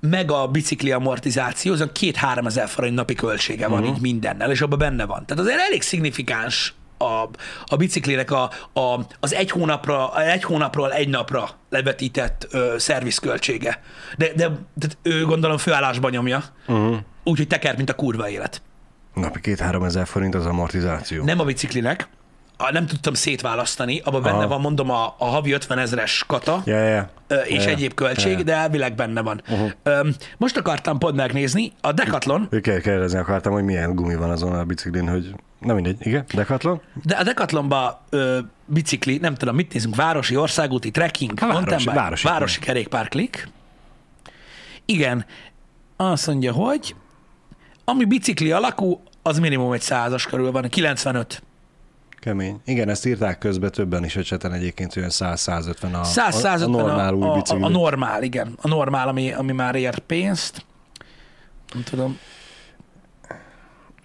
meg 0.00 0.30
a 0.30 0.46
bicikli 0.48 0.92
amortizáció, 0.92 1.72
az 1.72 1.80
a 1.80 1.92
két-három 1.92 2.46
ezer 2.46 2.68
forint 2.68 2.94
napi 2.94 3.14
költsége 3.14 3.68
van 3.68 3.82
Mhm. 3.82 3.90
így 3.94 4.00
mindennel, 4.00 4.50
és 4.50 4.60
abban 4.60 4.78
benne 4.78 5.04
van. 5.04 5.26
Tehát 5.26 5.42
azért 5.42 5.58
elég 5.60 5.82
szignifikáns 5.82 6.74
a, 6.98 7.28
a 7.66 7.76
biciklinek 7.76 8.30
a, 8.30 8.42
a, 8.72 9.00
az 9.20 9.34
egy, 9.34 9.50
hónapra, 9.50 10.22
egy 10.22 10.42
hónapról 10.42 10.92
egy 10.92 11.08
napra 11.08 11.48
levetített 11.70 12.46
ö, 12.50 12.74
szervizköltsége. 12.78 13.82
De, 14.16 14.32
de, 14.36 14.50
de 14.74 14.86
ő 15.02 15.24
gondolom 15.24 15.56
főállásban 15.56 16.10
nyomja, 16.10 16.42
Uh-huh. 16.66 16.96
úgyhogy 17.24 17.46
teker, 17.46 17.76
mint 17.76 17.90
a 17.90 17.94
kurva 17.94 18.28
élet. 18.28 18.62
Napi 19.14 19.40
két-három 19.40 19.84
ezer 19.84 20.06
forint 20.06 20.34
az 20.34 20.46
amortizáció. 20.46 21.24
Nem 21.24 21.40
a 21.40 21.44
biciklinek, 21.44 22.08
a, 22.60 22.72
nem 22.72 22.86
tudtam 22.86 23.14
szétválasztani, 23.14 24.00
abban 24.04 24.22
benne 24.22 24.36
Aha. 24.36 24.48
van, 24.48 24.60
mondom, 24.60 24.90
a, 24.90 25.14
a 25.18 25.24
havi 25.24 25.52
50 25.52 25.78
ezeres 25.78 26.24
kata, 26.26 26.62
ja. 26.64 27.10
Ö, 27.26 27.34
és 27.34 27.64
Ja, 27.64 27.70
egyéb 27.70 27.94
költség, 27.94 28.38
ja. 28.38 28.44
de 28.44 28.54
elvileg 28.54 28.94
benne 28.94 29.20
van. 29.20 29.42
Uh-huh. 29.48 30.08
Most 30.36 30.56
akartam 30.56 30.98
pont 30.98 31.16
megnézni, 31.16 31.72
a 31.80 31.92
Decathlon, 31.92 32.48
kérdezni 32.62 33.18
akartam, 33.18 33.52
hogy 33.52 33.64
milyen 33.64 33.94
gumi 33.94 34.14
van 34.14 34.30
azon 34.30 34.52
a 34.54 34.64
biciklin, 34.64 35.08
hogy... 35.08 35.34
Na 35.58 35.74
mindegy, 35.74 35.96
igen, 36.00 36.24
Decathlon? 36.34 36.80
de 37.04 37.16
a 37.16 37.22
Decathlonba 37.22 38.04
ö, 38.10 38.38
bicikli, 38.64 39.18
nem 39.18 39.34
tudom, 39.34 39.54
mit 39.54 39.72
nézünk, 39.72 39.96
városi, 39.96 40.36
országúti, 40.36 40.90
trekking, 40.90 41.38
Hát 41.38 41.52
városi, 41.52 41.84
bike, 41.84 41.96
városi. 42.00 42.26
városi 42.28 42.60
kerékpárklik. 42.60 43.48
Igen, 44.84 45.24
azt 45.96 46.26
mondja, 46.26 46.52
hogy 46.52 46.94
ami 47.84 48.04
bicikli 48.04 48.52
alakú, 48.52 49.02
az 49.22 49.38
minimum 49.38 49.72
egy 49.72 49.80
százas 49.80 50.26
körül 50.26 50.50
van, 50.50 50.68
95. 50.68 51.42
Kemény. 52.20 52.60
Igen, 52.64 52.88
ezt 52.88 53.06
írták 53.06 53.38
közben 53.38 53.70
többen 53.70 54.04
is 54.04 54.16
a 54.16 54.22
cseten 54.22 54.52
egyébként, 54.52 54.96
olyan 54.96 55.10
100-150 55.12 56.00
a, 56.00 56.04
100 56.04 56.44
a, 56.44 56.64
a 56.64 56.68
normál 56.68 57.14
a, 57.14 57.16
új 57.16 57.38
bicikli. 57.38 57.62
a, 57.62 57.66
a 57.66 57.68
normál, 57.68 58.22
igen. 58.22 58.54
A 58.60 58.68
normál, 58.68 59.08
ami, 59.08 59.32
ami 59.32 59.52
már 59.52 59.74
ér 59.74 59.98
pénzt. 59.98 60.64
Nem 61.72 61.82
tudom. 61.82 62.18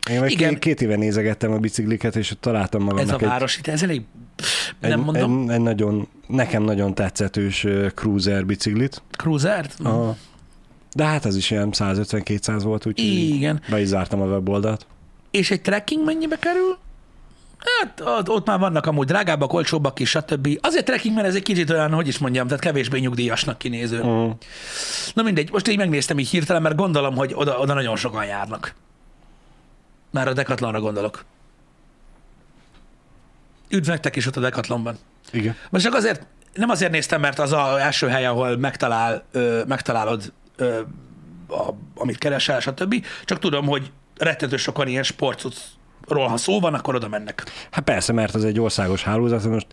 Én 0.09 0.19
meg 0.19 0.31
igen. 0.31 0.49
két, 0.49 0.59
két 0.59 0.81
éve 0.81 0.95
nézegettem 0.95 1.51
a 1.51 1.57
bicikliket, 1.57 2.15
és 2.15 2.31
ott 2.31 2.41
találtam 2.41 2.81
Ez 2.81 2.87
a 2.87 2.91
magamnak 2.91 3.21
egy, 3.21 3.27
városi, 3.27 3.61
ez 3.63 3.83
elég, 3.83 4.01
pff, 4.35 4.71
egy, 4.79 4.89
nem 4.89 4.99
mondom, 4.99 5.49
egy, 5.49 5.55
egy, 5.55 5.61
nagyon, 5.61 6.07
nekem 6.27 6.63
nagyon 6.63 6.93
tetszetős 6.93 7.67
cruiser 7.95 8.45
biciklit. 8.45 9.01
cruisert? 9.17 9.79
A, 9.79 10.15
de 10.93 11.03
hát 11.03 11.25
ez 11.25 11.35
is 11.35 11.51
ilyen 11.51 11.69
150-200 11.71 12.59
volt, 12.63 12.85
úgyhogy 12.85 13.07
Igen. 13.07 13.61
be 13.69 13.81
is 13.81 13.87
zártam 13.87 14.21
a 14.21 14.25
weboldalt. 14.25 14.85
És 15.31 15.51
egy 15.51 15.61
trekking 15.61 16.05
mennyibe 16.05 16.37
kerül? 16.39 16.77
Hát 17.65 18.01
ott, 18.27 18.45
már 18.45 18.59
vannak 18.59 18.85
amúgy 18.85 19.07
drágábbak, 19.07 19.53
olcsóbbak 19.53 19.99
is, 19.99 20.09
stb. 20.09 20.57
Azért 20.61 20.85
trekking, 20.85 21.15
mert 21.15 21.27
ez 21.27 21.35
egy 21.35 21.43
kicsit 21.43 21.69
olyan, 21.69 21.93
hogy 21.93 22.07
is 22.07 22.17
mondjam, 22.17 22.47
tehát 22.47 22.63
kevésbé 22.63 22.99
nyugdíjasnak 22.99 23.57
kinéző. 23.57 24.03
Mm. 24.03 24.29
Na 25.13 25.23
mindegy, 25.23 25.51
most 25.51 25.67
így 25.67 25.77
megnéztem 25.77 26.19
így 26.19 26.29
hirtelen, 26.29 26.61
mert 26.61 26.75
gondolom, 26.75 27.15
hogy 27.15 27.31
oda, 27.35 27.57
oda 27.57 27.73
nagyon 27.73 27.95
sokan 27.95 28.25
járnak. 28.25 28.73
Már 30.11 30.27
a 30.27 30.33
Decathlonra 30.33 30.79
gondolok. 30.79 31.25
Üdv 33.69 33.87
nektek 33.87 34.15
is 34.15 34.27
ott 34.27 34.35
a 34.35 34.39
Decathlonban. 34.39 34.97
Igen. 35.31 35.55
Most 35.69 35.83
csak 35.83 35.93
azért, 35.93 36.25
nem 36.53 36.69
azért 36.69 36.91
néztem, 36.91 37.21
mert 37.21 37.39
az 37.39 37.51
az 37.51 37.77
első 37.77 38.07
hely, 38.07 38.25
ahol 38.25 38.57
megtalál, 38.57 39.23
ö, 39.31 39.63
megtalálod, 39.67 40.33
ö, 40.55 40.79
a, 41.47 41.69
amit 41.95 42.17
keresel, 42.17 42.59
stb. 42.59 43.05
Csak 43.25 43.39
tudom, 43.39 43.65
hogy 43.65 43.91
rettentő 44.17 44.57
sokan 44.57 44.87
ilyen 44.87 45.03
sportról, 46.05 46.27
ha 46.27 46.37
szó 46.37 46.59
van, 46.59 46.73
akkor 46.73 46.95
oda 46.95 47.07
mennek. 47.07 47.43
Hát 47.71 47.83
persze, 47.83 48.13
mert 48.13 48.35
az 48.35 48.43
egy 48.45 48.59
országos 48.59 49.03
hálózat, 49.03 49.43
most 49.49 49.67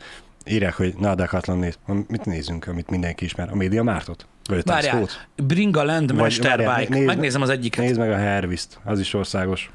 írják, 0.44 0.74
hogy 0.74 0.94
Decathlon 0.94 1.58
néz. 1.58 1.78
Mit 2.08 2.24
nézünk, 2.24 2.66
amit 2.66 2.90
mindenki 2.90 3.24
ismer? 3.24 3.48
A 3.52 3.54
Média 3.56 3.82
Mártot? 3.82 4.26
Vagy 4.48 4.62
Várjál? 4.64 5.08
Bringa 5.36 5.82
Land 5.84 6.08
Vagy- 6.10 6.18
Master 6.18 6.56
várjál, 6.58 6.76
Bike. 6.78 6.94
nézd- 6.94 7.06
Megnézem 7.06 7.42
az 7.42 7.48
egyiket. 7.50 7.84
Nézd 7.84 7.98
meg 7.98 8.10
a 8.10 8.16
Hervist, 8.16 8.78
az 8.84 9.00
is 9.00 9.14
országos. 9.14 9.70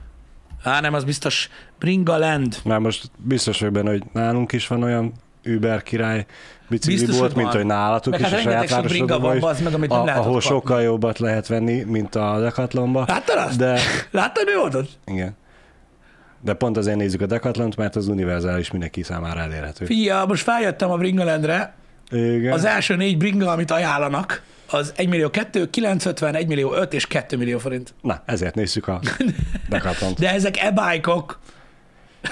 Á, 0.63 0.79
nem, 0.79 0.93
az 0.93 1.03
biztos 1.03 1.49
Bringa 1.79 2.17
Land. 2.17 2.57
Már 2.63 2.79
most 2.79 3.11
biztos 3.17 3.59
vagyok 3.59 3.73
benne, 3.73 3.89
hogy 3.89 4.03
nálunk 4.13 4.51
is 4.51 4.67
van 4.67 4.83
olyan 4.83 5.13
Uber 5.45 5.83
király 5.83 6.25
bicikli 6.69 6.95
Biztos, 6.97 7.17
volt, 7.17 7.33
hogy 7.33 7.41
mint 7.41 7.53
van. 7.53 7.61
hogy 7.61 7.71
nálatok 7.71 8.11
Meg 8.11 8.19
is 8.21 8.27
hát 8.27 8.39
a 8.39 8.41
saját 8.41 8.69
városodban 8.69 9.21
van, 9.21 9.39
bazd 9.39 9.63
meg, 9.63 9.73
amit 9.73 9.89
nem 9.89 9.99
a, 9.99 10.09
ahol 10.11 10.23
kapni. 10.23 10.39
sokkal 10.39 10.81
jobbat 10.81 11.19
lehet 11.19 11.47
venni, 11.47 11.83
mint 11.83 12.15
a 12.15 12.39
Decathlonba. 12.39 13.03
Láttad 13.07 13.37
azt? 13.37 13.57
De, 13.57 13.79
Láttad, 14.11 14.45
mi 14.45 14.55
volt 14.55 14.75
ott? 14.75 14.89
igen. 15.05 15.35
De 16.41 16.53
pont 16.53 16.77
azért 16.77 16.97
nézzük 16.97 17.21
a 17.21 17.25
Decathlont, 17.25 17.75
mert 17.75 17.95
az 17.95 18.07
univerzális 18.07 18.71
mindenki 18.71 19.03
számára 19.03 19.39
elérhető. 19.39 19.85
Fia, 19.85 20.25
most 20.27 20.43
feljöttem 20.43 20.91
a 20.91 20.97
Bringa 20.97 21.23
Landre, 21.23 21.73
Igen. 22.11 22.53
az 22.53 22.65
első 22.65 22.95
négy 22.95 23.17
bringa, 23.17 23.51
amit 23.51 23.71
ajánlanak, 23.71 24.41
az 24.69 24.93
1 24.95 25.07
millió 25.09 25.29
2, 25.29 25.69
950, 25.69 26.35
1 26.35 26.47
millió 26.47 26.73
5 26.73 26.93
és 26.93 27.07
2 27.07 27.37
millió 27.37 27.57
forint. 27.57 27.93
Na, 28.01 28.21
ezért 28.25 28.55
nézzük 28.55 28.87
a 28.87 28.99
Decathlont. 29.69 30.19
De 30.19 30.33
ezek 30.33 30.57
e-bike-ok. 30.57 31.39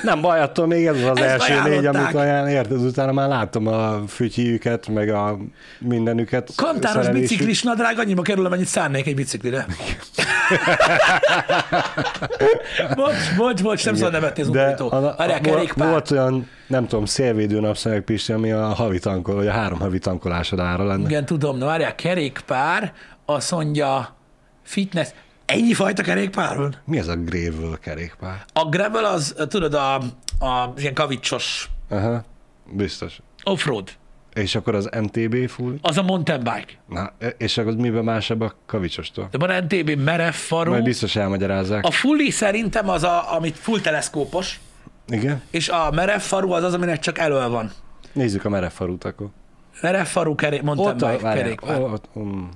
Nem 0.01 0.21
baj, 0.21 0.39
attól 0.39 0.67
még 0.67 0.85
ez 0.85 0.95
az, 0.95 1.03
az 1.03 1.17
Ezt 1.17 1.49
első 1.49 1.69
négy, 1.69 1.85
amit 1.85 2.13
ajánl, 2.13 2.47
érted? 2.47 2.81
Utána 2.81 3.11
már 3.11 3.27
láttam 3.27 3.67
a 3.67 4.01
fütyjüket, 4.07 4.87
meg 4.87 5.09
a 5.09 5.37
mindenüket. 5.79 6.49
Szerelésük. 6.81 7.13
biciklis 7.13 7.63
nadrág 7.63 7.99
annyiba 7.99 8.21
kerül, 8.21 8.45
amennyit 8.45 8.65
szánnék 8.65 9.07
egy 9.07 9.15
biciklire. 9.15 9.65
bocs, 12.95 13.35
bocs, 13.37 13.61
bocs, 13.63 13.85
nem 13.85 13.95
szabad 13.95 14.11
nevetni 14.11 14.41
az 14.41 14.49
De 14.49 14.75
a, 14.89 15.15
Várjál, 15.17 15.39
a, 15.39 15.41
kerékpár. 15.41 15.89
volt 15.89 16.11
olyan, 16.11 16.49
nem 16.67 16.87
tudom, 16.87 17.05
szélvédő 17.05 17.59
napszemeg 17.59 18.01
Pisti, 18.01 18.31
ami 18.31 18.51
a 18.51 18.65
havi 18.65 18.99
tankol, 18.99 19.35
vagy 19.35 19.47
a 19.47 19.51
három 19.51 19.79
havi 19.79 19.99
tankolásod 19.99 20.59
ára 20.59 20.85
lenne. 20.85 21.03
Igen, 21.09 21.25
tudom, 21.25 21.57
na 21.57 21.65
várjál, 21.65 21.95
kerékpár, 21.95 22.93
azt 23.25 23.51
mondja 23.51 24.15
fitness. 24.63 25.07
Ennyi 25.45 25.73
fajta 25.73 26.03
kerékpár 26.03 26.57
van? 26.57 26.75
Mi 26.85 26.97
ez 26.97 27.07
a 27.07 27.15
gravel 27.15 27.77
kerékpár? 27.81 28.45
A 28.53 28.65
gravel 28.69 29.05
az, 29.05 29.35
tudod, 29.47 29.73
a, 29.73 29.95
a 30.39 30.73
ilyen 30.77 30.93
kavicsos 30.93 31.69
Aha, 31.89 32.23
biztos. 32.71 33.19
offroad. 33.43 33.89
És 34.33 34.55
akkor 34.55 34.75
az 34.75 34.89
MTB 35.01 35.47
full? 35.49 35.75
Az 35.81 35.97
a 35.97 36.01
mountain 36.03 36.39
bike. 36.39 36.73
Na, 36.87 37.11
és 37.37 37.57
akkor 37.57 37.75
miben 37.75 38.03
másabb 38.03 38.41
a 38.41 38.53
kavicsostól? 38.65 39.27
De 39.31 39.37
van 39.37 39.63
NTB 39.63 39.89
merev 39.89 40.33
farú. 40.33 40.71
Majd 40.71 40.83
biztos 40.83 41.15
elmagyarázzák. 41.15 41.83
A 41.85 41.91
fully 41.91 42.29
szerintem 42.29 42.89
az, 42.89 43.03
a, 43.03 43.35
amit 43.35 43.57
full 43.57 43.79
teleszkópos, 43.79 44.59
Igen? 45.07 45.41
és 45.51 45.69
a 45.69 45.91
merev 45.91 46.19
farú 46.19 46.51
az 46.51 46.63
az, 46.63 46.73
aminek 46.73 46.99
csak 46.99 47.17
elől 47.17 47.49
van. 47.49 47.71
Nézzük 48.13 48.45
a 48.45 48.49
merev 48.49 48.71
farút 48.71 49.03
akkor. 49.03 49.27
Merev 49.81 50.05
farú 50.05 50.35
keré, 50.35 50.59
mountain 50.63 50.95
Ott 50.95 51.01
a, 51.01 51.09
bike 51.09 51.21
várjál, 51.23 51.43
kerékpár. 51.43 51.81
ott, 51.81 52.05
um, 52.13 52.49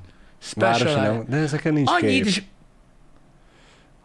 városi 0.56 0.84
nem, 0.84 1.26
de 1.28 1.38
ezeken 1.38 1.74
nincs 1.74 1.90
Annyit 1.92 2.26
is 2.26 2.44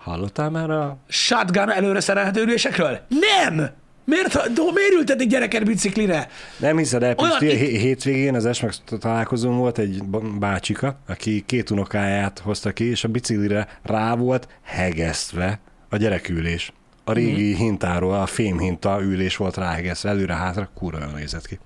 Hallottál 0.05 0.51
már 0.51 0.71
a... 0.71 0.97
shotgun 1.09 1.71
előre 1.71 2.01
szerelhető 2.01 2.43
ülésekről? 2.43 3.01
Nem! 3.09 3.71
Miért, 4.07 4.53
do, 4.53 4.63
miért 4.73 4.93
ültetik 4.99 5.29
gyereket 5.29 5.65
biciklire? 5.65 6.29
Nem 6.59 6.77
hiszed 6.77 7.03
el, 7.03 7.15
Olyan 7.19 7.39
Pisti, 7.39 7.73
itt- 7.75 7.81
hétvégén 7.81 8.35
az 8.35 8.47
Esmax 8.47 8.83
találkozón 8.99 9.57
volt 9.59 9.79
egy 9.79 10.03
bácsika, 10.39 10.99
aki 11.09 11.43
két 11.47 11.71
unokáját 11.71 12.39
hozta 12.39 12.73
ki, 12.73 12.85
és 12.85 13.05
a 13.05 13.09
biciklire 13.09 13.69
rá 13.83 14.15
volt 14.15 14.49
hegesztve 14.63 15.61
a 15.89 15.97
gyerekülés. 15.97 16.73
A 17.05 17.13
régi 17.13 17.51
Mhm. 17.53 17.61
hintáról, 17.61 18.15
a 18.15 18.27
fémhinta 18.27 18.99
ülés 19.03 19.37
volt 19.37 19.57
ráhegesztve, 19.57 20.09
előre-hátra, 20.09 20.71
kurva 20.75 20.99
jól 21.05 21.13
nézett 21.19 21.47
ki. 21.47 21.59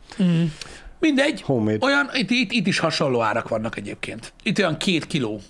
Mindegy. 1.00 1.42
Homemade. 1.42 1.86
Olyan, 1.86 2.10
itt, 2.12 2.30
itt, 2.30 2.52
itt 2.52 2.66
is 2.66 2.78
hasonló 2.78 3.20
árak 3.22 3.48
vannak 3.48 3.76
egyébként. 3.76 4.32
Itt 4.42 4.58
olyan 4.58 4.76
két 4.76 5.06
kiló 5.06 5.40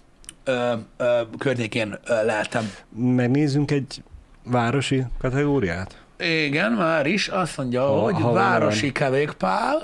ö, 0.49 0.72
ö, 0.96 1.20
környékén 1.38 1.99
ö, 2.07 2.24
leltem. 2.24 2.70
Megnézzünk 2.96 3.70
egy 3.70 4.03
városi 4.44 5.05
kategóriát? 5.18 6.03
Igen, 6.18 6.72
már 6.72 7.07
is. 7.07 7.28
Azt 7.28 7.57
mondja, 7.57 7.82
Ha- 7.86 8.01
hogy 8.01 8.14
ha 8.20 8.32
városi 8.32 8.92
kerékpár. 8.92 9.74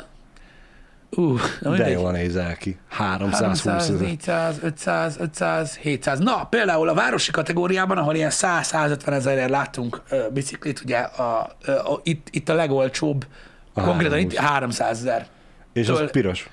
Uh, 1.17 1.41
na 1.61 1.77
De 1.77 1.89
jól 1.91 2.12
nézel 2.12 2.57
ki. 2.57 2.79
320 2.89 3.41
300, 3.41 3.91
ezer. 3.91 4.07
400, 4.07 4.59
500, 4.62 5.17
500, 5.21 5.77
700. 5.77 6.19
Na, 6.19 6.45
például 6.45 6.89
a 6.89 6.95
városi 6.95 7.31
kategóriában, 7.31 7.99
ahol 7.99 8.15
ilyen 8.15 8.31
100-150 8.33 9.07
ezerért 9.12 9.51
láttunk 9.51 10.03
ö, 10.09 10.25
biciklit, 10.33 10.81
ugye 10.85 10.99
a, 10.99 11.51
ö, 11.65 11.73
a, 11.73 12.01
itt, 12.03 12.27
itt 12.31 12.49
a 12.49 12.55
legolcsóbb, 12.55 13.27
A 13.73 13.81
konkrétan 13.81 14.19
itt 14.19 14.35
320. 14.35 14.79
300 14.79 14.99
ezer. 14.99 15.27
És 15.73 15.87
Től- 15.87 15.99
az 16.01 16.11
piros. 16.11 16.49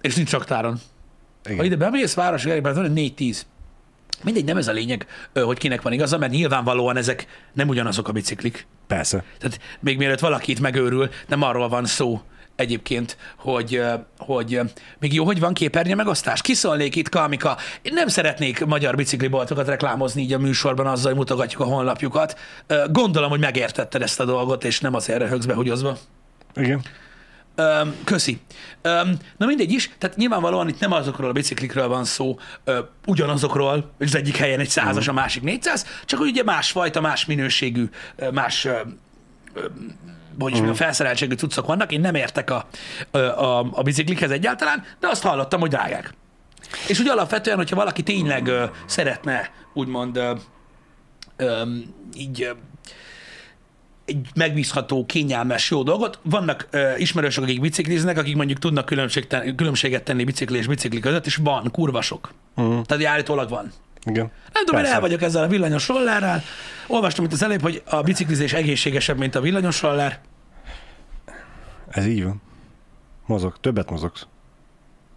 És 0.00 0.16
nincs 0.16 0.30
raktáron. 0.32 0.78
Ha 1.44 1.50
Igen. 1.50 1.64
ide 1.64 1.76
bemész 1.76 2.14
városi 2.14 2.46
kerékpár, 2.46 2.74
van 2.74 2.92
4-10. 2.94 3.40
Mindegy, 4.22 4.44
nem 4.44 4.56
ez 4.56 4.68
a 4.68 4.72
lényeg, 4.72 5.06
hogy 5.32 5.58
kinek 5.58 5.82
van 5.82 5.92
igaza, 5.92 6.18
mert 6.18 6.32
nyilvánvalóan 6.32 6.96
ezek 6.96 7.26
nem 7.52 7.68
ugyanazok 7.68 8.08
a 8.08 8.12
biciklik. 8.12 8.66
Persze. 8.86 9.24
Tehát 9.38 9.58
még 9.80 9.96
mielőtt 9.96 10.20
valakit 10.20 10.60
megőrül, 10.60 11.08
nem 11.28 11.42
arról 11.42 11.68
van 11.68 11.84
szó 11.84 12.22
egyébként, 12.56 13.16
hogy, 13.36 13.82
hogy 14.18 14.60
még 14.98 15.14
jó, 15.14 15.24
hogy 15.24 15.40
van 15.40 15.54
képernyő 15.54 15.94
megosztás. 15.94 16.40
Kiszólnék 16.40 16.96
itt, 16.96 17.08
Kalmika. 17.08 17.56
Én 17.82 17.92
nem 17.94 18.08
szeretnék 18.08 18.64
magyar 18.64 18.96
bicikliboltokat 18.96 19.66
reklámozni 19.66 20.22
így 20.22 20.32
a 20.32 20.38
műsorban 20.38 20.86
azzal, 20.86 21.08
hogy 21.10 21.18
mutogatjuk 21.18 21.60
a 21.60 21.64
honlapjukat. 21.64 22.38
Gondolom, 22.90 23.30
hogy 23.30 23.40
megértetted 23.40 24.02
ezt 24.02 24.20
a 24.20 24.24
dolgot, 24.24 24.64
és 24.64 24.80
nem 24.80 24.94
azért 24.94 25.18
röhögsz 25.18 25.44
behúgyozva. 25.44 25.98
Igen. 26.54 26.82
Öm, 27.54 27.94
köszi. 28.04 28.40
Öm, 28.82 29.16
na 29.36 29.46
mindegy 29.46 29.72
is, 29.72 29.90
tehát 29.98 30.16
nyilvánvalóan 30.16 30.68
itt 30.68 30.80
nem 30.80 30.92
azokról 30.92 31.28
a 31.28 31.32
biciklikről 31.32 31.88
van 31.88 32.04
szó, 32.04 32.38
ö, 32.64 32.78
ugyanazokról, 33.06 33.92
és 33.98 34.06
az 34.06 34.14
egyik 34.14 34.36
helyen 34.36 34.60
egy 34.60 34.68
százas, 34.68 35.08
a 35.08 35.12
másik 35.12 35.42
400, 35.42 35.86
csak 36.04 36.18
hogy 36.18 36.28
ugye 36.28 36.42
másfajta, 36.42 37.00
más 37.00 37.26
minőségű, 37.26 37.88
ö, 38.16 38.30
más 38.30 38.64
ö, 38.64 38.70
ö, 39.54 39.66
hogy 40.38 40.50
is 40.50 40.56
mondjam, 40.56 40.74
felszereltségű 40.74 41.34
cuccok 41.34 41.66
vannak. 41.66 41.92
Én 41.92 42.00
nem 42.00 42.14
értek 42.14 42.50
a, 42.50 42.66
ö, 43.10 43.26
a, 43.26 43.58
a 43.72 43.82
biciklikhez 43.82 44.30
egyáltalán, 44.30 44.84
de 45.00 45.08
azt 45.08 45.22
hallottam, 45.22 45.60
hogy 45.60 45.70
drágák. 45.70 46.14
És 46.88 46.98
ugye 46.98 47.12
alapvetően, 47.12 47.56
hogyha 47.56 47.76
valaki 47.76 48.02
tényleg 48.02 48.46
ö, 48.46 48.64
szeretne, 48.86 49.50
úgymond 49.74 50.16
ö, 50.16 50.34
ö, 51.36 51.62
így 52.16 52.54
egy 54.12 54.28
megbízható, 54.34 55.06
kényelmes, 55.06 55.70
jó 55.70 55.82
dolgot. 55.82 56.18
Vannak 56.22 56.68
ö, 56.70 56.96
ismerősök, 56.96 57.44
akik 57.44 57.60
bicikliznek, 57.60 58.18
akik 58.18 58.36
mondjuk 58.36 58.58
tudnak 58.58 58.84
különbség 58.84 59.26
különbséget 59.56 60.02
tenni 60.02 60.24
bicikli 60.24 60.58
és 60.58 60.66
bicikli 60.66 61.00
között, 61.00 61.26
és 61.26 61.36
van, 61.36 61.70
kurvasok. 61.70 62.32
Uh-huh. 62.56 62.84
Tehát 62.84 63.04
állítólag 63.04 63.48
van. 63.48 63.72
Igen. 64.04 64.30
Nem 64.52 64.64
tudom, 64.64 64.84
én 64.84 64.90
el 64.90 65.00
vagyok 65.00 65.22
ezzel 65.22 65.42
a 65.42 65.46
villanyos 65.46 65.88
rollerrel. 65.88 66.42
Olvastam 66.86 67.24
itt 67.24 67.32
az 67.32 67.42
előbb, 67.42 67.62
hogy 67.62 67.82
a 67.86 68.02
biciklizés 68.02 68.52
egészségesebb, 68.52 69.18
mint 69.18 69.34
a 69.34 69.40
villanyos 69.40 69.82
roller. 69.82 70.20
Ez 71.88 72.06
így 72.06 72.24
van. 72.24 72.42
Mozog, 73.26 73.56
többet 73.60 73.90
mozogsz. 73.90 74.26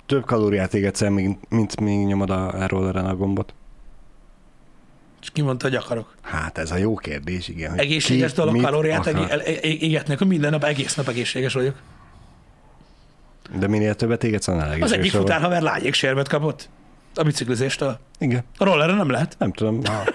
Több 0.06 0.26
kalóriát 0.26 0.74
égetsz 0.74 1.02
el, 1.02 1.10
mint, 1.10 1.50
mint 1.50 1.80
még 1.80 2.06
nyomod 2.06 2.30
a 2.30 2.68
rolleren 2.68 3.06
a 3.06 3.16
gombot. 3.16 3.54
És 5.26 5.32
ki 5.34 5.42
mondta, 5.42 5.68
hogy 5.68 5.76
akarok. 5.76 6.16
Hát 6.22 6.58
ez 6.58 6.72
a 6.72 6.76
jó 6.78 6.96
kérdés, 6.96 7.48
igen. 7.48 7.70
hogy 7.70 7.80
Egészséges 7.80 8.34
dolog 8.34 8.62
kalóriát 8.62 9.08
el- 9.08 9.42
e- 9.42 9.58
égetni, 9.62 10.14
akkor 10.14 10.28
minden 10.28 10.52
nap, 10.52 10.64
egész 10.64 10.96
nap 10.96 11.08
egészséges 11.08 11.54
vagyok. 11.54 11.76
De 13.60 13.68
minél 13.68 13.96
többet 13.96 14.24
égetsz, 14.24 14.48
annál 14.48 14.62
Az 14.66 14.72
egészségesebb 14.72 15.00
egyik 15.00 15.12
vagy. 15.12 15.22
futárhaver 15.22 15.62
lágyéksérvet 15.62 16.28
kapott 16.28 16.70
a 17.16 17.24
biciklizéstől. 17.24 18.00
Igen, 18.20 18.44
A 18.58 18.64
rollerre 18.64 18.94
nem 18.94 19.10
lehet. 19.10 19.36
nem 19.40 19.52
tudom. 19.54 19.80
A... 19.84 20.14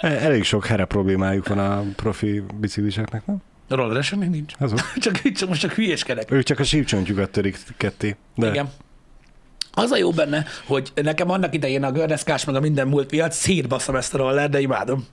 Elég 0.00 0.44
sok 0.44 0.66
here 0.66 0.84
problémájuk 0.84 1.48
van 1.48 1.58
a 1.58 1.82
profi 1.96 2.42
bicikliseknek, 2.60 3.26
nem? 3.26 3.36
A 3.68 3.74
rolleresen 3.74 4.18
még 4.18 4.28
nincs. 4.28 4.52
Azok. 4.58 4.78
Csak, 4.96 5.22
csak 5.32 5.48
most 5.48 5.60
csak 5.60 5.72
hülyéskedek. 5.72 6.30
Ők 6.30 6.42
csak 6.42 6.58
a 6.58 6.64
sípcsontjukat 6.64 7.30
törik 7.30 7.58
ketté. 7.76 8.16
De 8.34 8.48
Igen. 8.48 8.70
Az 9.78 9.90
a 9.90 9.96
jó 9.96 10.10
benne, 10.10 10.44
hogy 10.66 10.92
nekem 10.94 11.30
annak 11.30 11.54
idején 11.54 11.84
a 11.84 11.92
gördeszkás, 11.92 12.44
meg 12.44 12.54
a 12.54 12.60
minden 12.60 12.88
múlt 12.88 13.10
miatt 13.10 13.32
szétbaszom 13.32 13.96
ezt 13.96 14.14
a 14.14 14.16
roller, 14.16 14.50
de 14.50 14.60
imádom. 14.60 15.06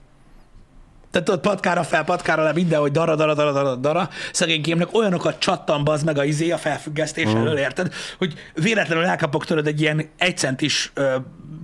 Tehát 1.10 1.28
ott 1.28 1.40
patkára 1.40 1.82
fel, 1.82 2.04
patkára 2.04 2.42
le, 2.42 2.52
minden, 2.52 2.80
hogy 2.80 2.90
dara, 2.90 3.16
dara, 3.16 3.34
dara, 3.34 3.52
dara, 3.52 3.74
dara. 3.74 4.08
Szegénykémnek 4.32 4.94
olyanokat 4.94 5.38
csattan 5.38 5.84
bazd 5.84 6.04
meg 6.04 6.18
a 6.18 6.24
izé 6.24 6.50
a 6.50 6.58
felfüggesztés 6.58 7.28
Mm. 7.28 7.36
elől, 7.36 7.56
érted? 7.56 7.92
Hogy 8.18 8.34
véletlenül 8.54 9.04
elkapok 9.04 9.44
tőled 9.44 9.66
egy 9.66 9.80
ilyen 9.80 10.08
egy 10.18 10.38
centis 10.38 10.90
ö, 10.94 11.16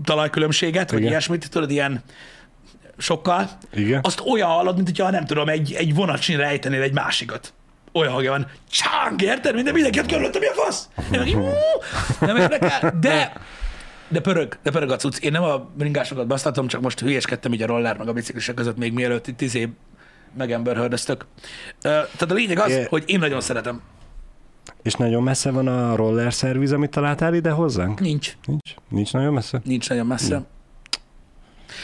talajkülönbséget, 0.04 0.90
vagy 0.90 0.98
Igen. 0.98 1.10
ilyesmit, 1.10 1.50
tudod, 1.50 1.70
ilyen 1.70 2.02
sokkal. 2.98 3.50
Igen. 3.74 4.00
Azt 4.02 4.20
olyan 4.20 4.48
hallod, 4.48 4.74
mint 4.74 4.88
hogyha 4.88 5.10
nem 5.10 5.24
tudom, 5.24 5.48
egy, 5.48 5.72
egy 5.72 5.94
vonatsin 5.94 6.36
rejtenél 6.36 6.82
egy 6.82 6.92
másikat. 6.92 7.52
Olyan 7.92 8.12
hangja 8.12 8.30
van, 8.30 8.46
csáng, 8.70 9.22
érted? 9.22 9.54
Minden, 9.54 9.74
mindenki 9.74 10.00
körülöttem, 10.06 10.40
mi 10.40 10.46
a 10.46 10.52
fasz? 10.52 10.88
Én 11.12 11.18
meg, 11.18 11.36
"Ú!" 11.36 11.46
nem 12.20 12.36
érdekel, 12.36 12.94
de 13.00 13.32
de 14.08 14.20
pörög, 14.20 14.58
de 14.62 14.70
pörög 14.70 14.90
a 14.90 14.96
cucc. 14.96 15.18
Én 15.18 15.32
nem 15.32 15.42
a 15.42 15.58
bringásokat 15.58 16.26
basztatom, 16.26 16.66
csak 16.66 16.80
most 16.80 17.00
hülyeskedtem 17.00 17.52
így 17.52 17.62
a 17.62 17.66
roller 17.66 17.96
meg 17.96 18.08
a 18.08 18.12
biciklisek 18.12 18.54
között 18.54 18.76
még 18.76 18.92
mielőtt 18.92 19.26
itt 19.26 19.40
izé 19.40 19.68
megemberhördöztök. 20.36 21.26
Tehát 21.80 22.30
a 22.30 22.34
lényeg 22.34 22.58
az, 22.58 22.70
É. 22.70 22.86
hogy 22.88 23.02
én 23.06 23.18
nagyon 23.18 23.40
szeretem. 23.40 23.80
És 24.82 24.94
nagyon 24.94 25.22
messze 25.22 25.50
van 25.50 25.66
a 25.66 25.96
roller 25.96 26.34
szerviz, 26.34 26.72
amit 26.72 26.90
találtál 26.90 27.34
ide 27.34 27.50
hozzánk? 27.50 28.00
Nincs. 28.00 28.32
Nincs? 28.46 28.74
Nincs 28.88 29.12
nagyon 29.12 29.32
messze? 29.32 29.60
Nincs 29.64 29.88
nagyon 29.88 30.06
messze. 30.06 30.42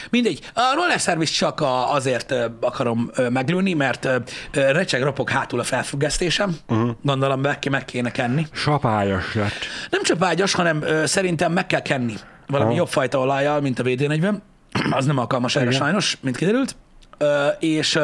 Mindegy. 0.09 0.51
A 0.53 0.73
roller 0.75 0.99
service 0.99 1.33
csak 1.33 1.61
a, 1.61 1.93
azért 1.93 2.35
akarom 2.59 3.11
meglőni, 3.29 3.73
mert 3.73 4.07
recseg 4.51 5.01
ropog 5.01 5.29
hátul 5.29 5.59
a 5.59 5.63
felfüggesztésem. 5.63 6.57
Uh-huh. 6.67 6.89
Gondolom 7.01 7.41
be, 7.41 7.59
meg 7.69 7.85
kéne 7.85 8.11
kenni. 8.11 8.47
Sapályos 8.51 9.35
lett. 9.35 9.65
Nem 9.89 10.03
csak 10.03 10.19
vágyas, 10.19 10.53
hanem 10.53 10.83
szerintem 11.05 11.51
meg 11.51 11.67
kell 11.67 11.81
kenni 11.81 12.13
valami 12.49 12.69
Aha. 12.69 12.77
jobb 12.77 12.87
fajta 12.87 13.19
olajjal, 13.19 13.61
mint 13.61 13.79
a 13.79 13.83
VD40. 13.83 14.33
Az 14.91 15.05
nem 15.05 15.17
alkalmas 15.17 15.55
erre 15.55 15.65
Igen. 15.65 15.79
sajnos, 15.79 16.17
mint 16.21 16.37
kiderült. 16.37 16.75
És 17.59 17.99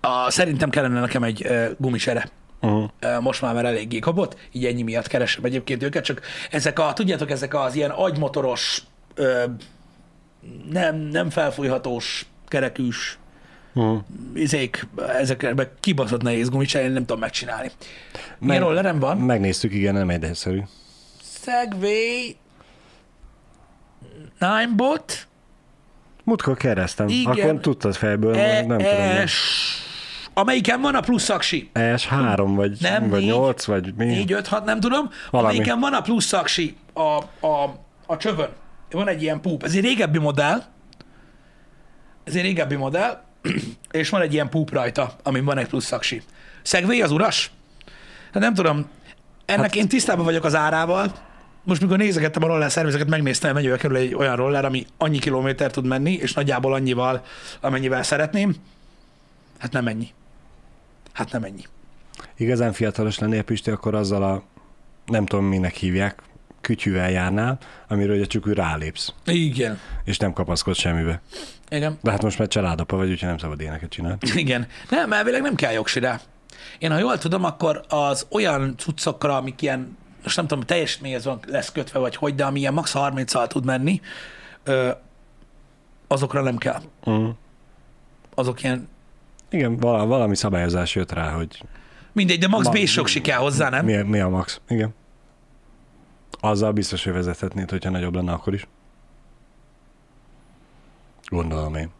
a, 0.00 0.30
szerintem 0.30 0.70
kellene 0.70 1.00
nekem 1.00 1.22
egy 1.22 1.46
gumisere. 1.78 2.28
Uh-huh. 2.60 2.90
Most 3.20 3.42
már 3.42 3.54
már 3.54 3.64
eléggé 3.64 3.98
kapott, 3.98 4.36
így 4.52 4.64
ennyi 4.64 4.82
miatt 4.82 5.06
keresem 5.06 5.44
egyébként 5.44 5.82
őket, 5.82 6.04
csak 6.04 6.20
ezek 6.50 6.78
a, 6.78 6.92
tudjátok, 6.92 7.30
ezek 7.30 7.54
az 7.54 7.74
ilyen 7.74 7.90
agymotoros, 7.90 8.82
ö, 9.14 9.44
nem, 10.70 10.96
nem 10.96 11.30
felfújhatós, 11.30 12.26
kerekűs, 12.48 13.18
Uh-huh. 13.74 13.98
izék, 14.34 14.86
ezekre 15.18 15.54
kibaszott 15.80 16.22
nehéz 16.22 16.48
gumicseré, 16.48 16.84
én 16.84 16.90
nem 16.92 17.00
tudom 17.04 17.18
megcsinálni. 17.18 17.70
Milyen 18.38 18.38
Meg- 18.38 18.58
rollerem 18.60 18.98
van? 18.98 19.16
Megnéztük, 19.18 19.72
igen, 19.72 19.94
nem 19.94 20.08
egyszerű. 20.10 20.60
Segway 21.44 22.36
Ninebot 24.38 25.26
Múltkor 26.24 26.56
keresztem. 26.56 27.08
Igen. 27.08 27.26
Akkor 27.48 27.60
tudtad 27.60 27.94
fejből, 27.94 28.36
E- 28.36 28.66
nem 28.66 28.78
tudom. 28.78 28.92
ES, 28.94 29.34
amelyiken 30.34 30.80
van 30.80 30.94
a 30.94 31.00
plusz 31.00 31.28
aksi. 31.28 31.70
ES3, 31.74 32.52
vagy, 32.54 32.76
Nem, 32.80 33.08
vagy 33.08 33.20
négy. 33.20 33.28
8, 33.30 33.64
vagy 33.64 33.94
mi? 33.94 34.04
4, 34.04 34.32
5, 34.32 34.46
6, 34.46 34.64
nem 34.64 34.80
tudom. 34.80 35.10
Valami. 35.30 35.48
Amelyiken 35.54 35.80
van 35.80 35.92
a 35.92 36.00
plusz 36.00 36.32
aksi 36.32 36.76
a, 36.92 37.00
a, 37.46 37.74
a 38.06 38.16
csövön. 38.16 38.48
Van 38.90 39.08
egy 39.08 39.22
ilyen 39.22 39.40
púp. 39.40 39.62
Ez 39.62 39.74
egy 39.74 39.82
régebbi 39.82 40.18
modell. 40.18 40.62
Ez 42.24 42.34
egy 42.34 42.42
régebbi 42.42 42.74
modell, 42.74 43.22
és 43.90 44.08
van 44.08 44.20
egy 44.20 44.32
ilyen 44.32 44.48
púp 44.48 44.70
rajta, 44.70 45.16
amin 45.22 45.44
van 45.44 45.58
egy 45.58 45.66
plusz 45.66 45.92
aksi. 45.92 46.22
Segway 46.62 47.02
az 47.02 47.10
uras? 47.10 47.50
Hát 48.32 48.42
nem 48.42 48.54
tudom. 48.54 48.88
Ennek 49.44 49.64
hát... 49.64 49.74
én 49.74 49.88
tisztában 49.88 50.24
vagyok 50.24 50.44
az 50.44 50.54
árával. 50.54 51.12
Most, 51.64 51.80
mikor 51.80 51.98
nézegettem 51.98 52.42
a 52.42 52.46
roller 52.46 52.70
szervizeket, 52.70 53.08
megnéztem, 53.08 53.54
mennyivel 53.54 53.78
kerül 53.78 53.96
egy 53.96 54.14
olyan 54.14 54.36
roller, 54.36 54.64
ami 54.64 54.86
annyi 54.96 55.18
kilométer 55.18 55.70
tud 55.70 55.86
menni, 55.86 56.12
és 56.12 56.32
nagyjából 56.32 56.74
annyival, 56.74 57.24
amennyivel 57.60 58.02
szeretném. 58.02 58.54
Hát 59.58 59.72
nem 59.72 59.86
ennyi. 59.86 60.08
Hát 61.12 61.32
nem 61.32 61.44
ennyi. 61.44 61.62
Igazán 62.36 62.72
fiatalos 62.72 63.18
lennél, 63.18 63.42
Pisti, 63.42 63.70
akkor 63.70 63.94
azzal 63.94 64.22
a, 64.22 64.42
nem 65.06 65.26
tudom, 65.26 65.44
minek 65.44 65.74
hívják, 65.74 66.22
kütyűvel 66.68 67.10
járnál, 67.10 67.58
amiről 67.88 68.16
ugye 68.16 68.24
csak 68.24 68.46
úgy 68.46 68.52
rálépsz, 68.52 69.12
Igen. 69.24 69.78
és 70.04 70.18
nem 70.18 70.32
kapaszkodsz 70.32 70.78
semmibe. 70.78 71.20
Igen. 71.68 71.98
De 72.02 72.10
hát 72.10 72.22
most 72.22 72.38
már 72.38 72.48
családapa 72.48 72.96
vagy, 72.96 73.10
úgyhogy 73.10 73.28
nem 73.28 73.38
szabad 73.38 73.60
éneket 73.60 73.90
csinálni. 73.90 74.18
Igen. 74.34 74.66
Nem, 74.90 75.12
elvileg 75.12 75.42
nem 75.42 75.54
kell 75.54 75.72
jogsi 75.72 76.00
rá. 76.00 76.20
Én, 76.78 76.90
ha 76.90 76.98
jól 76.98 77.18
tudom, 77.18 77.44
akkor 77.44 77.84
az 77.88 78.26
olyan 78.30 78.74
cuccokra, 78.76 79.36
amik 79.36 79.62
ilyen, 79.62 79.96
most 80.22 80.36
nem 80.36 80.46
tudom, 80.46 80.64
teljesítményhez 80.64 81.24
van 81.24 81.40
lesz 81.46 81.72
kötve, 81.72 81.98
vagy 81.98 82.16
hogy, 82.16 82.34
de 82.34 82.44
ami 82.44 82.58
ilyen 82.58 82.72
max. 82.72 82.92
30-al 82.94 83.46
tud 83.46 83.64
menni, 83.64 84.00
ö, 84.64 84.90
azokra 86.06 86.42
nem 86.42 86.56
kell. 86.56 86.80
Uh-huh. 87.04 87.28
Azok 88.34 88.62
ilyen, 88.62 88.88
Igen, 89.50 89.76
vala, 89.76 90.06
valami 90.06 90.36
szabályozás 90.36 90.94
jött 90.94 91.12
rá, 91.12 91.30
hogy 91.30 91.62
mindegy, 92.12 92.38
de 92.38 92.48
max 92.48 92.64
Ma- 92.66 92.72
B 92.72 92.76
soksi 92.76 93.20
kell 93.20 93.38
hozzá, 93.38 93.68
nem? 93.68 93.84
mi, 93.84 93.96
mi 93.96 94.20
a 94.20 94.28
max. 94.28 94.60
Igen. 94.68 94.94
Azzal 96.40 96.72
biztos, 96.72 97.04
hogy 97.04 97.12
vezethetnéd, 97.12 97.70
hogyha 97.70 97.90
nagyobb 97.90 98.14
lenne 98.14 98.32
akkor 98.32 98.54
is. 98.54 98.66
Gondolom 101.24 101.74
én. 101.74 101.90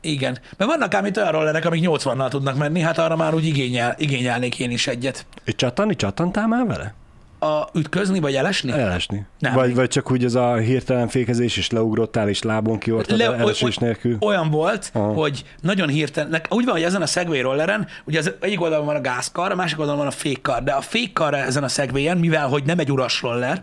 Igen. 0.00 0.38
Mert 0.56 0.70
vannak 0.70 0.94
ám 0.94 1.04
itt 1.04 1.16
olyan 1.16 1.32
rollerek, 1.32 1.64
amik 1.64 1.84
80-nal 1.86 2.28
tudnak 2.28 2.56
menni, 2.56 2.80
hát 2.80 2.98
arra 2.98 3.16
már 3.16 3.34
úgy 3.34 3.46
igényel, 3.46 3.94
igényelnék 3.98 4.58
én 4.58 4.70
is 4.70 4.86
egyet. 4.86 5.26
És 5.44 5.54
csattani, 5.54 5.96
csattantál 5.96 6.46
már 6.46 6.66
vele? 6.66 6.94
A 7.42 7.68
ütközni 7.74 8.20
vagy 8.20 8.34
elesni? 8.34 8.72
Elesni. 8.72 9.26
Nem. 9.38 9.54
Vagy, 9.54 9.74
vagy 9.74 9.88
csak 9.88 10.10
úgy 10.10 10.24
az 10.24 10.34
a 10.34 10.54
hirtelen 10.56 11.08
fékezés, 11.08 11.56
és 11.56 11.70
leugrottál, 11.70 12.28
és 12.28 12.42
lábon 12.42 12.78
kiortad 12.78 13.18
Le- 13.18 13.28
Le, 13.28 13.36
elesés 13.36 13.62
oly- 13.62 13.72
nélkül. 13.88 14.16
Olyan 14.20 14.50
volt, 14.50 14.90
Aha. 14.94 15.12
hogy 15.12 15.44
nagyon 15.60 15.88
hirtelen, 15.88 16.40
úgy 16.48 16.64
van, 16.64 16.74
hogy 16.74 16.82
ezen 16.82 17.02
a 17.02 17.06
Segway 17.06 17.40
rolleren, 17.40 17.86
ugye 18.04 18.18
az 18.18 18.32
egyik 18.40 18.60
oldalon 18.60 18.86
van 18.86 18.96
a 18.96 19.00
gázkar, 19.00 19.50
a 19.50 19.54
másik 19.54 19.78
oldalon 19.78 19.98
van 20.00 20.08
a 20.08 20.16
fékkar, 20.16 20.62
de 20.62 20.72
a 20.72 20.80
fékkar 20.80 21.34
ezen 21.34 21.64
a 21.64 21.68
Segwayen, 21.68 22.18
mivel 22.18 22.48
hogy 22.48 22.64
nem 22.64 22.78
egy 22.78 22.92
uras 22.92 23.22
roller, 23.22 23.62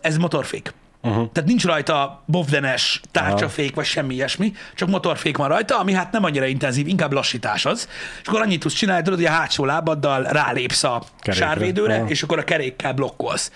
ez 0.00 0.16
motorfék. 0.16 0.74
Uh-huh. 1.02 1.32
Tehát 1.32 1.48
nincs 1.48 1.64
rajta 1.64 2.22
bovdenes 2.26 3.00
tárcsafék, 3.10 3.74
vagy 3.74 3.84
semmi 3.84 4.14
ilyesmi, 4.14 4.52
csak 4.74 4.88
motorfék 4.88 5.36
van 5.36 5.48
rajta, 5.48 5.78
ami 5.78 5.92
hát 5.92 6.12
nem 6.12 6.24
annyira 6.24 6.46
intenzív, 6.46 6.88
inkább 6.88 7.12
lassítás 7.12 7.64
az. 7.64 7.88
És 8.22 8.28
akkor 8.28 8.40
annyit 8.40 8.60
tudsz 8.60 8.74
csinálni, 8.74 9.02
tudod, 9.02 9.18
hogy 9.18 9.28
a 9.28 9.32
hátsó 9.32 9.64
lábaddal 9.64 10.22
rálépsz 10.22 10.82
a 10.82 11.02
Kerékre. 11.20 11.46
sárvédőre, 11.46 11.96
Aha. 11.96 12.08
és 12.08 12.22
akkor 12.22 12.38
a 12.38 12.44
kerékkel 12.44 12.92
blokkolsz. 12.92 13.52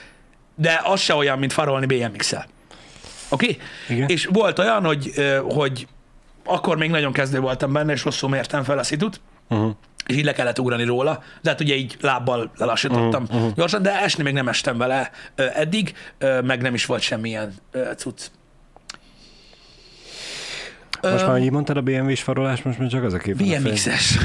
De 0.54 0.80
az 0.84 1.00
se 1.00 1.14
olyan, 1.14 1.38
mint 1.38 1.52
farolni 1.52 1.86
BMX-el. 1.86 2.46
Oké? 3.28 3.58
Okay? 3.90 4.04
És 4.06 4.28
volt 4.32 4.58
olyan, 4.58 4.84
hogy, 4.84 5.12
hogy 5.48 5.86
akkor 6.44 6.76
még 6.76 6.90
nagyon 6.90 7.12
kezdő 7.12 7.40
voltam 7.40 7.72
benne, 7.72 7.92
és 7.92 8.04
rosszul 8.04 8.28
mértem 8.28 8.62
fel 8.62 8.78
a 8.78 8.82
szitut, 8.82 9.20
Uh-huh. 9.52 9.74
És 10.06 10.16
így 10.16 10.24
le 10.24 10.32
kellett 10.32 10.58
ugrani 10.58 10.84
róla, 10.84 11.22
de 11.42 11.50
hát 11.50 11.60
ugye 11.60 11.74
így 11.74 11.96
lábbal 12.00 12.50
lelassítottam 12.56 13.22
uh-huh. 13.22 13.52
gyorsan, 13.54 13.82
de 13.82 14.00
esni 14.00 14.22
még 14.22 14.32
nem 14.32 14.48
estem 14.48 14.78
vele 14.78 15.10
eddig, 15.34 15.94
meg 16.44 16.62
nem 16.62 16.74
is 16.74 16.86
volt 16.86 17.02
semmilyen 17.02 17.54
cucc. 17.96 18.20
Most 21.02 21.26
már, 21.26 21.40
így 21.40 21.50
mondtad 21.50 21.76
a 21.76 21.80
BMW-s 21.80 22.22
farolás, 22.22 22.62
most 22.62 22.78
már 22.78 22.88
csak 22.88 23.04
az 23.04 23.12
a 23.12 23.18
kép 23.18 23.38
van 23.38 23.48
a 23.48 23.50
fejem- 23.50 23.64
BMX-es. 23.64 24.18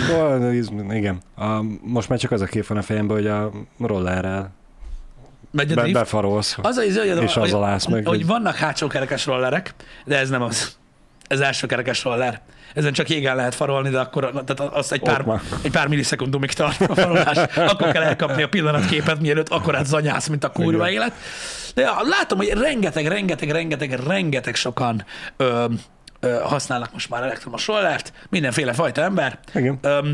Igen. 0.89 1.21
A, 1.35 1.61
most 1.81 2.09
már 2.09 2.19
csak 2.19 2.31
az 2.31 2.41
a 2.41 2.45
kép 2.45 2.67
van 2.67 2.77
a 2.77 2.81
fejemben, 2.81 3.17
hogy 3.17 3.27
a 3.27 3.51
rollerrel 3.79 4.51
Megy 5.51 5.71
a 5.71 5.75
be, 5.75 5.81
drift. 5.81 5.97
befarolsz. 5.97 6.57
Az 6.61 6.77
az, 6.77 6.85
izé, 6.85 7.09
hogy, 7.09 7.23
és 7.23 7.33
hogy, 7.33 7.43
azzal 7.43 7.63
állsz 7.63 7.85
meg, 7.85 8.07
hogy 8.07 8.17
hogy- 8.17 8.25
vannak 8.25 8.55
hátsó 8.55 8.87
kerekes 8.87 9.25
rollerek, 9.25 9.73
de 10.05 10.17
ez 10.17 10.29
nem 10.29 10.41
az. 10.41 10.77
Ez 11.27 11.39
első 11.39 11.67
kerekes 11.67 12.03
roller. 12.03 12.41
Ezen 12.77 12.93
csak 12.93 13.09
jégen 13.09 13.35
lehet 13.35 13.55
farolni, 13.55 13.89
de 13.89 13.99
akkor 13.99 14.43
tehát 14.45 14.73
az 14.73 14.91
egy 14.91 14.99
pár, 14.99 15.25
egy 15.61 15.71
pár 15.71 15.87
millisekundumig 15.87 16.51
tart 16.51 16.81
a 16.81 16.95
farolás. 16.95 17.37
Akkor 17.55 17.91
kell 17.91 18.03
elkapni 18.03 18.43
a 18.43 18.47
pillanatképet, 18.47 19.19
mielőtt 19.19 19.49
akkor 19.49 19.75
át 19.75 19.85
zanyász, 19.85 20.27
mint 20.27 20.43
a 20.43 20.51
kurva 20.51 20.89
élet. 20.89 21.11
De 21.73 21.81
ja, 21.81 21.97
látom, 22.01 22.37
hogy 22.37 22.49
rengeteg, 22.49 23.07
rengeteg, 23.07 23.49
rengeteg, 23.49 23.91
rengeteg 23.91 24.55
sokan 24.55 25.05
ö, 25.37 25.65
ö, 26.19 26.39
használnak 26.43 26.93
most 26.93 27.09
már 27.09 27.23
elektromos 27.23 27.67
rollert, 27.67 28.13
mindenféle 28.29 28.73
fajta 28.73 29.01
ember. 29.01 29.39
Igen. 29.53 29.77
Öm, 29.81 30.05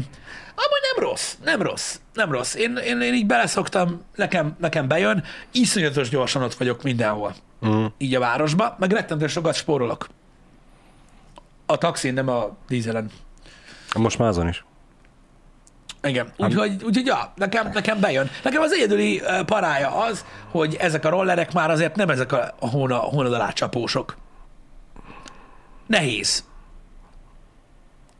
amúgy 0.56 0.82
nem 0.96 1.10
rossz, 1.10 1.34
nem 1.44 1.62
rossz, 1.62 1.96
nem 2.14 2.32
rossz. 2.32 2.56
Én, 2.56 2.78
én, 2.86 3.02
én 3.02 3.14
így 3.14 3.26
beleszoktam, 3.26 4.02
nekem, 4.16 4.56
nekem 4.60 4.88
bejön, 4.88 5.24
iszonyatos 5.52 6.10
gyorsan 6.10 6.44
ott 6.44 6.54
vagyok 6.54 6.84
mindenhol. 6.84 7.36
Mm. 7.68 7.86
Így 7.98 8.16
a 8.16 8.20
városba, 8.20 8.76
meg 8.80 8.92
rettentően 8.92 9.30
sokat 9.30 9.56
spórolok. 9.56 10.08
A 11.66 11.78
taxin, 11.78 12.14
nem 12.14 12.28
a 12.28 12.56
dízelen. 12.68 13.12
Most 13.96 14.18
már 14.18 14.28
azon 14.28 14.48
is. 14.48 14.66
Igen, 16.04 16.34
úgyhogy, 16.38 16.84
úgyhogy 16.84 17.06
ja, 17.06 17.34
nekem, 17.36 17.70
nekem 17.74 18.00
bejön. 18.00 18.30
Nekem 18.44 18.62
az 18.62 18.72
egyedüli 18.72 19.22
parája 19.46 19.96
az, 19.96 20.26
hogy 20.52 20.76
ezek 20.76 21.06
a 21.06 21.10
rollerek 21.10 21.54
már 21.54 21.70
azért 21.70 21.96
nem 21.96 22.10
ezek 22.10 22.32
a 22.32 22.54
hóna, 22.60 22.96
hónad 22.96 23.34
alá 23.34 23.50
csapósok. 23.50 24.18
Nehéz. 25.88 26.44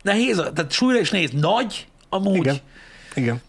Nehéz, 0.02 0.36
tehát 0.54 0.70
súlyra 0.70 1.00
is 1.00 1.10
nehéz. 1.10 1.30
Nagy, 1.30 1.88
amúgy. 2.08 2.36
Igen. 2.36 2.56
Igen. 3.14 3.42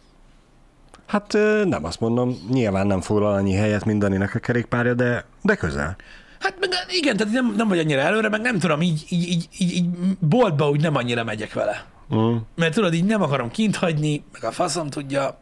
Hát 1.05 1.33
nem 1.65 1.83
azt 1.83 1.99
mondom, 1.99 2.37
nyilván 2.49 2.87
nem 2.87 3.01
foglal 3.01 3.33
annyi 3.33 3.53
helyet, 3.53 3.85
mint 3.85 3.99
Daninek 3.99 4.35
a 4.35 4.39
kerékpárja, 4.39 4.93
de, 4.93 5.25
de 5.41 5.55
közel. 5.55 5.95
Hát 6.39 6.59
meg 6.59 6.69
igen, 6.89 7.17
tehát 7.17 7.33
nem, 7.33 7.53
nem 7.55 7.67
vagy 7.67 7.79
annyira 7.79 8.01
előre, 8.01 8.29
meg 8.29 8.41
nem 8.41 8.59
tudom, 8.59 8.81
így, 8.81 9.05
így, 9.09 9.27
így, 9.27 9.47
így, 9.57 9.71
így 9.71 9.89
boltba 10.19 10.69
úgy 10.69 10.81
nem 10.81 10.95
annyira 10.95 11.23
megyek 11.23 11.53
vele. 11.53 11.85
Mm. 12.15 12.35
Mert 12.55 12.73
tudod, 12.73 12.93
így 12.93 13.05
nem 13.05 13.21
akarom 13.21 13.51
kint 13.51 13.75
hagyni, 13.75 14.23
meg 14.31 14.43
a 14.43 14.51
faszom 14.51 14.89
tudja. 14.89 15.39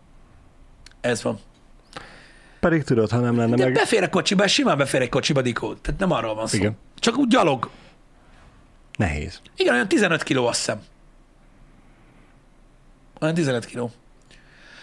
Ez 1.02 1.24
van. 1.24 1.40
Pedig 2.60 2.84
tudod, 2.84 3.10
ha 3.10 3.20
nem 3.20 3.38
lenne 3.38 3.56
De 3.56 3.64
meg... 3.64 3.74
befér 3.74 4.04
a 4.04 4.10
kocsiba, 4.10 4.48
simán 4.48 4.78
befér 4.78 5.02
egy 5.02 5.10
kocsiba, 5.10 5.42
Dikó. 5.42 5.74
Tehát 5.74 6.00
nem 6.00 6.12
arról 6.12 6.36
van 6.36 6.48
szó. 6.48 6.58
Igen. 6.58 6.78
Csak 7.00 7.18
úgy 7.18 7.28
gyalog. 7.28 7.70
Nehéz. 8.98 9.42
Igen, 9.56 9.74
olyan 9.74 9.88
15 9.88 10.24
kiló, 10.24 10.48
azt 10.48 10.58
hiszem. 10.58 10.82
Olyan 13.20 13.36
15 13.36 13.66
kiló. 13.66 13.92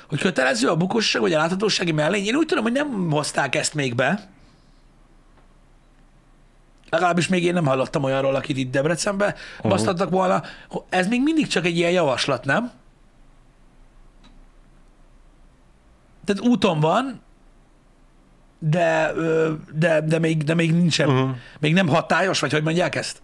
Hogy 0.09 0.21
kötelező 0.21 0.69
a 0.69 0.77
bukósság 0.77 1.23
vagy 1.23 1.33
a 1.33 1.39
láthatósági 1.39 1.93
mellény, 1.93 2.27
én 2.27 2.35
úgy 2.35 2.47
tudom, 2.47 2.65
hogy 2.65 2.73
nem 2.73 3.11
hozták 3.11 3.55
ezt 3.55 3.75
még 3.75 3.95
be. 3.95 4.29
Legalábbis 6.91 7.28
még 7.28 7.45
én 7.45 7.53
nem 7.53 7.66
hallottam 7.66 8.05
olyanról, 8.05 8.34
akit 8.34 8.57
itt 8.57 8.70
Debrecenbe 8.70 9.34
uh-huh. 9.57 9.70
basztattak 9.70 10.11
volna. 10.11 10.43
Ez 10.88 11.07
még 11.09 11.22
mindig 11.22 11.47
csak 11.47 11.64
egy 11.64 11.76
ilyen 11.76 11.91
javaslat, 11.91 12.45
nem? 12.45 12.70
Tehát 16.24 16.43
úton 16.43 16.80
van, 16.80 17.20
de, 18.59 19.12
de, 19.72 20.01
de, 20.01 20.18
még, 20.18 20.45
de 20.45 20.55
még 20.55 20.72
nincsen, 20.72 21.09
uh-huh. 21.09 21.30
még 21.59 21.74
nem 21.74 21.88
hatályos, 21.88 22.41
vagy 22.41 22.53
hogy 22.53 22.62
mondják 22.62 22.95
ezt? 22.95 23.22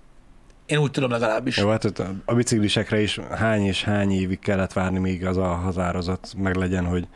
Én 0.66 0.78
úgy 0.78 0.90
tudom 0.90 1.10
legalábbis. 1.10 1.56
Jó, 1.56 1.68
hát 1.68 1.84
a- 2.24 2.34
biciklisekre 2.34 3.00
is 3.00 3.18
hány 3.18 3.62
és 3.62 3.84
hány 3.84 4.10
évig 4.12 4.38
kellett 4.38 4.72
várni, 4.72 4.98
még 4.98 5.26
az 5.26 5.36
a 5.36 5.46
határozat 5.46 6.34
meg 6.36 6.54
legyen, 6.54 6.86
hogy 6.86 7.06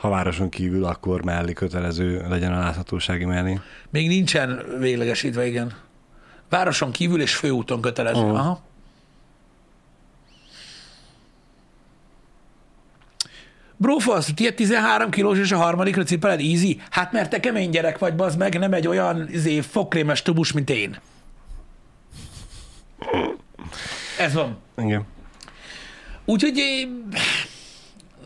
ha 0.00 0.08
városon 0.08 0.48
kívül, 0.48 0.84
akkor 0.84 1.24
mellé 1.24 1.52
kötelező 1.52 2.24
legyen 2.28 2.52
a 2.52 2.58
láthatósági 2.58 3.24
mellé. 3.24 3.60
Még 3.90 4.08
nincsen 4.08 4.62
véglegesítve, 4.78 5.46
igen. 5.46 5.72
Városon 6.48 6.90
kívül 6.90 7.20
és 7.20 7.34
főúton 7.34 7.80
kötelező. 7.80 8.20
Aha. 8.20 8.38
Aha. 8.38 8.62
Brófasz, 13.76 14.30
tiéd 14.34 14.54
13 14.54 15.10
kilós 15.10 15.38
és 15.38 15.52
a 15.52 15.56
harmadikra 15.56 16.02
cipeled 16.02 16.40
easy? 16.40 16.80
Hát 16.90 17.12
mert 17.12 17.30
te 17.30 17.40
kemény 17.40 17.70
gyerek 17.70 17.98
vagy, 17.98 18.14
bazd 18.14 18.38
meg, 18.38 18.58
nem 18.58 18.72
egy 18.72 18.86
olyan 18.86 19.28
izé, 19.30 19.60
fogkrémes 19.60 20.22
tubus, 20.22 20.52
mint 20.52 20.70
én. 20.70 20.96
Ez 24.18 24.34
van. 24.34 24.58
Igen. 24.76 25.06
Úgyhogy 26.24 26.88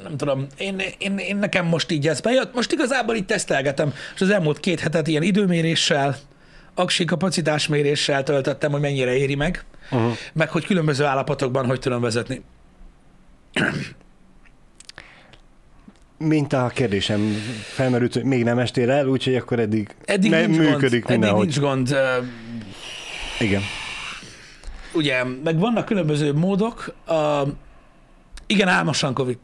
nem 0.05 0.17
tudom, 0.17 0.47
én, 0.59 0.83
én, 0.99 1.19
én, 1.19 1.37
nekem 1.37 1.67
most 1.67 1.91
így 1.91 2.09
ez 2.09 2.21
bejött. 2.21 2.55
Most 2.55 2.73
igazából 2.73 3.15
itt 3.15 3.27
tesztelgetem, 3.27 3.93
és 4.15 4.21
az 4.21 4.31
elmúlt 4.31 4.61
két 4.61 4.81
hetet 4.81 5.09
ilyen 5.09 5.23
időméréssel, 5.23 6.17
aksi 6.75 7.05
kapacitásméréssel 7.05 8.23
töltöttem, 8.23 8.71
hogy 8.71 8.81
mennyire 8.81 9.17
éri 9.17 9.35
meg, 9.35 9.65
Uh-huh. 9.91 10.13
meg 10.33 10.51
hogy 10.51 10.65
különböző 10.65 11.05
állapotokban 11.05 11.67
hogy 11.67 11.79
tudom 11.79 12.01
vezetni. 12.01 12.43
Mint 16.19 16.53
a 16.53 16.71
kérdésem 16.75 17.21
felmerült, 17.63 18.13
hogy 18.15 18.25
még 18.25 18.45
nem 18.45 18.59
estél 18.59 18.91
el, 18.91 19.07
úgyhogy 19.07 19.35
akkor 19.35 19.59
eddig, 19.59 19.95
Eddig 20.05 20.31
ne, 20.31 20.47
nincs 20.47 20.57
működik 20.59 20.81
gond, 20.81 20.93
eddig 20.93 21.05
mindenhogy. 21.09 21.43
nincs 21.43 21.59
gond. 21.61 21.97
Igen. 23.41 23.63
Ugye, 24.95 25.25
meg 25.45 25.59
vannak 25.59 25.85
különböző 25.85 26.33
módok, 26.33 26.95
a, 27.07 27.43
igen, 28.47 28.69
álmosan, 28.69 29.15
Kovi, 29.15 29.39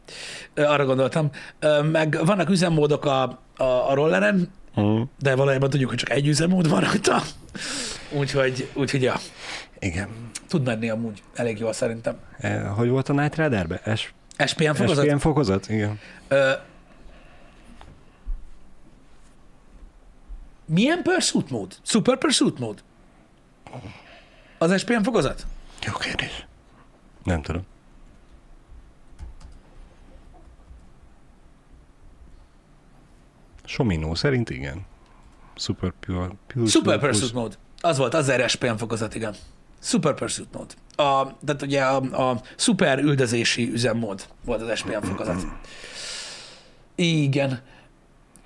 arra 0.55 0.85
gondoltam, 0.85 1.29
meg 1.91 2.19
vannak 2.25 2.49
üzemmódok 2.49 3.05
a, 3.05 3.21
a, 3.57 3.63
a 3.63 3.93
rolleren, 3.93 4.51
Uh-huh. 4.75 5.07
de 5.19 5.35
valójában 5.35 5.69
tudjuk, 5.69 5.89
hogy 5.89 5.97
csak 5.97 6.09
egy 6.09 6.27
üzemmód 6.27 6.69
van 6.69 6.79
rajta. 6.81 7.21
Úgyhogy, 8.11 8.69
úgyhogy 8.73 9.01
ja, 9.01 9.15
Igen. 9.79 10.09
tud 10.47 10.63
menni 10.65 10.89
amúgy 10.89 11.23
elég 11.33 11.59
jól 11.59 11.73
szerintem. 11.73 12.17
E, 12.37 12.59
hogy 12.61 12.89
volt 12.89 13.09
a 13.09 13.13
Night 13.13 13.35
Riderbe? 13.35 13.81
S- 13.95 14.13
SPM 14.45 14.71
fokozat? 14.73 15.05
SPM 15.05 15.17
fokozat? 15.17 15.69
Igen. 15.69 15.99
Ö, 16.27 16.51
milyen 20.65 21.01
pursuit 21.01 21.49
mód? 21.49 21.75
Super 21.81 22.17
pursuit 22.17 22.59
mód? 22.59 22.83
Az 24.57 24.79
SPM 24.79 25.01
fokozat? 25.01 25.45
Jó 25.85 25.93
kérdés. 25.93 26.45
Nem 27.23 27.41
tudom. 27.41 27.61
Sominó 33.71 34.15
szerint 34.15 34.49
igen. 34.49 34.85
Super 35.55 35.93
Pure. 35.99 36.29
pure 36.47 36.69
Super 36.69 36.99
Pure 36.99 37.11
pursuit 37.11 37.33
mód. 37.33 37.57
Az 37.81 37.97
volt, 37.97 38.13
az 38.13 38.29
erre 38.29 38.47
SPM 38.47 38.75
fokozat, 38.75 39.15
igen. 39.15 39.35
Super 39.81 40.13
pursuit 40.13 40.47
mód. 40.53 40.75
A, 40.95 41.37
tehát 41.45 41.61
ugye 41.61 41.81
a, 41.81 42.29
a 42.31 42.41
szuper 42.55 42.99
üldözési 42.99 43.71
üzemmód 43.71 44.25
volt 44.45 44.61
az 44.61 44.77
SPM 44.77 45.01
fokozat. 45.01 45.45
Igen. 46.95 47.59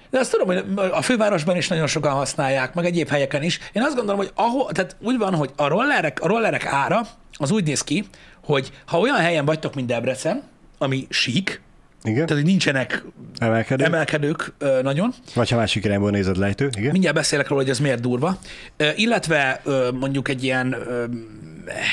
De 0.10 0.20
azt 0.20 0.32
tudom, 0.32 0.48
hogy 0.48 0.90
a 0.92 1.02
fővárosban 1.02 1.56
is 1.56 1.68
nagyon 1.68 1.88
sokan 1.88 2.14
használják, 2.14 2.74
meg 2.74 2.86
egyéb 2.86 3.08
helyeken 3.08 3.44
is. 3.44 3.60
Én 3.74 3.82
azt 3.82 3.96
gondolom, 3.96 4.18
hogy 4.20 4.32
ahol, 4.36 4.72
tehát 4.72 4.96
úgy 5.00 5.18
van, 5.18 5.36
hogy 5.36 5.52
a 5.56 5.68
rollerek, 5.68 6.22
a 6.22 6.28
rollerek 6.28 6.66
ára 6.66 7.02
az 7.34 7.52
úgy 7.52 7.64
néz 7.64 7.82
ki, 7.82 8.06
hogy 8.44 8.72
ha 8.86 9.00
olyan 9.00 9.20
helyen 9.20 9.46
vagytok, 9.46 9.76
mint 9.76 9.88
Debrecen, 9.88 10.44
ami 10.78 11.08
sík, 11.10 11.62
Igen? 12.06 12.26
tehát 12.26 12.44
hogy 12.44 12.52
nincsenek 12.52 13.04
Emelkedő? 13.38 13.84
emelkedők 13.84 14.54
ö, 14.58 14.80
nagyon, 14.82 15.14
Vagy 15.34 15.50
ha 15.50 15.56
másik 15.56 15.86
irányból 15.86 16.10
nézed 16.10 16.38
lejtő, 16.38 16.70
igen? 16.78 16.92
Mindjárt 16.92 17.16
beszélek 17.16 17.48
róla, 17.48 17.62
hogy 17.62 17.72
ez 17.72 17.80
miért 17.80 18.02
durva. 18.02 18.38
Ö, 18.78 18.90
Illetve 18.96 19.62
ö, 19.64 19.90
mondjuk 20.00 20.28
egy 20.28 20.44
ilyen 20.44 20.74
ö, 20.74 21.06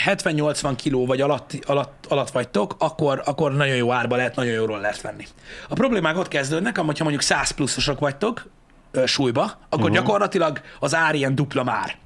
70-80 0.06 0.72
kiló 0.76 1.06
vagy 1.06 1.20
alatt, 1.20 1.52
alatt, 1.66 2.06
alatt 2.08 2.30
vagytok, 2.30 2.74
akkor, 2.78 3.22
akkor 3.24 3.54
nagyon 3.54 3.76
jó 3.76 3.92
árba 3.92 4.16
lehet 4.16 4.36
nagyon 4.36 4.52
jó 4.52 4.64
rollert 4.64 5.00
venni. 5.00 5.24
A 5.68 5.74
problémák 5.74 6.18
ott 6.18 6.28
kezdődnek, 6.28 6.76
hogyha 6.76 7.04
mondjuk 7.04 7.24
100 7.24 7.50
pluszosok 7.50 7.98
vagytok 7.98 8.46
súlyba, 9.04 9.42
akkor 9.42 9.90
uh-huh. 9.90 9.96
gyakorlatilag 9.96 10.60
az 10.80 10.94
ár 10.94 11.14
ilyen 11.14 11.34
dupla 11.34 11.62
már. 11.62 11.96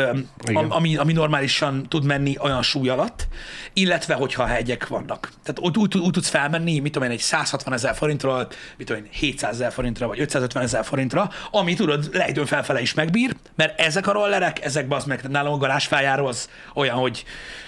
Igen. 0.00 0.28
am- 0.64 0.70
ami, 0.70 0.96
ami 0.96 1.12
normálisan 1.12 1.86
tud 1.88 2.04
menni 2.04 2.36
olyan 2.38 2.62
súly 2.62 2.88
alatt, 2.88 3.28
illetve 3.72 4.14
hogyha 4.14 4.46
hegyek 4.46 4.86
vannak. 4.86 5.32
Tehát 5.42 5.58
úgy, 5.60 5.76
úgy, 5.78 5.98
úgy 5.98 6.12
tudsz 6.12 6.28
felmenni, 6.28 6.78
mit 6.78 6.92
tudom 6.92 7.08
én, 7.08 7.14
egy 7.14 7.20
160 7.22 7.72
ezer 7.72 7.94
forintról, 7.94 8.48
mit 8.76 8.86
tudom 8.86 9.02
én, 9.04 9.08
700 9.12 9.54
ezer 9.54 9.72
forintra, 9.72 10.06
vagy 10.06 10.20
550 10.20 10.62
ezer 10.62 10.84
forintra, 10.84 11.30
ami 11.50 11.74
tudod, 11.74 12.08
lejtőn 12.12 12.46
felfele 12.46 12.80
is 12.80 12.94
megbír, 12.94 13.36
mert 13.54 13.80
ezek 13.80 14.06
a 14.06 14.12
rollerek, 14.12 14.64
ezek 14.64 14.86
az 14.88 15.04
meg, 15.04 15.22
nálam 15.28 15.52
a 15.52 15.56
garázsfájáról 15.56 16.28
az 16.28 16.48
olyan, 16.74 16.96
hogy 16.96 17.24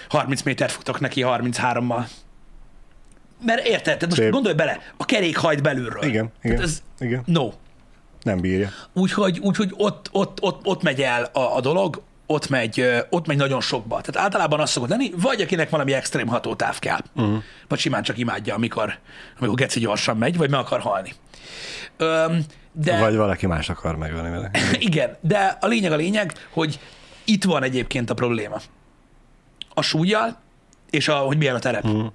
30 0.09 0.41
métert 0.41 0.71
futok 0.71 0.99
neki 0.99 1.23
33-mal. 1.25 2.03
Mert 3.45 3.65
érted? 3.67 3.83
Tehát 3.83 4.05
most 4.05 4.21
Szép. 4.21 4.31
gondolj 4.31 4.55
bele, 4.55 4.79
a 4.97 5.05
kerék 5.05 5.37
hajt 5.37 5.61
belülről. 5.61 6.03
Igen, 6.03 6.31
igen, 6.43 6.55
Tehát 6.57 6.61
ez, 6.61 6.81
igen. 6.99 7.23
no. 7.25 7.49
Nem 8.21 8.39
bírja. 8.39 8.69
Úgyhogy, 8.93 9.39
úgyhogy 9.39 9.73
ott, 9.77 10.09
ott, 10.11 10.41
ott, 10.41 10.65
ott 10.65 10.81
megy 10.81 11.01
el 11.01 11.23
a, 11.23 11.55
a 11.55 11.61
dolog, 11.61 12.01
ott 12.25 12.49
megy, 12.49 12.85
ott 13.09 13.27
megy 13.27 13.37
nagyon 13.37 13.61
sokba. 13.61 14.01
Tehát 14.01 14.25
általában 14.25 14.59
az 14.59 14.69
szokott 14.69 14.89
lenni, 14.89 15.11
vagy 15.15 15.41
akinek 15.41 15.69
valami 15.69 15.93
extrém 15.93 16.27
hatótáv 16.27 16.79
kell. 16.79 16.99
Uh-huh. 17.15 17.43
Vagy 17.67 17.79
simán 17.79 18.03
csak 18.03 18.17
imádja, 18.17 18.55
amikor, 18.55 18.97
amikor 19.39 19.57
geci 19.57 19.79
gyorsan 19.79 20.17
megy, 20.17 20.37
vagy 20.37 20.49
meg 20.49 20.59
akar 20.59 20.79
halni. 20.79 21.13
Öm, 21.97 22.45
de 22.71 22.99
Vagy 22.99 23.15
valaki 23.15 23.47
más 23.47 23.69
akar 23.69 23.95
megölni 23.95 24.29
vele. 24.29 24.51
igen, 24.79 25.17
de 25.21 25.57
a 25.61 25.67
lényeg 25.67 25.91
a 25.91 25.95
lényeg, 25.95 26.33
hogy 26.49 26.79
itt 27.23 27.43
van 27.43 27.63
egyébként 27.63 28.09
a 28.09 28.13
probléma. 28.13 28.57
A 29.73 29.81
súlyjal, 29.81 30.41
és 30.89 31.07
a, 31.07 31.15
hogy 31.15 31.37
milyen 31.37 31.55
a 31.55 31.59
terep. 31.59 31.83
Mhm. 31.83 32.05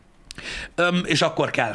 Öm, 0.75 1.03
és 1.05 1.23
akkor 1.23 1.51
kell 1.51 1.75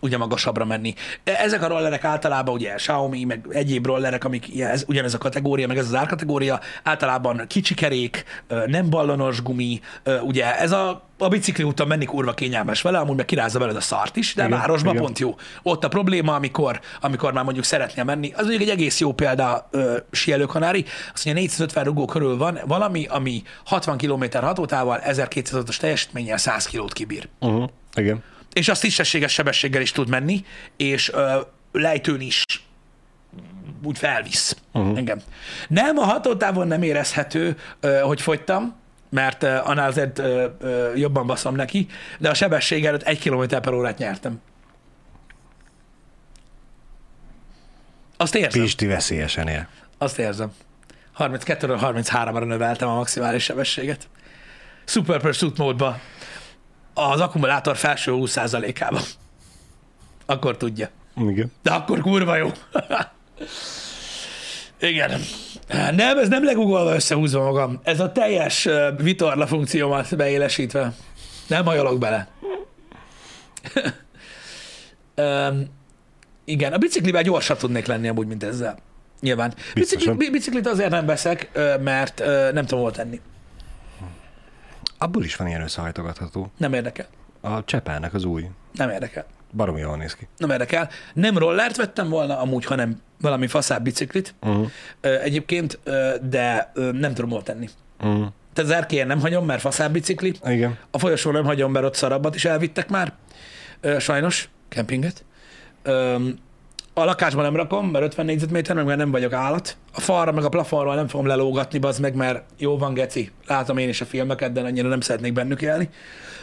ugye 0.00 0.16
magasabbra 0.16 0.64
menni. 0.64 0.94
E- 1.24 1.36
Ezek 1.38 1.62
a 1.62 1.68
rollerek 1.68 2.04
általában 2.04 2.54
ugye 2.54 2.74
Xiaomi, 2.74 3.24
meg 3.24 3.46
egyéb 3.50 3.86
rollerek, 3.86 4.24
amik 4.24 4.54
ilyen, 4.54 4.70
ez, 4.70 4.84
ugyanez 4.86 5.14
a 5.14 5.18
kategória, 5.18 5.66
meg 5.66 5.78
ez 5.78 5.86
az 5.86 5.94
árkategória, 5.94 6.60
általában 6.82 7.44
kicsi 7.48 7.74
kerék, 7.74 8.24
nem 8.66 8.90
ballonos 8.90 9.42
gumi, 9.42 9.80
ugye 10.22 10.58
ez 10.58 10.72
a, 10.72 11.08
a 11.18 11.28
bicikli 11.28 11.64
úton 11.64 11.86
menni 11.86 12.04
kurva 12.04 12.32
kényelmes 12.34 12.82
vele, 12.82 12.98
amúgy 12.98 13.16
meg 13.16 13.24
kirázza 13.24 13.58
veled 13.58 13.76
a 13.76 13.80
szart 13.80 14.16
is, 14.16 14.34
de 14.34 14.44
Igen, 14.46 14.58
városban 14.58 14.92
igen. 14.92 15.04
pont 15.04 15.18
jó. 15.18 15.34
Ott 15.62 15.84
a 15.84 15.88
probléma, 15.88 16.34
amikor, 16.34 16.80
amikor 17.00 17.32
már 17.32 17.44
mondjuk 17.44 17.64
szeretnél 17.64 18.04
menni, 18.04 18.32
az 18.32 18.40
mondjuk 18.40 18.60
egy 18.62 18.68
egész 18.68 19.00
jó 19.00 19.12
példa 19.12 19.68
ö, 19.70 19.96
sielőkanári, 20.10 20.84
azt 21.14 21.24
mondja 21.24 21.42
450 21.42 21.84
rugó 21.84 22.04
körül 22.04 22.36
van 22.36 22.58
valami, 22.66 23.06
ami 23.06 23.42
60 23.64 23.96
km 23.96 24.24
hatótával, 24.32 25.00
1200-os 25.06 25.76
teljesítménnyel 25.76 26.36
100 26.36 26.66
kilót 26.66 26.92
kibír. 26.92 27.28
Uh-huh. 27.40 27.68
Igen. 27.94 28.22
És 28.52 28.68
azt 28.68 28.80
tisztességes 28.80 29.32
sebességgel 29.32 29.82
is 29.82 29.92
tud 29.92 30.08
menni, 30.08 30.44
és 30.76 31.12
ö, 31.12 31.40
lejtőn 31.72 32.20
is 32.20 32.44
úgy 33.82 33.98
felvisz 33.98 34.56
uh-huh. 34.72 34.98
engem. 34.98 35.20
Nem, 35.68 35.98
a 35.98 36.04
hatótávon 36.04 36.66
nem 36.66 36.82
érezhető, 36.82 37.56
ö, 37.80 37.98
hogy 37.98 38.20
fogytam, 38.20 38.76
mert 39.10 39.42
ö, 39.42 39.56
annál 39.56 39.88
azért 39.88 40.18
ö, 40.18 40.46
ö, 40.60 40.94
jobban 40.94 41.26
baszom 41.26 41.54
neki, 41.54 41.86
de 42.18 42.28
a 42.28 42.34
sebesség 42.34 42.86
előtt 42.86 43.02
egy 43.02 43.18
km 43.18 43.42
per 43.46 43.72
órát 43.72 43.98
nyertem. 43.98 44.40
Azt 48.16 48.34
érzem. 48.34 48.62
Pisti 48.62 48.86
veszélyesen 48.86 49.48
él. 49.48 49.68
Azt 49.98 50.18
érzem. 50.18 50.52
32-ről 51.18 51.78
33-ra 51.80 52.46
növeltem 52.46 52.88
a 52.88 52.94
maximális 52.94 53.42
sebességet. 53.42 54.08
Super 54.84 55.20
Pursuit 55.20 55.58
módba. 55.58 56.00
Az 56.94 57.20
akkumulátor 57.20 57.76
felső 57.76 58.12
20%-ába. 58.14 59.00
Akkor 60.26 60.56
tudja. 60.56 60.88
Igen. 61.16 61.52
De 61.62 61.70
akkor 61.70 62.00
kurva 62.00 62.36
jó. 62.36 62.50
Igen. 64.80 65.20
Nem, 65.94 66.18
ez 66.18 66.28
nem 66.28 66.44
legugolva 66.44 66.94
összehúzva 66.94 67.42
magam. 67.42 67.80
Ez 67.82 68.00
a 68.00 68.12
teljes 68.12 68.68
vitorla 68.96 69.46
funkciómat 69.46 70.16
beélesítve. 70.16 70.92
Nem 71.46 71.64
hajolok 71.64 71.98
bele. 71.98 72.28
um, 75.48 75.78
igen, 76.44 76.72
a 76.72 76.78
biciklivel 76.78 77.22
gyorsabb 77.22 77.58
tudnék 77.58 77.86
lenni 77.86 78.08
amúgy, 78.08 78.26
mint 78.26 78.44
ezzel. 78.44 78.76
Nyilván. 79.20 79.54
Bicikli, 79.74 80.30
biciklit 80.30 80.66
azért 80.66 80.90
nem 80.90 81.06
veszek, 81.06 81.50
mert 81.80 82.22
nem 82.52 82.66
tudom 82.66 82.80
hol 82.80 82.92
tenni. 82.92 83.20
Abból 85.02 85.24
is 85.24 85.36
van 85.36 85.48
ilyen 85.48 85.62
összehajtogatható. 85.62 86.50
Nem 86.56 86.72
érdekel. 86.72 87.06
A 87.40 87.64
Csepelnek 87.64 88.14
az 88.14 88.24
új. 88.24 88.48
Nem 88.72 88.90
érdekel. 88.90 89.26
Baromi 89.52 89.80
jól 89.80 89.96
néz 89.96 90.14
ki. 90.14 90.28
Nem 90.36 90.50
érdekel. 90.50 90.88
Nem 91.14 91.38
rollert 91.38 91.76
vettem 91.76 92.08
volna, 92.08 92.38
amúgy, 92.38 92.64
hanem 92.64 93.02
valami 93.20 93.46
faszább 93.46 93.82
biciklit. 93.82 94.34
Uh-huh. 94.40 94.70
Egyébként, 95.00 95.78
de 96.22 96.72
nem 96.92 97.14
tudom 97.14 97.30
hol 97.30 97.42
tenni. 97.42 97.68
Uh-huh. 98.00 98.26
Tehát 98.52 98.70
az 98.70 98.76
erkélyen 98.76 99.06
nem 99.06 99.20
hagyom, 99.20 99.46
mert 99.46 99.60
faszább 99.60 99.92
bicikli. 99.92 100.34
Igen. 100.44 100.78
A 100.90 100.98
folyosón 100.98 101.32
nem 101.32 101.44
hagyom, 101.44 101.72
mert 101.72 101.84
ott 101.84 101.94
szarabbat 101.94 102.34
is 102.34 102.44
elvittek 102.44 102.88
már. 102.88 103.12
Sajnos, 103.98 104.48
kempinget. 104.68 105.24
A 107.00 107.04
lakásban 107.04 107.44
nem 107.44 107.56
rakom, 107.56 107.90
mert 107.90 108.04
50 108.04 108.24
négyzetméter, 108.24 108.76
meg 108.76 108.84
mert 108.84 108.98
nem 108.98 109.10
vagyok 109.10 109.32
állat. 109.32 109.76
A 109.92 110.00
falra, 110.00 110.32
meg 110.32 110.44
a 110.44 110.48
plafonról 110.48 110.94
nem 110.94 111.08
fogom 111.08 111.26
lelógatni, 111.26 111.78
bazd 111.78 112.00
meg, 112.00 112.14
mert 112.14 112.44
jó 112.58 112.78
van, 112.78 112.94
geci. 112.94 113.30
Látom 113.46 113.78
én 113.78 113.88
is 113.88 114.00
a 114.00 114.04
filmeket, 114.04 114.52
de 114.52 114.60
annyira 114.60 114.88
nem 114.88 115.00
szeretnék 115.00 115.32
bennük 115.32 115.62
élni. 115.62 115.88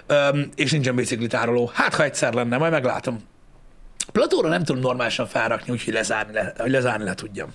Ö, 0.08 0.40
és 0.56 0.72
nincsen 0.72 0.96
biciklitároló. 0.96 1.72
Hát, 1.74 1.96
ha 1.96 2.04
egyszer 2.04 2.34
lenne, 2.34 2.58
majd 2.58 2.72
meglátom. 2.72 3.18
Platóra 4.12 4.50
nem 4.50 4.64
tudom 4.64 4.82
normálisan 4.82 5.28
felrakni, 5.28 5.72
úgyhogy 5.72 5.94
lezárni 5.94 6.34
le, 6.34 6.54
hogy 6.58 6.72
lezárni 6.72 7.04
le 7.04 7.14
tudjam. 7.14 7.54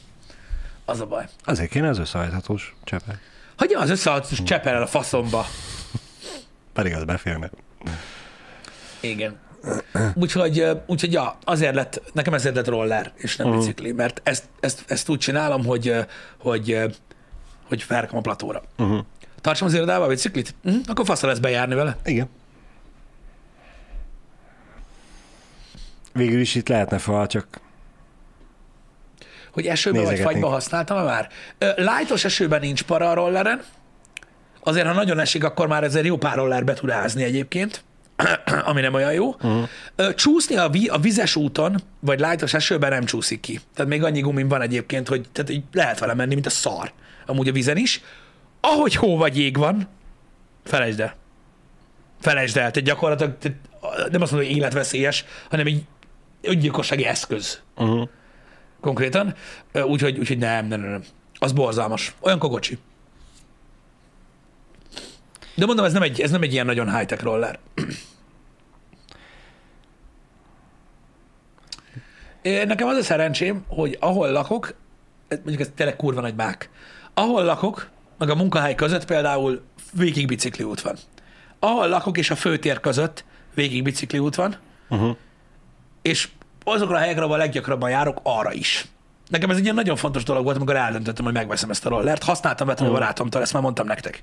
Az 0.85 1.01
a 1.01 1.07
baj. 1.07 1.25
Azért 1.45 1.71
kéne 1.71 1.89
az 1.89 1.99
összehajthatós 1.99 2.75
csepe. 2.85 3.19
Hagyja 3.57 3.81
az 3.81 3.91
összeadsz 3.91 4.43
csepel 4.43 4.75
el 4.75 4.83
a 4.83 4.87
faszomba. 4.87 5.47
Pedig 6.73 6.95
az 6.95 7.05
beférne. 7.05 7.51
Igen. 9.01 9.39
Úgyhogy, 10.15 10.67
úgyhogy 10.87 11.13
ja, 11.13 11.39
azért 11.45 11.75
lett, 11.75 12.03
nekem 12.13 12.35
ezért 12.35 12.55
lett 12.55 12.69
roller, 12.69 13.13
és 13.17 13.37
nem 13.37 13.51
bicikli, 13.51 13.93
mert 13.93 14.21
ezt, 14.25 14.45
ezt, 14.61 14.85
ezt 14.87 15.09
úgy 15.09 15.19
csinálom, 15.19 15.65
hogy, 15.65 15.95
hogy, 16.39 16.79
hogy 17.69 17.83
felrakom 17.83 18.19
a 18.19 18.21
platóra. 18.21 18.63
Uh-huh. 18.79 19.05
Tartsam 19.41 19.67
az 19.67 19.75
irodába 19.75 20.05
a 20.05 20.09
biciklit? 20.09 20.55
Uh-huh. 20.65 20.83
Akkor 20.87 21.05
fasza 21.05 21.27
lesz 21.27 21.39
bejárni 21.39 21.75
vele. 21.75 21.97
Igen. 22.05 22.29
Végül 26.13 26.41
is 26.41 26.55
itt 26.55 26.69
lehetne 26.69 26.99
fal, 26.99 27.27
csak 27.27 27.61
Hogy 29.53 29.67
esőben 29.67 30.05
vagy 30.05 30.19
fagyba 30.19 30.49
használtam 30.49 31.05
már? 31.05 31.29
Ö, 31.59 31.71
Lightos 31.77 32.25
esőben 32.25 32.61
nincs 32.61 32.83
para 32.83 33.11
a 33.11 33.15
rolleren. 33.15 33.63
Azért, 34.61 34.87
ha 34.87 34.93
nagyon 34.93 35.19
esik, 35.19 35.45
akkor 35.45 35.67
már 35.69 35.85
ezért 35.85 36.07
jó 36.07 36.17
pár 36.17 36.37
roller 36.37 36.65
be 36.65 36.75
tud 36.75 36.91
ázni 36.91 37.23
egyébként, 37.23 37.85
ami 38.71 38.81
nem 38.81 38.95
olyan 38.95 39.13
jó. 39.13 39.29
Uh-huh. 39.29 40.15
Csúszni 40.15 40.57
a, 40.57 40.69
vi- 40.69 40.89
a 40.89 40.99
vizes 40.99 41.37
úton, 41.37 41.83
vagy 42.01 42.21
lightos 42.21 42.55
esőben 42.55 42.91
nem 42.91 43.05
csúszik 43.05 43.41
ki. 43.41 43.61
Tehát 43.75 43.91
még 43.91 44.03
annyi 44.03 44.21
gumim 44.21 44.49
van 44.49 44.61
egyébként, 44.61 45.09
hogy 45.09 45.29
tehát 45.33 45.51
így 45.51 45.63
lehet 45.73 45.99
vele 45.99 46.15
menni, 46.15 46.35
mint 46.35 46.47
a 46.47 46.51
szar. 46.51 46.93
Amúgy 47.27 47.49
a 47.49 47.53
vizen 47.53 47.77
is. 47.77 48.03
Ahogy 48.61 48.95
hó 48.95 49.17
vagy 49.17 49.37
jég 49.37 49.57
van, 49.57 49.89
felejtsd 50.65 51.01
el. 51.01 51.15
Felejtsd 52.21 52.57
el. 52.57 52.71
Tehát 52.71 52.89
gyakorlatilag 52.89 53.39
tehát 53.39 53.59
nem 54.11 54.23
azt 54.23 54.33
mondom, 54.33 54.49
hogy 54.49 54.57
életveszélyes, 54.57 55.25
hanem 55.51 55.67
egy 55.67 55.83
öngyilkossági 56.43 57.05
eszköz 57.05 57.61
uh-huh. 57.77 58.09
konkrétan, 58.81 59.35
úgyhogy, 59.73 60.19
úgyhogy 60.19 60.39
nem, 60.39 60.67
nem, 60.67 60.81
nem, 60.81 60.91
nem. 60.91 61.03
Az 61.39 61.53
borzalmas. 61.53 62.15
Olyan 62.21 62.39
kogocsi. 62.39 62.79
De 65.55 65.67
mondom, 65.67 65.85
ez 65.85 65.93
nem 65.93 66.03
egy, 66.03 66.21
ez 66.21 66.31
nem 66.31 66.43
egy 66.43 66.53
ilyen 66.53 66.67
nagyon 66.67 66.97
high-tech 66.97 67.23
roller. 67.23 67.59
Nekem 72.43 72.89
az 72.89 72.97
a 72.97 73.03
szerencsém, 73.03 73.65
hogy 73.69 73.97
ahol 74.01 74.31
lakok, 74.31 74.75
mondjuk 75.29 75.61
ez 75.61 75.71
tényleg 75.75 75.97
kurva 75.97 76.21
nagy 76.21 76.35
mák, 76.35 76.71
ahol 77.15 77.45
lakok, 77.45 77.89
meg 78.19 78.31
a 78.31 78.35
munkahely 78.35 78.75
között 78.75 79.05
például 79.05 79.63
végig 79.93 80.27
bicikliút 80.27 80.81
van. 80.81 80.97
Ahol 81.59 81.89
lakok 81.89 82.19
és 82.19 82.31
a 82.31 82.37
főtér 82.37 82.81
között 82.81 83.25
végig 83.55 83.83
bicikliút 83.83 84.35
van, 84.35 84.57
Uh-huh. 84.89 85.17
és 86.03 86.29
azokra 86.65 86.97
a 86.97 86.99
helyekre, 86.99 87.23
ahol 87.23 87.35
a 87.35 87.39
leggyakrabban 87.39 87.91
járok, 87.91 88.21
arra 88.23 88.53
is. 88.53 88.87
Nekem 89.29 89.51
ez 89.51 89.57
egy 89.57 89.63
ilyen 89.63 89.75
nagyon 89.75 89.97
fontos 89.97 90.23
dolog 90.23 90.45
volt, 90.45 90.57
amikor 90.57 90.77
eldöntöttem, 90.77 91.25
hogy 91.25 91.35
megveszem 91.35 91.71
ezt 91.71 91.87
a 91.87 91.89
rollert. 91.89 92.23
Használtam 92.23 92.67
vettem 92.67 92.87
a 92.87 92.91
barátomtól, 92.91 93.41
ezt 93.43 93.53
már 93.53 93.63
mondtam 93.63 93.87
nektek. 93.87 94.23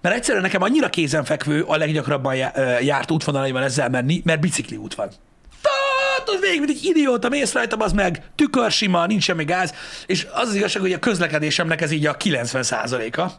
Mert 0.00 0.14
egyszerűen 0.14 0.42
nekem 0.42 0.62
annyira 0.62 0.88
kézenfekvő 0.90 1.62
a 1.62 1.76
leggyakrabban 1.76 2.34
járt 2.80 3.10
útvonalaival 3.10 3.62
ezzel 3.62 3.88
menni, 3.88 4.22
mert 4.24 4.40
bicikli 4.40 4.76
út 4.76 4.94
van. 4.94 5.08
Tehát 6.24 6.40
végig, 6.40 6.58
mint 6.58 6.70
egy 6.70 6.84
idióta, 6.84 7.28
mész 7.28 7.52
rajtam, 7.52 7.80
az 7.80 7.92
meg 7.92 8.22
tükör 8.34 8.70
sima, 8.70 9.06
nincs 9.06 9.22
semmi 9.22 9.44
gáz, 9.44 9.74
és 10.06 10.26
az 10.32 10.48
az 10.48 10.54
igazság, 10.54 10.82
hogy 10.82 10.92
a 10.92 10.98
közlekedésemnek 10.98 11.80
ez 11.80 11.90
így 11.90 12.06
a 12.06 12.16
90%-a. 12.16 13.30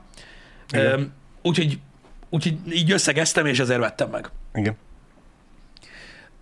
Igen. 0.71 0.85
Öm, 0.85 1.13
Úgyhogy, 1.41 1.79
úgyhogy 2.29 2.57
így 2.71 2.91
összegeztem, 2.91 3.45
és 3.45 3.59
ezért 3.59 3.79
vettem 3.79 4.09
meg. 4.09 4.29
Igen. 4.53 4.77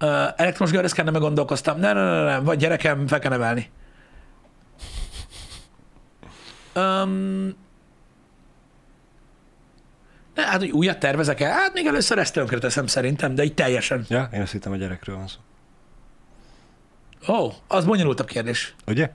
Uh, 0.01 0.09
elektromos 0.35 0.73
görözkenne 0.73 1.11
meg 1.11 1.21
gondolkoztam. 1.21 1.79
Nem, 1.79 1.95
nem, 1.95 2.05
nem, 2.05 2.23
nem, 2.23 2.43
vagy 2.43 2.57
gyerekem, 2.57 3.07
fel 3.07 3.19
kell 3.19 3.31
nevelni. 3.31 3.69
Um, 6.75 7.55
ne, 10.35 10.43
hát, 10.43 10.59
hogy 10.59 10.71
újat 10.71 10.99
tervezek 10.99 11.39
el? 11.41 11.51
Hát 11.51 11.73
még 11.73 11.85
először 11.85 12.17
ezt 12.17 12.33
tönkre 12.33 12.57
teszem 12.57 12.87
szerintem, 12.87 13.35
de 13.35 13.43
így 13.43 13.53
teljesen. 13.53 14.05
Ja, 14.09 14.29
én 14.33 14.41
azt 14.41 14.51
hittem 14.51 14.71
a 14.71 14.75
gyerekről 14.75 15.15
van 15.15 15.27
szó. 15.27 15.37
Ó, 17.27 17.33
oh, 17.33 17.53
az 17.67 17.85
bonyolultabb 17.85 18.27
kérdés. 18.27 18.75
Ugye? 18.87 19.09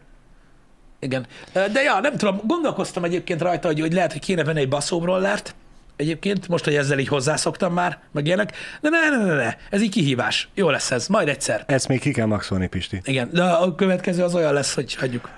Igen. 1.00 1.26
De 1.53 1.82
ja, 1.82 2.00
nem 2.00 2.16
tudom, 2.16 2.40
gondolkoztam 2.44 3.05
egyébként 3.05 3.40
rajta, 3.40 3.66
hogy, 3.66 3.80
hogy 3.80 3.92
lehet, 3.92 4.12
hogy 4.12 4.20
kéne 4.20 4.44
venni 4.44 4.61
egy 4.61 4.68
baszóbrollert, 4.68 5.55
egyébként, 5.96 6.48
most, 6.48 6.64
hogy 6.64 6.74
ezzel 6.74 6.98
így 6.98 7.09
hozzászoktam 7.09 7.72
már, 7.72 7.98
meg 8.12 8.26
ilyenek. 8.26 8.53
De 8.80 8.88
ne, 8.88 9.09
ne, 9.09 9.24
ne, 9.24 9.34
ne, 9.34 9.57
ez 9.70 9.82
így 9.82 9.90
kihívás. 9.90 10.48
Jó 10.55 10.70
lesz 10.70 10.90
ez, 10.90 11.07
majd 11.07 11.28
egyszer. 11.28 11.64
Ezt 11.66 11.88
még 11.88 12.00
ki 12.00 12.12
kell 12.12 12.26
maxolni, 12.26 12.66
Pisti. 12.66 13.00
Igen, 13.05 13.28
de 13.32 13.42
a 13.42 13.74
következő 13.74 14.22
az 14.22 14.34
olyan 14.34 14.53
lesz, 14.53 14.74
hogy 14.74 14.94
hagyjuk. 14.94 15.30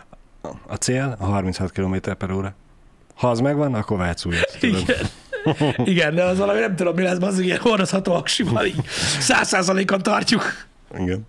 A 0.66 0.74
cél 0.74 1.16
a 1.18 1.24
36 1.24 1.72
km 1.72 1.96
per 2.18 2.30
óra. 2.30 2.54
Ha 3.14 3.30
az 3.30 3.40
megvan, 3.40 3.74
akkor 3.74 3.98
vehetsz 3.98 4.24
újat. 4.24 4.56
Igen. 4.60 5.06
Igen, 5.94 6.14
de 6.14 6.22
az 6.22 6.38
valami 6.38 6.60
nem 6.60 6.76
tudom, 6.76 6.94
mi 6.94 7.02
lesz, 7.02 7.18
az 7.20 7.38
ilyen 7.38 7.58
hordozható 7.58 8.14
aksival 8.14 8.64
így 8.64 8.84
száz 9.28 9.48
százalékon 9.48 10.02
tartjuk. 10.02 10.42
Igen. 10.98 11.26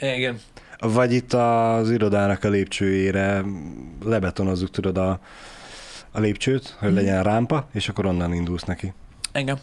Igen. 0.00 0.40
Vagy 0.78 1.12
itt 1.12 1.32
az 1.32 1.90
irodának 1.90 2.44
a 2.44 2.48
lépcsőjére 2.48 3.42
lebetonozzuk, 4.04 4.70
tudod, 4.70 4.98
a, 4.98 5.20
a 6.12 6.20
lépcsőt, 6.20 6.76
hogy 6.78 6.92
legyen 6.92 7.22
rámpa, 7.22 7.68
és 7.72 7.88
akkor 7.88 8.06
onnan 8.06 8.34
indulsz 8.34 8.64
neki. 8.64 8.92
Engem. 9.32 9.56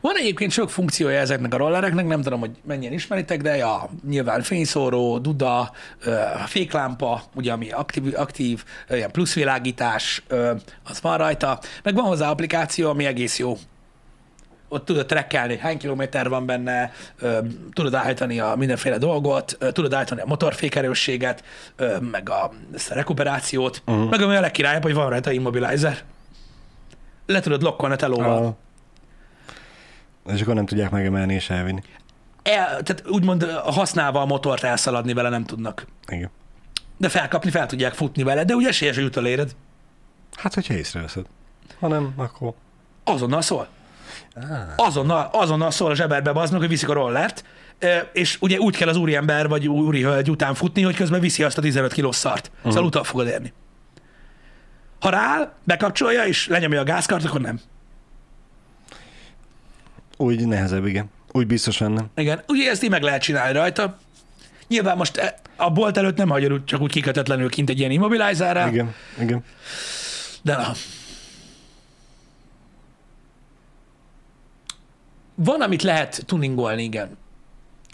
Van 0.00 0.16
egyébként 0.16 0.50
sok 0.50 0.70
funkciója 0.70 1.18
ezeknek 1.18 1.54
a 1.54 1.56
rollereknek, 1.56 2.06
nem 2.06 2.22
tudom, 2.22 2.40
hogy 2.40 2.50
mennyien 2.64 2.92
ismeritek, 2.92 3.42
de 3.42 3.56
ja, 3.56 3.90
nyilván 4.08 4.42
fényszóró, 4.42 5.18
duda, 5.18 5.70
féklámpa, 6.46 7.22
ugye 7.34 7.52
ami 7.52 7.70
aktív, 7.70 8.12
aktív 8.16 8.64
ilyen 8.90 9.10
pluszvilágítás, 9.10 10.22
az 10.84 11.00
van 11.00 11.18
rajta, 11.18 11.58
meg 11.82 11.94
van 11.94 12.04
hozzá 12.04 12.30
applikáció, 12.30 12.88
ami 12.88 13.04
egész 13.04 13.38
jó. 13.38 13.56
Ott 14.74 14.84
tudod 14.84 15.06
trekkelni, 15.06 15.58
hány 15.58 15.78
kilométer 15.78 16.28
van 16.28 16.46
benne, 16.46 16.92
tudod 17.72 17.94
állítani 17.94 18.40
a 18.40 18.54
mindenféle 18.56 18.98
dolgot, 18.98 19.58
tudod 19.72 19.92
állítani 19.92 20.20
a 20.20 20.26
motorfékerősséget, 20.26 21.44
meg 22.00 22.30
a, 22.30 22.50
ezt 22.74 22.90
a 22.90 22.94
rekuperációt, 22.94 23.82
uh-huh. 23.86 24.10
meg 24.10 24.20
ami 24.20 24.36
a 24.36 24.40
legkirályabb, 24.40 24.82
hogy 24.82 24.94
van 24.94 25.08
rajta 25.08 25.30
immobilizer. 25.30 26.02
Le 27.26 27.40
tudod 27.40 27.62
lokkolni 27.62 27.94
a 27.94 27.96
telóval. 27.96 28.44
A... 28.44 28.56
És 30.32 30.40
akkor 30.40 30.54
nem 30.54 30.66
tudják 30.66 30.90
megemelni 30.90 31.34
és 31.34 31.50
elvinni. 31.50 31.82
el, 32.42 32.66
tehát 32.66 33.02
úgymond 33.08 33.44
használva 33.50 34.20
a 34.20 34.26
motort 34.26 34.62
elszaladni 34.62 35.12
vele 35.12 35.28
nem 35.28 35.44
tudnak. 35.44 35.86
Igen. 36.06 36.30
De 36.96 37.08
felkapni 37.08 37.50
fel 37.50 37.66
tudják 37.66 37.92
futni 37.92 38.22
vele, 38.22 38.44
de 38.44 38.54
ugye 38.54 38.68
esélyes, 38.68 38.96
hogy 38.96 39.04
utoléred. 39.04 39.54
Hát, 40.36 40.54
hogyha 40.54 40.74
észreveszed. 40.74 41.24
Ha 41.78 41.88
nem, 41.88 42.12
akkor... 42.16 42.52
Azonnal 43.04 43.42
szól. 43.42 43.68
Azonnal, 44.76 45.28
azonnal 45.32 45.70
szól 45.70 45.90
a 45.90 45.94
zseberbe 45.94 46.32
baznak, 46.32 46.60
hogy 46.60 46.68
viszik 46.68 46.88
a 46.88 46.92
rollert, 46.92 47.44
és 48.12 48.36
ugye 48.40 48.58
úgy 48.58 48.76
kell 48.76 48.88
az 48.88 48.96
úriember 48.96 49.48
vagy 49.48 49.68
úri 49.68 50.02
hölgy 50.02 50.30
után 50.30 50.54
futni, 50.54 50.82
hogy 50.82 50.96
közben 50.96 51.20
viszi 51.20 51.42
azt 51.42 51.58
a 51.58 51.60
15 51.60 51.92
kilós 51.92 52.16
szart. 52.16 52.50
Uh-huh. 52.56 52.70
Szóval 52.72 52.86
utal 52.86 53.04
fogod 53.04 53.26
érni. 53.26 53.52
Ha 55.00 55.08
rááll, 55.10 55.52
bekapcsolja 55.64 56.24
és 56.26 56.46
lenyomja 56.48 56.80
a 56.80 56.84
gázkart, 56.84 57.24
akkor 57.24 57.40
nem. 57.40 57.60
Úgy 60.16 60.46
nehezebb, 60.46 60.86
igen. 60.86 61.10
Úgy 61.32 61.46
biztosan 61.46 61.92
nem. 61.92 62.06
Igen, 62.16 62.42
ugye 62.48 62.70
ezt 62.70 62.82
így 62.82 62.90
meg 62.90 63.02
lehet 63.02 63.22
csinálni 63.22 63.52
rajta. 63.52 63.96
Nyilván 64.68 64.96
most 64.96 65.16
e- 65.16 65.34
a 65.56 65.70
bolt 65.70 65.96
előtt 65.96 66.16
nem 66.16 66.28
hagyod 66.28 66.52
úgy- 66.52 66.64
csak 66.64 66.80
úgy 66.80 66.90
kikötetlenül 66.90 67.48
kint 67.50 67.70
egy 67.70 67.78
ilyen 67.78 67.90
immobilizerrel, 67.90 68.68
Igen, 68.68 68.94
igen. 69.20 69.44
de 70.42 70.56
na. 70.56 70.72
Van, 75.34 75.60
amit 75.60 75.82
lehet 75.82 76.22
tuningolni, 76.26 76.82
igen. 76.82 77.16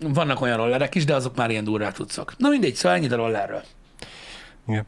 Vannak 0.01 0.41
olyan 0.41 0.57
rollerek 0.57 0.95
is, 0.95 1.05
de 1.05 1.15
azok 1.15 1.37
már 1.37 1.51
ilyen 1.51 1.65
durvák 1.65 1.93
tudszak. 1.93 2.35
Na 2.39 2.49
mindegy, 2.49 2.75
szóval 2.75 2.97
ennyit 2.99 3.13
a 3.13 3.17
rollerről. 3.17 3.63
igen. 4.67 4.87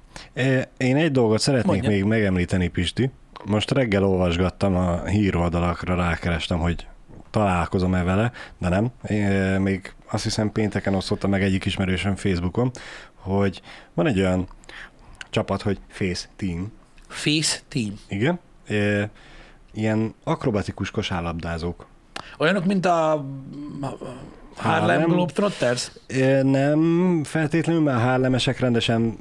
Én 0.76 0.96
egy 0.96 1.12
dolgot 1.12 1.40
szeretnék 1.40 1.72
Mondja. 1.72 1.90
még 1.90 2.05
megemlíteni, 2.05 2.68
Pisti. 2.68 3.11
Most 3.44 3.70
reggel 3.70 4.05
olvasgattam 4.05 4.76
a 4.76 5.05
híroldalakra, 5.05 5.94
rákerestem, 5.94 6.59
hogy 6.59 6.86
találkozom-e 7.30 8.03
vele, 8.03 8.32
de 8.59 8.68
nem. 8.68 8.88
Én, 9.09 9.30
még 9.61 9.92
azt 10.11 10.22
hiszem 10.22 10.53
pénteken 10.53 10.94
osztotta 10.94 11.28
meg 11.28 11.42
egyik 11.42 11.64
ismerősöm 11.64 12.16
Facebookon, 12.16 12.70
hogy 13.14 13.62
van 13.94 14.07
egy 14.07 14.18
olyan 14.18 14.48
csapat, 15.30 15.62
hogy 15.62 15.78
Face 15.88 16.26
Team, 16.36 16.72
Face 17.09 17.59
Team. 17.68 17.98
igen, 18.09 18.40
ilyen 19.72 20.14
akrobatikus 20.24 20.90
kosárlabdázók. 20.90 21.86
Olyanok, 22.43 22.64
mint 22.64 22.86
a 22.86 23.12
a- 23.12 23.99
Harlem 24.57 24.80
Harlem. 24.88 25.09
Globetrotters? 25.09 25.90
Nem 26.43 27.20
feltétlenül, 27.24 27.82
mert 27.82 27.97
a 27.97 28.01
hárlemesek 28.01 28.59
rendesen 28.61 29.18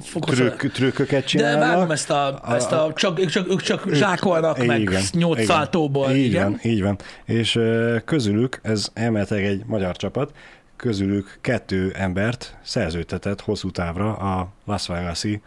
Fokozol- 0.00 0.56
trükk, 0.56 0.72
trükköket 0.72 1.20
De 1.20 1.26
csinálnak. 1.26 1.68
vágom 1.68 1.90
ezt 1.90 2.10
a, 2.10 2.40
ezt 2.48 2.72
a 2.72 2.92
csak, 2.96 3.18
ők, 3.20 3.28
csak, 3.30 3.48
ők 3.50 3.60
csak 3.62 3.88
zsákolnak 3.92 4.66
meg 4.66 4.80
Igen, 4.80 5.02
nyolc 5.12 5.34
igen. 5.36 5.46
szaltóból. 5.56 6.10
Így 6.10 6.24
igen. 6.24 6.50
van, 6.50 6.58
így 6.62 6.82
van. 6.82 6.98
És 7.24 7.60
közülük, 8.04 8.58
ez 8.62 8.88
elméletileg 8.94 9.44
egy 9.44 9.62
magyar 9.66 9.96
csapat, 9.96 10.32
közülük 10.76 11.38
kettő 11.40 11.92
embert 11.96 12.56
szerződtetett 12.62 13.40
hosszú 13.40 13.70
távra 13.70 14.16
a 14.16 14.48
Las 14.66 14.86
Vegas-i, 14.86 15.40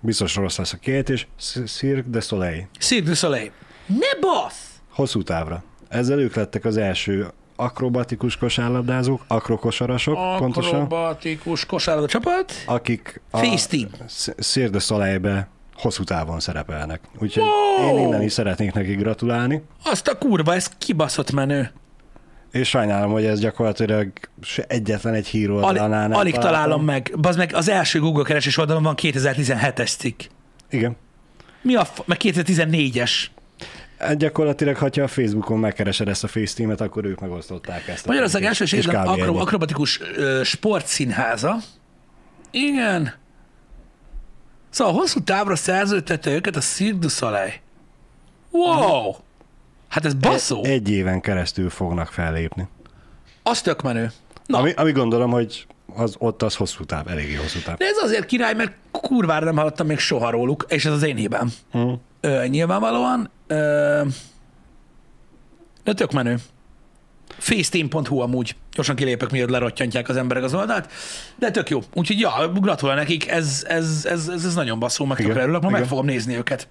biztos 0.00 0.34
rossz 0.36 0.56
lesz 0.58 0.72
a 0.72 0.76
két, 0.76 1.08
és 1.10 1.26
Cirque 1.66 2.10
de 2.10 2.20
Soleil. 2.20 2.68
Cirque 2.78 3.08
du 3.08 3.14
Soleil. 3.14 3.50
Ne 3.86 4.20
basz! 4.20 4.68
Hosszú 4.90 5.22
távra. 5.22 5.62
Ezzel 5.90 6.18
ők 6.18 6.34
lettek 6.34 6.64
az 6.64 6.76
első 6.76 7.26
akrobatikus 7.56 8.36
kosárlabdázók, 8.36 9.24
akrokosarasok 9.26 10.36
pontosan, 10.38 10.74
Akrobatikus 10.80 11.66
kosárlabda 11.66 12.08
csapat. 12.08 12.52
akik 12.66 13.20
a 13.30 13.38
Face 13.38 13.68
team. 13.68 13.88
Sz- 14.08 14.34
Cirque 14.42 14.70
de 14.70 14.78
Soleilbe 14.78 15.48
hosszú 15.74 16.04
távon 16.04 16.40
szerepelnek. 16.40 17.00
Úgyhogy 17.18 17.42
Wow! 17.82 17.96
én 17.98 18.06
innen 18.06 18.22
is 18.22 18.32
szeretnék 18.32 18.72
nekik 18.72 18.98
gratulálni. 18.98 19.62
Azt 19.84 20.08
a 20.08 20.18
kurva, 20.18 20.54
ez 20.54 20.68
kibaszott 20.78 21.32
menő. 21.32 21.70
És 22.52 22.68
sajnálom, 22.68 23.12
hogy 23.12 23.24
ez 23.24 23.40
gyakorlatilag 23.40 24.08
egyetlen 24.66 25.14
egy 25.14 25.26
hír 25.26 25.50
Alig, 25.50 25.62
oldalánál 25.64 26.08
nem 26.08 26.18
alig 26.18 26.32
találtam. 26.34 26.60
találom 26.62 26.84
meg. 26.84 27.12
Bazd 27.20 27.38
meg, 27.38 27.54
az 27.54 27.68
első 27.68 28.00
Google 28.00 28.24
keresés 28.24 28.56
oldalon 28.56 28.82
van 28.82 28.94
2017-es 29.02 29.96
cikk. 29.98 30.20
Igen. 30.70 30.96
Mi 31.62 31.74
a 31.74 31.84
f- 31.84 32.06
meg 32.06 32.18
2014-es. 32.22 33.10
Hát 34.00 34.16
Gyakorlatilag, 34.16 34.76
ha 34.76 34.86
a 34.86 35.06
Facebookon 35.06 35.58
megkeresed 35.58 36.08
ezt 36.08 36.24
a 36.24 36.28
FaceTeam-et, 36.28 36.80
akkor 36.80 37.04
ők 37.04 37.20
megosztották 37.20 37.88
ezt. 37.88 38.06
Magyarország 38.06 38.44
első 38.44 38.64
És 38.76 38.86
akro, 38.86 39.36
akrobatikus 39.36 40.00
ö, 40.16 40.40
sportszínháza. 40.44 41.56
Igen. 42.50 43.14
Szóval 44.70 44.92
hosszú 44.92 45.20
távra 45.20 45.56
szerződtette 45.56 46.30
őket 46.30 46.56
a 46.56 46.60
Cirque 46.60 46.98
du 46.98 47.08
Soleil. 47.08 47.52
Wow! 48.50 49.14
Hát 49.88 50.04
ez 50.04 50.14
baszó. 50.14 50.64
Egy 50.64 50.90
éven 50.90 51.20
keresztül 51.20 51.70
fognak 51.70 52.08
fellépni. 52.12 52.68
Az 53.42 53.60
tök 53.60 53.82
menő. 53.82 54.12
Na, 54.46 54.58
Ami, 54.58 54.72
ami 54.72 54.92
gondolom, 54.92 55.30
hogy 55.30 55.66
az, 55.94 56.14
ott 56.18 56.42
az 56.42 56.54
hosszú 56.54 56.84
táv, 56.84 57.08
eléggé 57.08 57.34
hosszú 57.34 57.58
táv. 57.58 57.76
de 57.76 57.84
ez 57.84 57.96
azért 57.96 58.26
király, 58.26 58.54
mert 58.54 58.72
kurvára 58.90 59.44
nem 59.44 59.56
hallottam 59.56 59.86
még 59.86 59.98
soha 59.98 60.30
róluk, 60.30 60.64
és 60.68 60.84
ez 60.84 60.92
az 60.92 61.02
én 61.02 61.16
hibám. 61.16 61.52
Mm. 61.78 61.92
Ö, 62.20 62.46
nyilvánvalóan. 62.46 63.30
Ö, 63.46 64.02
de 65.84 65.92
tök 65.94 66.12
menő. 66.12 66.36
Facetime.hu 67.38 68.20
amúgy. 68.20 68.56
Gyorsan 68.72 68.96
kilépek, 68.96 69.30
miért 69.30 69.50
lerottyantják 69.50 70.08
az 70.08 70.16
emberek 70.16 70.42
az 70.42 70.54
oldalt. 70.54 70.92
De 71.38 71.50
tök 71.50 71.70
jó. 71.70 71.80
Úgyhogy 71.94 72.20
ja, 72.20 72.52
gratulál 72.54 72.94
nekik, 72.94 73.28
ez, 73.28 73.64
ez, 73.68 74.04
ez, 74.04 74.28
ez, 74.28 74.44
ez 74.44 74.54
nagyon 74.54 74.78
basszó, 74.78 75.04
meg 75.04 75.16
tökre 75.16 75.42
örülök, 75.42 75.62
ma 75.62 75.70
meg 75.70 75.84
fogom 75.84 76.04
nézni 76.04 76.36
őket. 76.36 76.68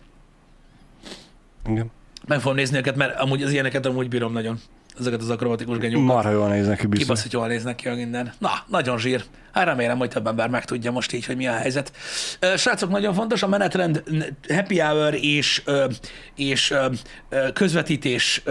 Igen. 1.67 1.91
Meg 2.27 2.39
fogom 2.39 2.55
nézni 2.55 2.77
őket, 2.77 2.95
mert 2.95 3.19
amúgy 3.19 3.43
az 3.43 3.51
ilyeneket 3.51 3.85
amúgy 3.85 4.09
bírom 4.09 4.33
nagyon. 4.33 4.59
Ezeket 4.99 5.21
az 5.21 5.29
akrobatikus 5.29 5.77
genyókat. 5.77 6.05
Marha 6.05 6.29
jól 6.31 6.47
néznek 6.49 6.77
ki 6.79 6.87
biztos. 6.87 7.07
Kibasz, 7.07 7.21
hogy 7.21 7.33
jól 7.33 7.47
néznek 7.47 7.75
ki 7.75 7.87
a 7.87 7.95
minden. 7.95 8.33
Na, 8.37 8.51
nagyon 8.67 8.97
zsír. 8.99 9.23
Hát 9.51 9.65
remélem, 9.65 9.97
hogy 9.97 10.09
több 10.09 10.27
ember 10.27 10.49
megtudja 10.49 10.91
most 10.91 11.13
így, 11.13 11.25
hogy 11.25 11.35
mi 11.35 11.47
a 11.47 11.53
helyzet. 11.53 11.91
Srácok, 12.57 12.89
nagyon 12.89 13.13
fontos, 13.13 13.43
a 13.43 13.47
menetrend 13.47 14.03
happy 14.53 14.79
hour 14.79 15.13
és, 15.13 15.63
és 16.35 16.73
közvetítés 17.53 18.43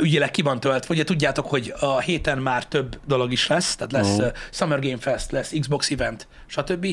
ügyileg 0.00 0.30
ki 0.30 0.42
van 0.42 0.60
töltve. 0.60 0.94
Ugye 0.94 1.04
tudjátok, 1.04 1.46
hogy 1.46 1.74
a 1.80 2.00
héten 2.00 2.38
már 2.38 2.66
több 2.66 3.00
dolog 3.06 3.32
is 3.32 3.46
lesz, 3.46 3.76
tehát 3.76 3.92
lesz 3.92 4.16
Mhm. 4.16 4.26
uh 4.26 4.32
Summer 4.50 4.80
Game 4.80 4.98
Fest, 4.98 5.30
lesz 5.30 5.52
Xbox 5.60 5.90
Event, 5.90 6.28
stb. 6.46 6.86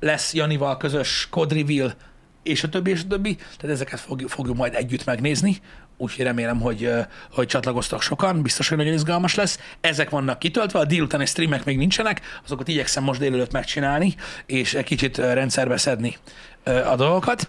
Lesz 0.00 0.34
Janival 0.34 0.76
közös 0.76 1.26
Code 1.30 1.54
Reveal, 1.54 1.92
és 2.42 2.64
a 2.64 2.68
többi, 2.68 2.90
és 2.90 3.00
a 3.00 3.06
többi. 3.06 3.34
Tehát 3.36 3.74
ezeket 3.74 4.00
fogjuk, 4.00 4.30
fogjuk 4.30 4.56
majd 4.56 4.74
együtt 4.74 5.04
megnézni. 5.04 5.60
Úgyhogy 5.96 6.24
remélem, 6.24 6.60
hogy, 6.60 6.90
hogy 7.32 7.46
csatlakoztak 7.46 8.02
sokan, 8.02 8.42
biztos, 8.42 8.68
hogy 8.68 8.76
nagyon 8.76 8.92
izgalmas 8.92 9.34
lesz. 9.34 9.58
Ezek 9.80 10.10
vannak 10.10 10.38
kitöltve, 10.38 10.78
a 10.78 10.84
délutáni 10.84 11.26
streamek 11.26 11.64
még 11.64 11.76
nincsenek, 11.76 12.20
azokat 12.44 12.68
igyekszem 12.68 13.02
most 13.02 13.20
délelőtt 13.20 13.52
megcsinálni, 13.52 14.14
és 14.46 14.74
egy 14.74 14.84
kicsit 14.84 15.16
rendszerbe 15.16 15.76
szedni 15.76 16.16
a 16.64 16.96
dolgokat. 16.96 17.48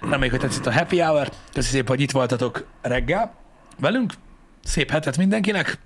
Reméljük, 0.00 0.30
hogy 0.30 0.40
tetszett 0.40 0.66
a 0.66 0.72
happy 0.72 0.98
hour. 0.98 1.28
Köszönöm 1.52 1.70
szépen, 1.70 1.86
hogy 1.86 2.00
itt 2.00 2.10
voltatok 2.10 2.66
reggel 2.82 3.34
velünk. 3.80 4.12
Szép 4.64 4.90
hetet 4.90 5.16
mindenkinek. 5.16 5.78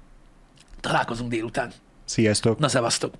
Találkozunk 0.80 1.30
délután. 1.30 1.72
Sziasztok! 2.04 2.58
Na, 2.58 2.68
szevasztok! 2.68 3.14